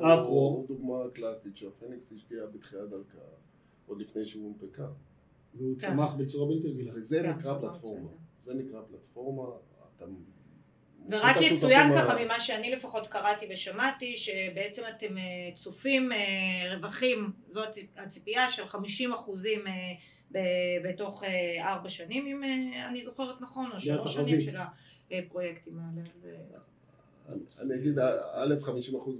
האקרו 0.00 0.48
הוא 0.48 0.66
דוגמה 0.68 0.94
קלאסית 1.14 1.56
שהפניקס 1.56 2.12
השקיע 2.12 2.38
בתחילת 2.54 2.88
דרכה 2.90 3.18
עוד 3.86 4.00
לפני 4.00 4.26
שהוא 4.26 4.44
הונפקה. 4.44 4.86
והוא 5.54 5.74
כן. 5.80 5.86
צמח 5.86 6.14
בצורה 6.14 6.48
בלתי 6.48 6.68
רגילה. 6.68 6.92
וזה 6.94 7.20
כן, 7.22 7.30
נקרא 7.30 7.58
פלטפורמה. 7.60 8.10
זה 8.42 8.54
נקרא 8.54 8.80
פלטפורמה. 8.90 9.50
ורק 11.10 11.36
יצוין 11.40 11.92
ככה 11.92 12.24
ממה 12.24 12.40
שאני 12.40 12.70
לפחות 12.70 13.06
קראתי 13.06 13.46
ושמעתי 13.50 14.16
שבעצם 14.16 14.82
אתם 14.96 15.18
אה, 15.18 15.22
צופים 15.54 16.12
אה, 16.12 16.18
רווחים 16.76 17.32
זו 17.48 17.62
הציפייה 17.96 18.50
של 18.50 18.66
50 18.66 19.12
אחוזים 19.12 19.66
אה, 19.66 20.40
בתוך 20.84 21.22
ארבע 21.60 21.88
שנים 21.88 22.26
אם 22.26 22.42
אני 22.90 23.02
זוכרת 23.02 23.40
נכון 23.40 23.70
או 23.74 23.80
שלוש 23.80 24.14
שנים 24.14 24.40
של 24.40 24.56
הפרויקטים 25.10 25.78
האלה 25.78 26.02
אני 27.60 27.74
אגיד 27.74 27.98
א' 28.34 28.54
50 28.62 28.96
אחוז 28.96 29.16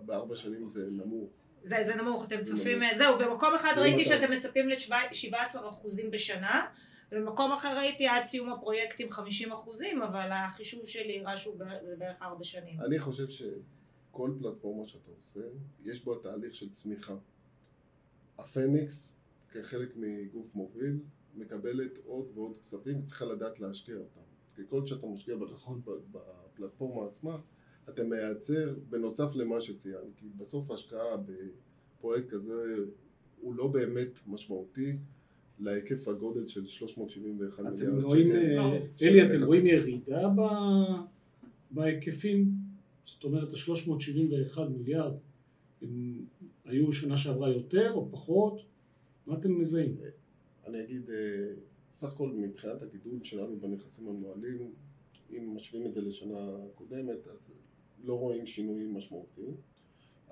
בארבע 0.00 0.36
שנים 0.36 0.68
זה 0.68 0.86
נמוך. 0.90 1.30
זה, 1.64 1.76
זה 1.82 1.94
נמוך 1.94 2.24
אתם 2.24 2.44
צופים 2.44 2.80
זהו 2.94 3.18
במקום 3.18 3.54
אחד 3.54 3.72
ראיתי 3.76 4.04
שאתם 4.04 4.32
מצפים 4.32 4.68
ל-17 4.68 5.68
אחוזים 5.68 6.10
בשנה 6.10 6.66
במקום 7.12 7.52
אחר 7.52 7.76
ראיתי 7.78 8.06
עד 8.06 8.24
סיום 8.24 8.52
הפרויקטים 8.52 9.10
50 9.10 9.52
אחוזים, 9.52 10.02
אבל 10.02 10.30
החישוב 10.32 10.86
שלי 10.86 11.20
הראה 11.20 11.36
שזה 11.36 11.64
בערך 11.98 12.22
ארבע 12.22 12.44
שנים. 12.44 12.80
אני 12.80 12.98
חושב 12.98 13.28
שכל 13.28 14.34
פלטפורמה 14.40 14.86
שאתה 14.86 15.10
עושה, 15.16 15.40
יש 15.84 16.04
בו 16.04 16.14
תהליך 16.14 16.54
של 16.54 16.70
צמיחה. 16.70 17.14
הפניקס, 18.38 19.16
כחלק 19.50 19.92
מגוף 19.96 20.54
מוביל, 20.54 20.98
מקבלת 21.34 21.98
עוד 22.04 22.30
ועוד 22.34 22.58
כספים 22.58 23.00
וצריכה 23.00 23.24
לדעת 23.24 23.60
להשקיע 23.60 23.96
אותם. 23.96 24.20
ככל 24.54 24.86
שאתה 24.86 25.06
משקיע 25.06 25.34
נכון. 25.52 25.82
בפלטפורמה 26.12 27.08
עצמה, 27.08 27.36
אתה 27.88 28.02
מייצר, 28.02 28.74
בנוסף 28.90 29.34
למה 29.34 29.60
שציינת, 29.60 30.16
כי 30.16 30.26
בסוף 30.36 30.70
ההשקעה 30.70 31.16
בפרויקט 31.16 32.30
כזה 32.30 32.74
הוא 33.40 33.54
לא 33.54 33.66
באמת 33.66 34.08
משמעותי. 34.26 34.96
להיקף 35.60 36.08
הגודל 36.08 36.48
של 36.48 36.66
371 36.66 37.58
מיליארד 37.58 38.00
שקל. 38.16 38.32
אה, 38.36 38.78
אלי, 39.02 39.26
אתם 39.26 39.44
רואים 39.44 39.66
ירידה 39.66 40.28
בהיקפים? 41.70 42.50
זאת 43.06 43.24
אומרת, 43.24 43.48
ה-371 43.52 44.60
מיליארד, 44.76 45.12
הם 45.82 46.24
היו 46.64 46.92
שנה 46.92 47.16
שעברה 47.16 47.50
יותר 47.50 47.92
או 47.92 48.08
פחות? 48.10 48.60
מה 49.26 49.34
אתם 49.34 49.60
מזהים? 49.60 49.96
אני 50.66 50.84
אגיד, 50.84 51.10
אה, 51.10 51.54
סך 51.92 52.12
הכל 52.12 52.28
מבחינת 52.28 52.82
הגידול 52.82 53.24
שלנו 53.24 53.60
בנכסים 53.60 54.08
המנוהלים, 54.08 54.72
אם 55.30 55.56
משווים 55.56 55.86
את 55.86 55.94
זה 55.94 56.00
לשנה 56.00 56.56
קודמת, 56.74 57.26
אז 57.34 57.52
לא 58.04 58.18
רואים 58.18 58.46
שינויים 58.46 58.94
משמעותיים. 58.94 59.54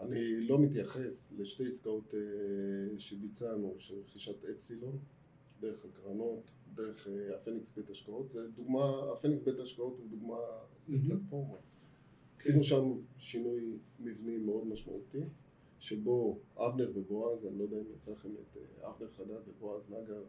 אני 0.01 0.41
לא 0.41 0.59
מתייחס 0.59 1.33
לשתי 1.39 1.67
עסקאות 1.67 2.15
אה, 2.15 2.99
שביצענו 2.99 3.75
של 3.79 3.99
רכישת 3.99 4.45
אפסילון 4.45 4.99
דרך 5.61 5.85
הקרנות, 5.85 6.51
דרך 6.75 7.09
אה, 7.09 7.37
הפניקס 7.37 7.75
בית 7.77 7.91
השקעות, 7.91 8.31
זה 8.31 8.49
דוגמה, 8.49 9.13
הפניקס 9.13 9.43
בית 9.45 9.59
השקעות 9.59 9.99
הוא 9.99 10.07
דוגמה 10.11 10.39
לפלטפורמה. 10.89 11.57
עשינו 12.39 12.57
כן. 12.57 12.63
שם 12.63 12.85
שינוי 13.19 13.79
מבני 14.01 14.39
מאוד 14.39 14.67
משמעותי, 14.67 15.23
שבו 15.79 16.39
אבנר 16.57 16.93
ובועז, 16.95 17.47
אני 17.47 17.59
לא 17.59 17.63
יודע 17.63 17.77
אם 17.77 17.93
יצא 17.97 18.13
לכם 18.13 18.29
את 18.29 18.57
אה, 18.57 18.91
אבנר 18.91 19.11
חדד 19.11 19.49
ובועז 19.49 19.91
נגר, 19.91 20.23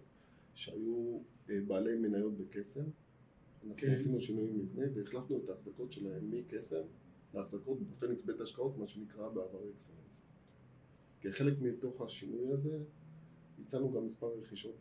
שהיו 0.54 1.20
בעלי 1.48 1.96
מניות 1.96 2.38
בקסם, 2.38 2.84
אנחנו 3.64 3.76
כן. 3.78 3.94
עשינו 3.94 4.22
שינוי 4.22 4.52
מבנה 4.52 4.86
והחלפנו 4.94 5.38
את 5.38 5.50
ההחזקות 5.50 5.92
שלהם 5.92 6.32
מקסם 6.32 6.82
להחזקות 7.34 7.80
בפניקס 7.82 8.24
בית 8.24 8.42
השקעות, 8.42 8.78
מה 8.78 8.88
שנקרא 8.88 9.30
בעבר 9.30 9.70
אקסלנס. 9.76 10.26
כחלק 11.22 11.54
מתוך 11.62 12.02
השינוי 12.02 12.52
הזה, 12.54 12.84
הצענו 13.62 13.92
גם 13.92 14.06
מספר 14.06 14.28
רכישות 14.28 14.78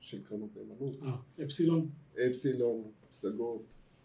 של 0.00 0.24
קרנות 0.24 0.50
נאמנות. 0.56 1.02
אה, 1.02 1.44
אפסילון? 1.44 1.90
אפסילון, 2.30 2.90
פסגות. 3.10 3.62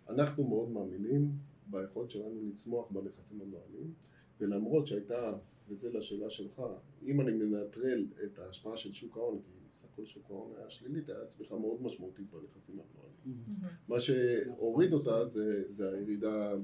אנחנו 0.10 0.44
מאוד 0.44 0.70
מאמינים 0.70 1.32
ביכולת 1.68 2.12
שלנו 2.12 2.50
לצמוח 2.50 2.92
בנכסים 2.92 3.42
המנוהלים, 3.42 3.94
ולמרות 4.40 4.88
שהייתה, 4.88 5.38
וזה 5.70 5.92
לשאלה 5.92 6.30
שלך, 6.30 6.62
אם 7.06 7.22
אני 7.22 7.32
מנטרל 7.32 8.08
את 8.26 8.40
ההשפעה 8.40 8.78
של 8.78 8.92
שוק 8.92 9.18
ההון, 9.18 9.42
כי 9.42 9.52
סך 9.72 9.88
הכל 9.94 10.06
שוק 10.06 10.26
ההון 10.30 10.54
היה 10.58 10.70
שלילית, 10.70 11.10
היה 11.10 11.26
צמיחה 11.26 11.58
מאוד 11.58 11.82
משמעותית 11.82 12.26
בנכסים 12.32 12.76
המנוהלים. 12.80 13.18
Mm-hmm. 13.26 13.68
מה 13.88 14.00
שהוריד 14.00 14.94
אותה 14.94 15.26
זה, 15.26 15.64
זה 15.70 15.98
הירידה 15.98 16.56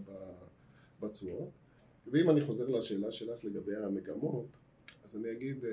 בתשואות. 1.03 1.49
ואם 2.07 2.29
אני 2.29 2.41
חוזר 2.41 2.67
לשאלה 2.67 3.11
שלך 3.11 3.43
לגבי 3.43 3.75
המגמות, 3.75 4.57
אז 5.03 5.15
אני 5.15 5.31
אגיד, 5.31 5.65
אה, 5.65 5.71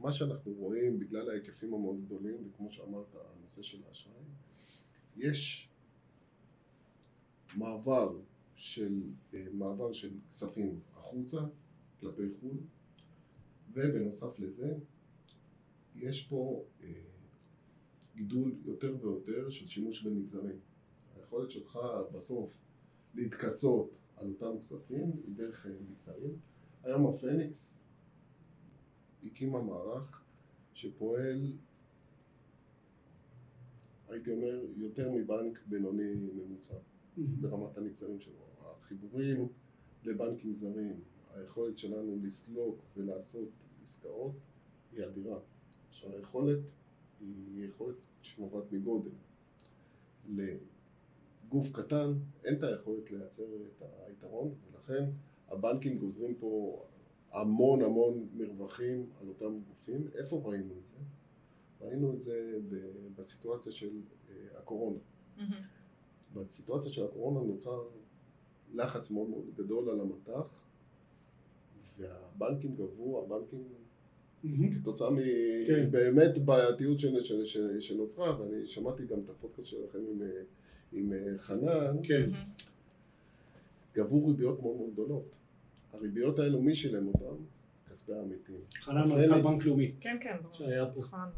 מה 0.00 0.12
שאנחנו 0.12 0.52
רואים 0.52 0.98
בגלל 0.98 1.30
ההיקפים 1.30 1.74
המאוד 1.74 2.04
גדולים, 2.04 2.48
וכמו 2.48 2.70
שאמרת, 2.70 3.14
הנושא 3.14 3.62
של 3.62 3.78
האשראי, 3.88 4.24
יש 5.16 5.70
מעבר 7.56 8.18
של, 8.54 9.02
אה, 9.34 9.46
מעבר 9.52 9.92
של 9.92 10.10
כספים 10.30 10.80
החוצה, 10.94 11.40
כלפי 12.00 12.22
חו"ל, 12.40 12.56
ובנוסף 13.72 14.38
לזה, 14.38 14.74
יש 15.96 16.26
פה 16.26 16.64
אה, 16.82 16.92
גידול 18.16 18.54
יותר 18.64 18.96
ויותר 19.00 19.50
של 19.50 19.68
שימוש 19.68 20.02
במגזרים. 20.02 20.58
היכולת 21.16 21.50
שלך 21.50 21.78
בסוף 22.12 22.52
להתכסות 23.14 23.99
על 24.20 24.28
אותם 24.28 24.58
כספים 24.58 25.12
היא 25.26 25.34
דרך 25.36 25.66
מגזרים. 25.90 26.38
היום 26.82 27.06
הפניקס 27.06 27.80
הקימה 29.24 29.62
מערך 29.62 30.24
שפועל, 30.74 31.52
הייתי 34.08 34.30
אומר, 34.30 34.64
יותר 34.76 35.10
מבנק 35.10 35.58
בינוני 35.66 36.14
ממוצע. 36.14 36.74
ברמת 37.16 37.78
המגזרים 37.78 38.20
שלו. 38.20 38.34
החיבורים 38.60 39.48
לבנקים 40.04 40.54
זרים, 40.54 41.00
היכולת 41.34 41.78
שלנו 41.78 42.16
לסלוק 42.22 42.82
ולעשות 42.96 43.48
עסקאות 43.82 44.34
היא 44.92 45.04
אדירה. 45.04 45.38
עכשיו 45.88 46.16
היכולת 46.16 46.58
היא 47.20 47.64
יכולת 47.64 47.96
שנובעת 48.22 48.72
מגודל. 48.72 49.10
לגוף 51.50 51.72
קטן 51.72 52.12
אין 52.44 52.54
את 52.58 52.62
היכולת 52.62 53.10
לייצר 53.10 53.44
את 53.44 53.82
היתרון 54.06 54.54
ולכן 54.72 55.04
הבנקים 55.48 55.98
גוזרים 55.98 56.34
פה 56.34 56.84
המון 57.32 57.82
המון 57.82 58.28
מרווחים 58.34 59.06
על 59.20 59.28
אותם 59.28 59.60
גופים. 59.68 60.08
איפה 60.14 60.42
ראינו 60.44 60.74
את 60.78 60.86
זה? 60.86 60.96
ראינו 61.80 62.14
את 62.14 62.20
זה 62.20 62.58
בסיטואציה 63.16 63.72
של 63.72 64.00
אה, 64.30 64.34
הקורונה. 64.58 64.98
Mm-hmm. 65.38 65.42
בסיטואציה 66.34 66.92
של 66.92 67.04
הקורונה 67.04 67.40
נוצר 67.40 67.88
לחץ 68.74 69.10
מאוד 69.10 69.28
מאוד 69.30 69.44
גדול 69.56 69.90
על 69.90 70.00
המטח 70.00 70.64
והבנקים 71.98 72.76
גבו, 72.76 73.24
הבנקים 73.24 73.64
כתוצאה 74.74 75.10
מבאמת 75.10 76.34
כן. 76.34 76.46
בעייתיות 76.46 77.00
שנוצרה, 77.80 78.40
ואני 78.40 78.66
שמעתי 78.66 79.06
גם 79.06 79.20
את 79.24 79.30
הפודקאסט 79.30 79.68
שלכם 79.68 79.98
עם, 79.98 80.22
עם 80.92 81.12
חנן, 81.36 81.96
כן. 82.02 82.30
גבו 83.94 84.26
ריביות 84.26 84.62
מאוד 84.62 84.76
מאוד 84.76 84.92
גדולות. 84.92 85.36
הריביות 85.92 86.38
האלו, 86.38 86.62
מי 86.62 86.74
שילם 86.74 87.06
אותן? 87.06 87.42
כספי 87.90 88.12
העמיתים. 88.12 88.60
חנן 88.80 89.08
מנכ"ל 89.08 89.42
בנק 89.42 89.64
לאומי. 89.64 89.92
כן, 90.00 90.16
כן. 90.20 90.36
שהיה 90.52 90.86
פה. 90.86 91.00
נכון. 91.00 91.28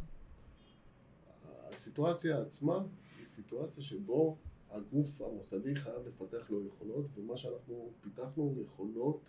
הסיטואציה 1.72 2.40
עצמה 2.40 2.84
היא 3.18 3.26
סיטואציה 3.26 3.82
שבו 3.82 4.36
הגוף 4.70 5.20
המוסדי 5.22 5.74
חייב 5.74 6.06
לפתח 6.06 6.50
לו 6.50 6.66
יכולות, 6.66 7.06
ומה 7.14 7.36
שאנחנו 7.36 7.90
פיתחנו 8.00 8.54
יכולות 8.62 9.20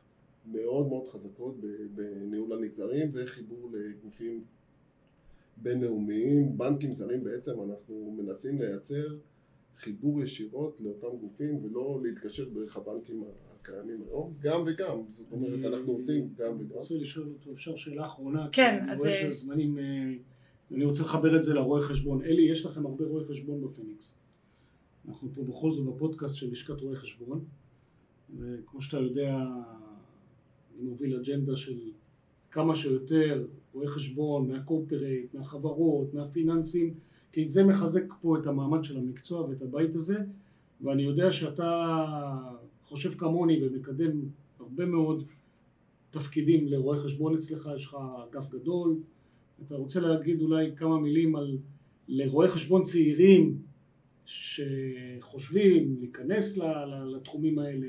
מאוד 0.46 0.88
מאוד 0.88 1.08
חזקות 1.08 1.56
בניהול 1.96 2.54
הנגזרים 2.54 3.12
וחיבור 3.14 3.70
לגופים 3.74 4.44
בינלאומיים, 5.58 6.58
בנקים 6.58 6.94
זרים 6.94 7.24
בעצם 7.24 7.52
אנחנו 7.62 8.16
מנסים 8.18 8.62
לייצר 8.62 9.18
חיבור 9.78 10.24
ישירות 10.24 10.78
לאותם 10.80 11.18
גופים 11.22 11.66
ולא 11.66 12.00
להתקשר 12.04 12.50
דרך 12.50 12.78
הבנקים 12.78 13.24
הקיימים 13.64 14.04
היום, 14.08 14.34
גם 14.40 14.64
וגם, 14.68 14.98
זאת 15.10 15.32
אומרת 15.32 15.74
אנחנו 15.74 15.92
עושים 15.92 16.30
גם 16.38 16.54
וגם. 16.54 16.60
אני 16.60 16.74
רוצה 16.74 16.96
לשאול 16.96 17.28
אותו, 17.28 17.52
אפשר 17.52 17.76
שאלה 17.76 18.06
אחרונה? 18.06 18.48
כן, 18.52 18.86
אז... 18.90 19.02
אני 19.02 19.10
רואה 19.10 19.12
אה, 19.12 19.22
שהזמנים, 19.22 19.80
אה, 19.80 20.14
אני 20.72 20.86
רוצה 20.86 21.04
לחבר 21.04 21.36
את 21.36 21.44
זה 21.44 21.54
לרואי 21.54 21.82
חשבון. 21.82 22.22
אלי, 22.22 22.42
יש 22.42 22.66
לכם 22.66 22.86
הרבה 22.86 23.06
רואי 23.06 23.26
חשבון 23.26 23.62
בפניקס. 23.62 24.18
אנחנו 25.08 25.30
פה 25.34 25.44
בכל 25.44 25.72
זאת 25.72 25.86
בפודקאסט 25.86 26.36
של 26.36 26.52
לשכת 26.52 26.82
רואי 26.82 26.96
חשבון, 26.96 27.46
וכמו 28.40 28.82
שאתה 28.82 28.98
יודע, 28.98 29.38
אני 30.76 30.84
מוביל 30.90 31.16
אג'נדה 31.16 31.56
של 31.56 31.80
כמה 32.52 32.76
שיותר 32.76 33.46
רואי 33.74 33.88
חשבון, 33.88 34.52
מהקורפרייט, 34.52 35.34
מהחברות, 35.34 36.14
מהפיננסים, 36.14 36.94
כי 37.34 37.46
זה 37.46 37.64
מחזק 37.64 38.14
פה 38.22 38.38
את 38.38 38.48
המעמד 38.48 38.84
של 38.84 38.98
המקצוע 38.98 39.42
ואת 39.42 39.62
הבית 39.62 39.96
הזה, 39.96 40.18
ואני 40.82 41.04
יודע 41.04 41.32
שאתה 41.32 41.96
חושב 42.84 43.14
כמוני 43.14 43.68
ומקדם 43.68 44.22
הרבה 44.60 44.86
מאוד 44.86 45.24
תפקידים 46.12 46.68
לרואי 46.68 46.98
חשבון 46.98 47.36
אצלך, 47.36 47.70
יש 47.76 47.86
לך 47.86 47.98
אגף 48.30 48.50
גדול, 48.50 48.96
אתה 49.66 49.76
רוצה 49.76 50.00
להגיד 50.00 50.42
אולי 50.42 50.72
כמה 50.76 51.00
מילים 51.00 51.36
על 51.36 51.58
לרואי 52.08 52.48
חשבון 52.48 52.84
צעירים 52.84 53.58
שחושבים 54.26 55.96
להיכנס 56.00 56.58
לתחומים 57.16 57.60
האלה, 57.60 57.88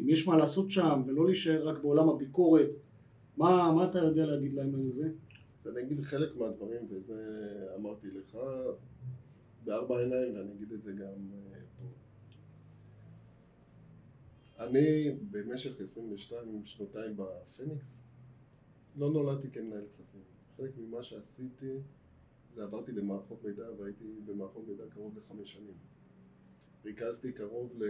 אם 0.00 0.08
יש 0.08 0.28
מה 0.28 0.36
לעשות 0.36 0.70
שם 0.70 1.02
ולא 1.06 1.26
להישאר 1.26 1.68
רק 1.68 1.82
בעולם 1.82 2.08
הביקורת, 2.08 2.70
מה, 3.36 3.72
מה 3.72 3.84
אתה 3.84 3.98
יודע 3.98 4.26
להגיד 4.26 4.54
להם 4.54 4.74
על 4.74 4.92
זה? 4.92 5.08
אז 5.64 5.68
אני 5.68 5.82
אגיד 5.82 6.00
חלק 6.00 6.36
מהדברים, 6.36 6.86
וזה 6.90 7.18
אמרתי 7.76 8.10
לך 8.10 8.38
בארבע 9.64 9.98
עיניים, 9.98 10.36
ואני 10.36 10.52
אגיד 10.52 10.72
את 10.72 10.82
זה 10.82 10.92
גם 10.92 11.32
אה, 11.32 11.60
פה. 11.78 11.84
אני 14.64 15.10
במשך 15.30 15.80
22 15.80 16.64
שנותיי 16.64 17.14
בפניקס 17.16 18.02
לא 18.96 19.10
נולדתי 19.12 19.50
כמנהל 19.50 19.86
כספים. 19.86 20.22
חלק 20.56 20.70
ממה 20.76 21.02
שעשיתי 21.02 21.78
זה 22.54 22.64
עברתי 22.64 22.92
למערכות 22.92 23.44
מידע 23.44 23.66
והייתי 23.78 24.04
במערכות 24.24 24.68
מידע 24.68 24.84
קרוב 24.90 25.18
לחמש 25.18 25.52
שנים. 25.52 25.76
ריכזתי 26.84 27.32
קרוב 27.32 27.82
ל... 27.82 27.84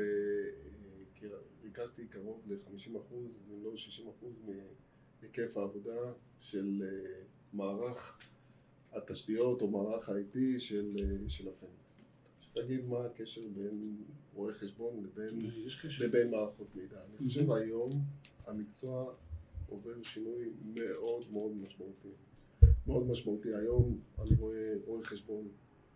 ריכזתי 1.62 2.06
קרוב 2.06 2.42
ל-50% 2.46 3.14
אם 3.14 3.64
לא 3.64 3.72
60% 4.20 4.24
מהיקף 5.22 5.56
העבודה 5.56 6.12
של 6.40 6.82
אה, 6.86 7.24
מערך 7.54 8.18
התשתיות 8.92 9.62
או 9.62 9.70
מערך 9.70 10.08
ה-IT 10.08 10.38
של, 10.58 10.96
אה, 11.00 11.28
של 11.28 11.48
הפניקס. 11.48 12.00
שתגיד 12.40 12.84
מה 12.84 13.04
הקשר 13.04 13.40
בין 13.54 13.96
רואי 14.34 14.54
חשבון 14.54 15.04
לבין, 15.04 15.50
לבין 16.00 16.30
מערכות 16.30 16.66
מידע. 16.74 16.96
אני 17.04 17.28
חושב 17.28 17.50
היום 17.52 17.90
המקצוע 18.46 19.14
עובר 19.68 20.02
שינוי 20.02 20.52
מאוד 20.74 21.32
מאוד 21.32 21.56
משמעותי. 21.56 22.08
מאוד 22.86 23.06
משמעותי. 23.06 23.54
היום 23.54 24.00
אני 24.18 24.36
רואה 24.38 24.72
רואי 24.84 25.04
חשבון 25.04 25.48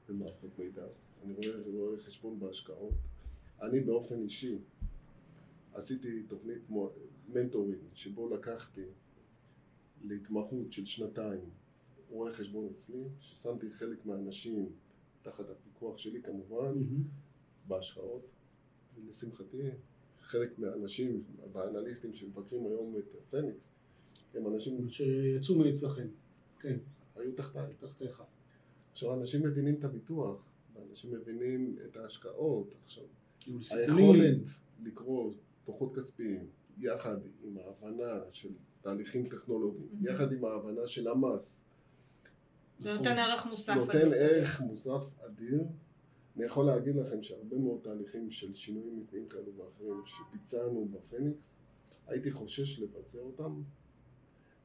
במערכות 0.08 0.58
מידע, 0.58 0.86
אני 1.24 1.32
רואה 1.32 1.48
רואי 1.66 1.98
חשבון 1.98 2.40
בהשקעות. 2.40 2.94
אני 3.62 3.80
באופן 3.80 4.22
אישי 4.22 4.58
עשיתי 5.74 6.22
תוכנית 6.22 6.62
מנטורינג 7.28 7.82
שבו 7.94 8.28
לקחתי 8.28 8.84
להתמחות 10.04 10.72
של 10.72 10.86
שנתיים 10.86 11.40
רואה 12.10 12.32
חשבון 12.32 12.68
אצלי, 12.74 13.04
ששמתי 13.20 13.70
חלק 13.70 14.06
מהאנשים 14.06 14.72
תחת 15.22 15.50
הפיקוח 15.50 15.98
שלי 15.98 16.22
כמובן 16.22 16.72
mm-hmm. 16.74 17.68
בהשקעות, 17.68 18.26
ולשמחתי 18.96 19.70
חלק 20.20 20.58
מהאנשים 20.58 21.24
והאנליסטים 21.52 22.14
שמבקרים 22.14 22.66
היום 22.66 22.96
את 22.98 23.16
פניקס 23.30 23.68
הם 24.34 24.46
אנשים 24.46 24.88
שיצאו 24.88 25.58
מאצלכם, 25.58 26.08
כן, 26.60 26.78
היו 27.16 27.32
תחתיי, 27.32 27.74
תחתיך. 27.78 28.22
עכשיו 28.92 29.14
אנשים 29.14 29.42
מבינים 29.46 29.74
את 29.74 29.84
הביטוח, 29.84 30.44
ואנשים 30.74 31.14
מבינים 31.14 31.76
את 31.84 31.96
ההשקעות, 31.96 32.74
עכשיו 32.84 33.04
היכולת 33.70 34.50
לקרוא 34.84 35.32
דוחות 35.66 35.96
כספיים 35.96 36.46
יחד 36.78 37.16
עם 37.44 37.58
ההבנה 37.58 38.20
של 38.32 38.48
תהליכים 38.80 39.26
טכנולוגיים, 39.26 39.88
mm-hmm. 39.92 40.10
יחד 40.10 40.32
עם 40.32 40.44
ההבנה 40.44 40.86
של 40.86 41.08
המס. 41.08 41.64
זה 42.78 42.92
נותן 42.92 43.18
ערך 43.18 43.46
מוסף 43.46 43.74
נותן 43.74 44.12
ערך 44.14 44.60
מוסף 44.60 45.02
אדיר, 45.26 45.62
אני 46.36 46.44
יכול 46.44 46.66
להגיד 46.66 46.96
לכם 46.96 47.22
שהרבה 47.22 47.58
מאוד 47.58 47.80
תהליכים 47.82 48.30
של 48.30 48.54
שינויים 48.54 49.00
מבניים 49.00 49.28
כאלו 49.28 49.52
ואחרים 49.56 50.02
שביצענו 50.06 50.88
בפניקס, 50.90 51.56
הייתי 52.06 52.30
חושש 52.30 52.80
לבצע 52.80 53.18
אותם 53.18 53.62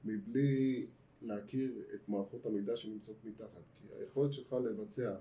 מבלי 0.06 0.88
להכיר 1.22 1.72
את 1.96 2.10
מערכות 2.10 2.46
המידע 2.46 2.76
שנמצאות 2.76 3.18
מתחת, 3.24 3.62
כי 3.76 3.88
היכולת 4.00 4.34
שלך 4.34 4.54
לבצע 4.54 5.16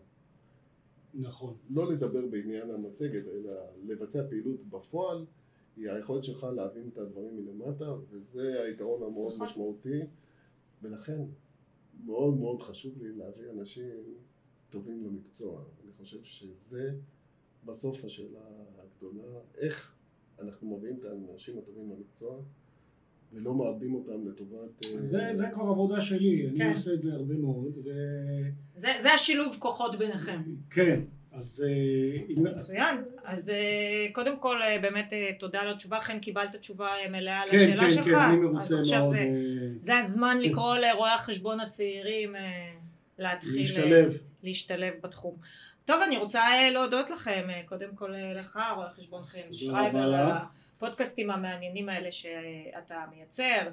נכון. 1.15 1.57
לא 1.71 1.93
לדבר 1.93 2.27
בעניין 2.27 2.71
המצגת, 2.71 3.25
אלא 3.27 3.53
לבצע 3.85 4.29
פעילות 4.29 4.69
בפועל, 4.69 5.27
היא 5.77 5.91
היכולת 5.91 6.25
שלך 6.25 6.47
להבין 6.57 6.89
את 6.93 6.99
הדברים 6.99 7.37
מלמטה, 7.37 7.95
וזה 8.11 8.63
היתרון 8.63 9.03
המאוד 9.03 9.35
נכון. 9.35 9.47
משמעותי, 9.47 10.01
ולכן 10.83 11.21
מאוד 12.05 12.37
מאוד 12.37 12.63
חשוב 12.63 13.03
לי 13.03 13.13
להביא 13.13 13.51
אנשים 13.51 14.05
טובים 14.71 15.05
למקצוע. 15.05 15.65
אני 15.85 15.93
חושב 15.93 16.23
שזה 16.23 16.95
בסוף 17.65 18.05
השאלה 18.05 18.41
הגדולה, 18.79 19.41
איך 19.59 19.95
אנחנו 20.41 20.77
מביאים 20.77 20.97
את 20.97 21.05
האנשים 21.05 21.59
הטובים 21.59 21.91
למקצוע 21.91 22.43
ולא 23.33 23.55
מאבדים 23.55 23.95
אותם 23.95 24.29
לטובת... 24.29 24.85
אה, 24.85 25.03
זה, 25.03 25.31
זה 25.33 25.47
כבר 25.55 25.65
עבודה 25.65 26.01
שלי, 26.01 26.51
כן. 26.57 26.63
אני 26.63 26.73
עושה 26.73 26.95
את 26.95 27.01
זה 27.01 27.15
הרבה 27.15 27.35
מאוד. 27.35 27.79
ו... 27.85 27.91
זה, 28.77 28.89
זה 28.99 29.13
השילוב 29.13 29.57
כוחות 29.59 29.99
ביניכם. 29.99 30.43
כן, 30.71 31.01
אז... 31.35 31.65
אה, 31.69 32.35
מצוין. 32.37 32.97
אז 33.25 33.51
אה, 33.51 34.07
קודם 34.13 34.37
כל 34.37 34.59
באמת 34.83 35.13
תודה 35.39 35.61
על 35.61 35.71
התשובה, 35.73 35.99
אכן 35.99 36.19
קיבלת 36.19 36.57
תשובה 36.57 36.91
מלאה 37.11 37.43
כן, 37.51 37.57
לשאלה 37.57 37.83
כן, 37.83 37.91
שלך. 37.91 38.05
כן, 38.05 38.11
כן, 38.11 38.19
אני 38.19 38.37
מרוצה 38.37 38.75
מאוד. 38.75 39.05
זה, 39.05 39.29
זה 39.81 39.99
הזמן 39.99 40.39
לקרוא 40.41 40.77
לרואי 40.77 41.11
החשבון 41.11 41.61
הצעירים 41.61 42.35
להתחיל... 43.19 43.61
להשתלב. 43.61 44.19
להשתלב 44.43 44.95
בתחום. 45.03 45.37
טוב, 45.85 46.03
אני 46.03 46.17
רוצה 46.17 46.71
להודות 46.73 47.11
לכם, 47.11 47.49
קודם 47.67 47.95
כל 47.95 48.15
לך, 48.41 48.61
רואה 48.77 48.89
חשבון 48.91 49.23
חן 49.23 49.53
שרייבר, 49.53 50.33
הפודקאסטים 50.85 51.31
המעניינים 51.31 51.89
האלה 51.89 52.13
שאתה 52.13 53.05
מייצר, 53.11 53.71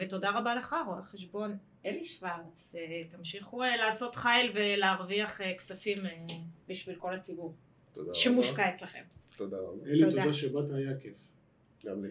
ותודה 0.00 0.30
רבה 0.30 0.54
לך, 0.54 0.76
רואה 0.86 1.02
חשבון 1.02 1.56
אלי 1.86 2.04
שוורץ, 2.04 2.74
תמשיכו 3.10 3.62
לעשות 3.78 4.14
חייל 4.14 4.52
ולהרוויח 4.54 5.40
כספים 5.56 5.98
בשביל 6.68 6.96
כל 6.96 7.14
הציבור, 7.14 7.54
שמושקע 8.12 8.70
אצלכם. 8.74 9.02
תודה 9.36 9.56
רבה. 9.56 9.86
אלי, 9.86 10.04
תודה 10.10 10.32
שבאת, 10.32 10.70
היה 10.70 11.00
כיף. 11.00 11.14
גם 11.86 12.04
לי. 12.04 12.10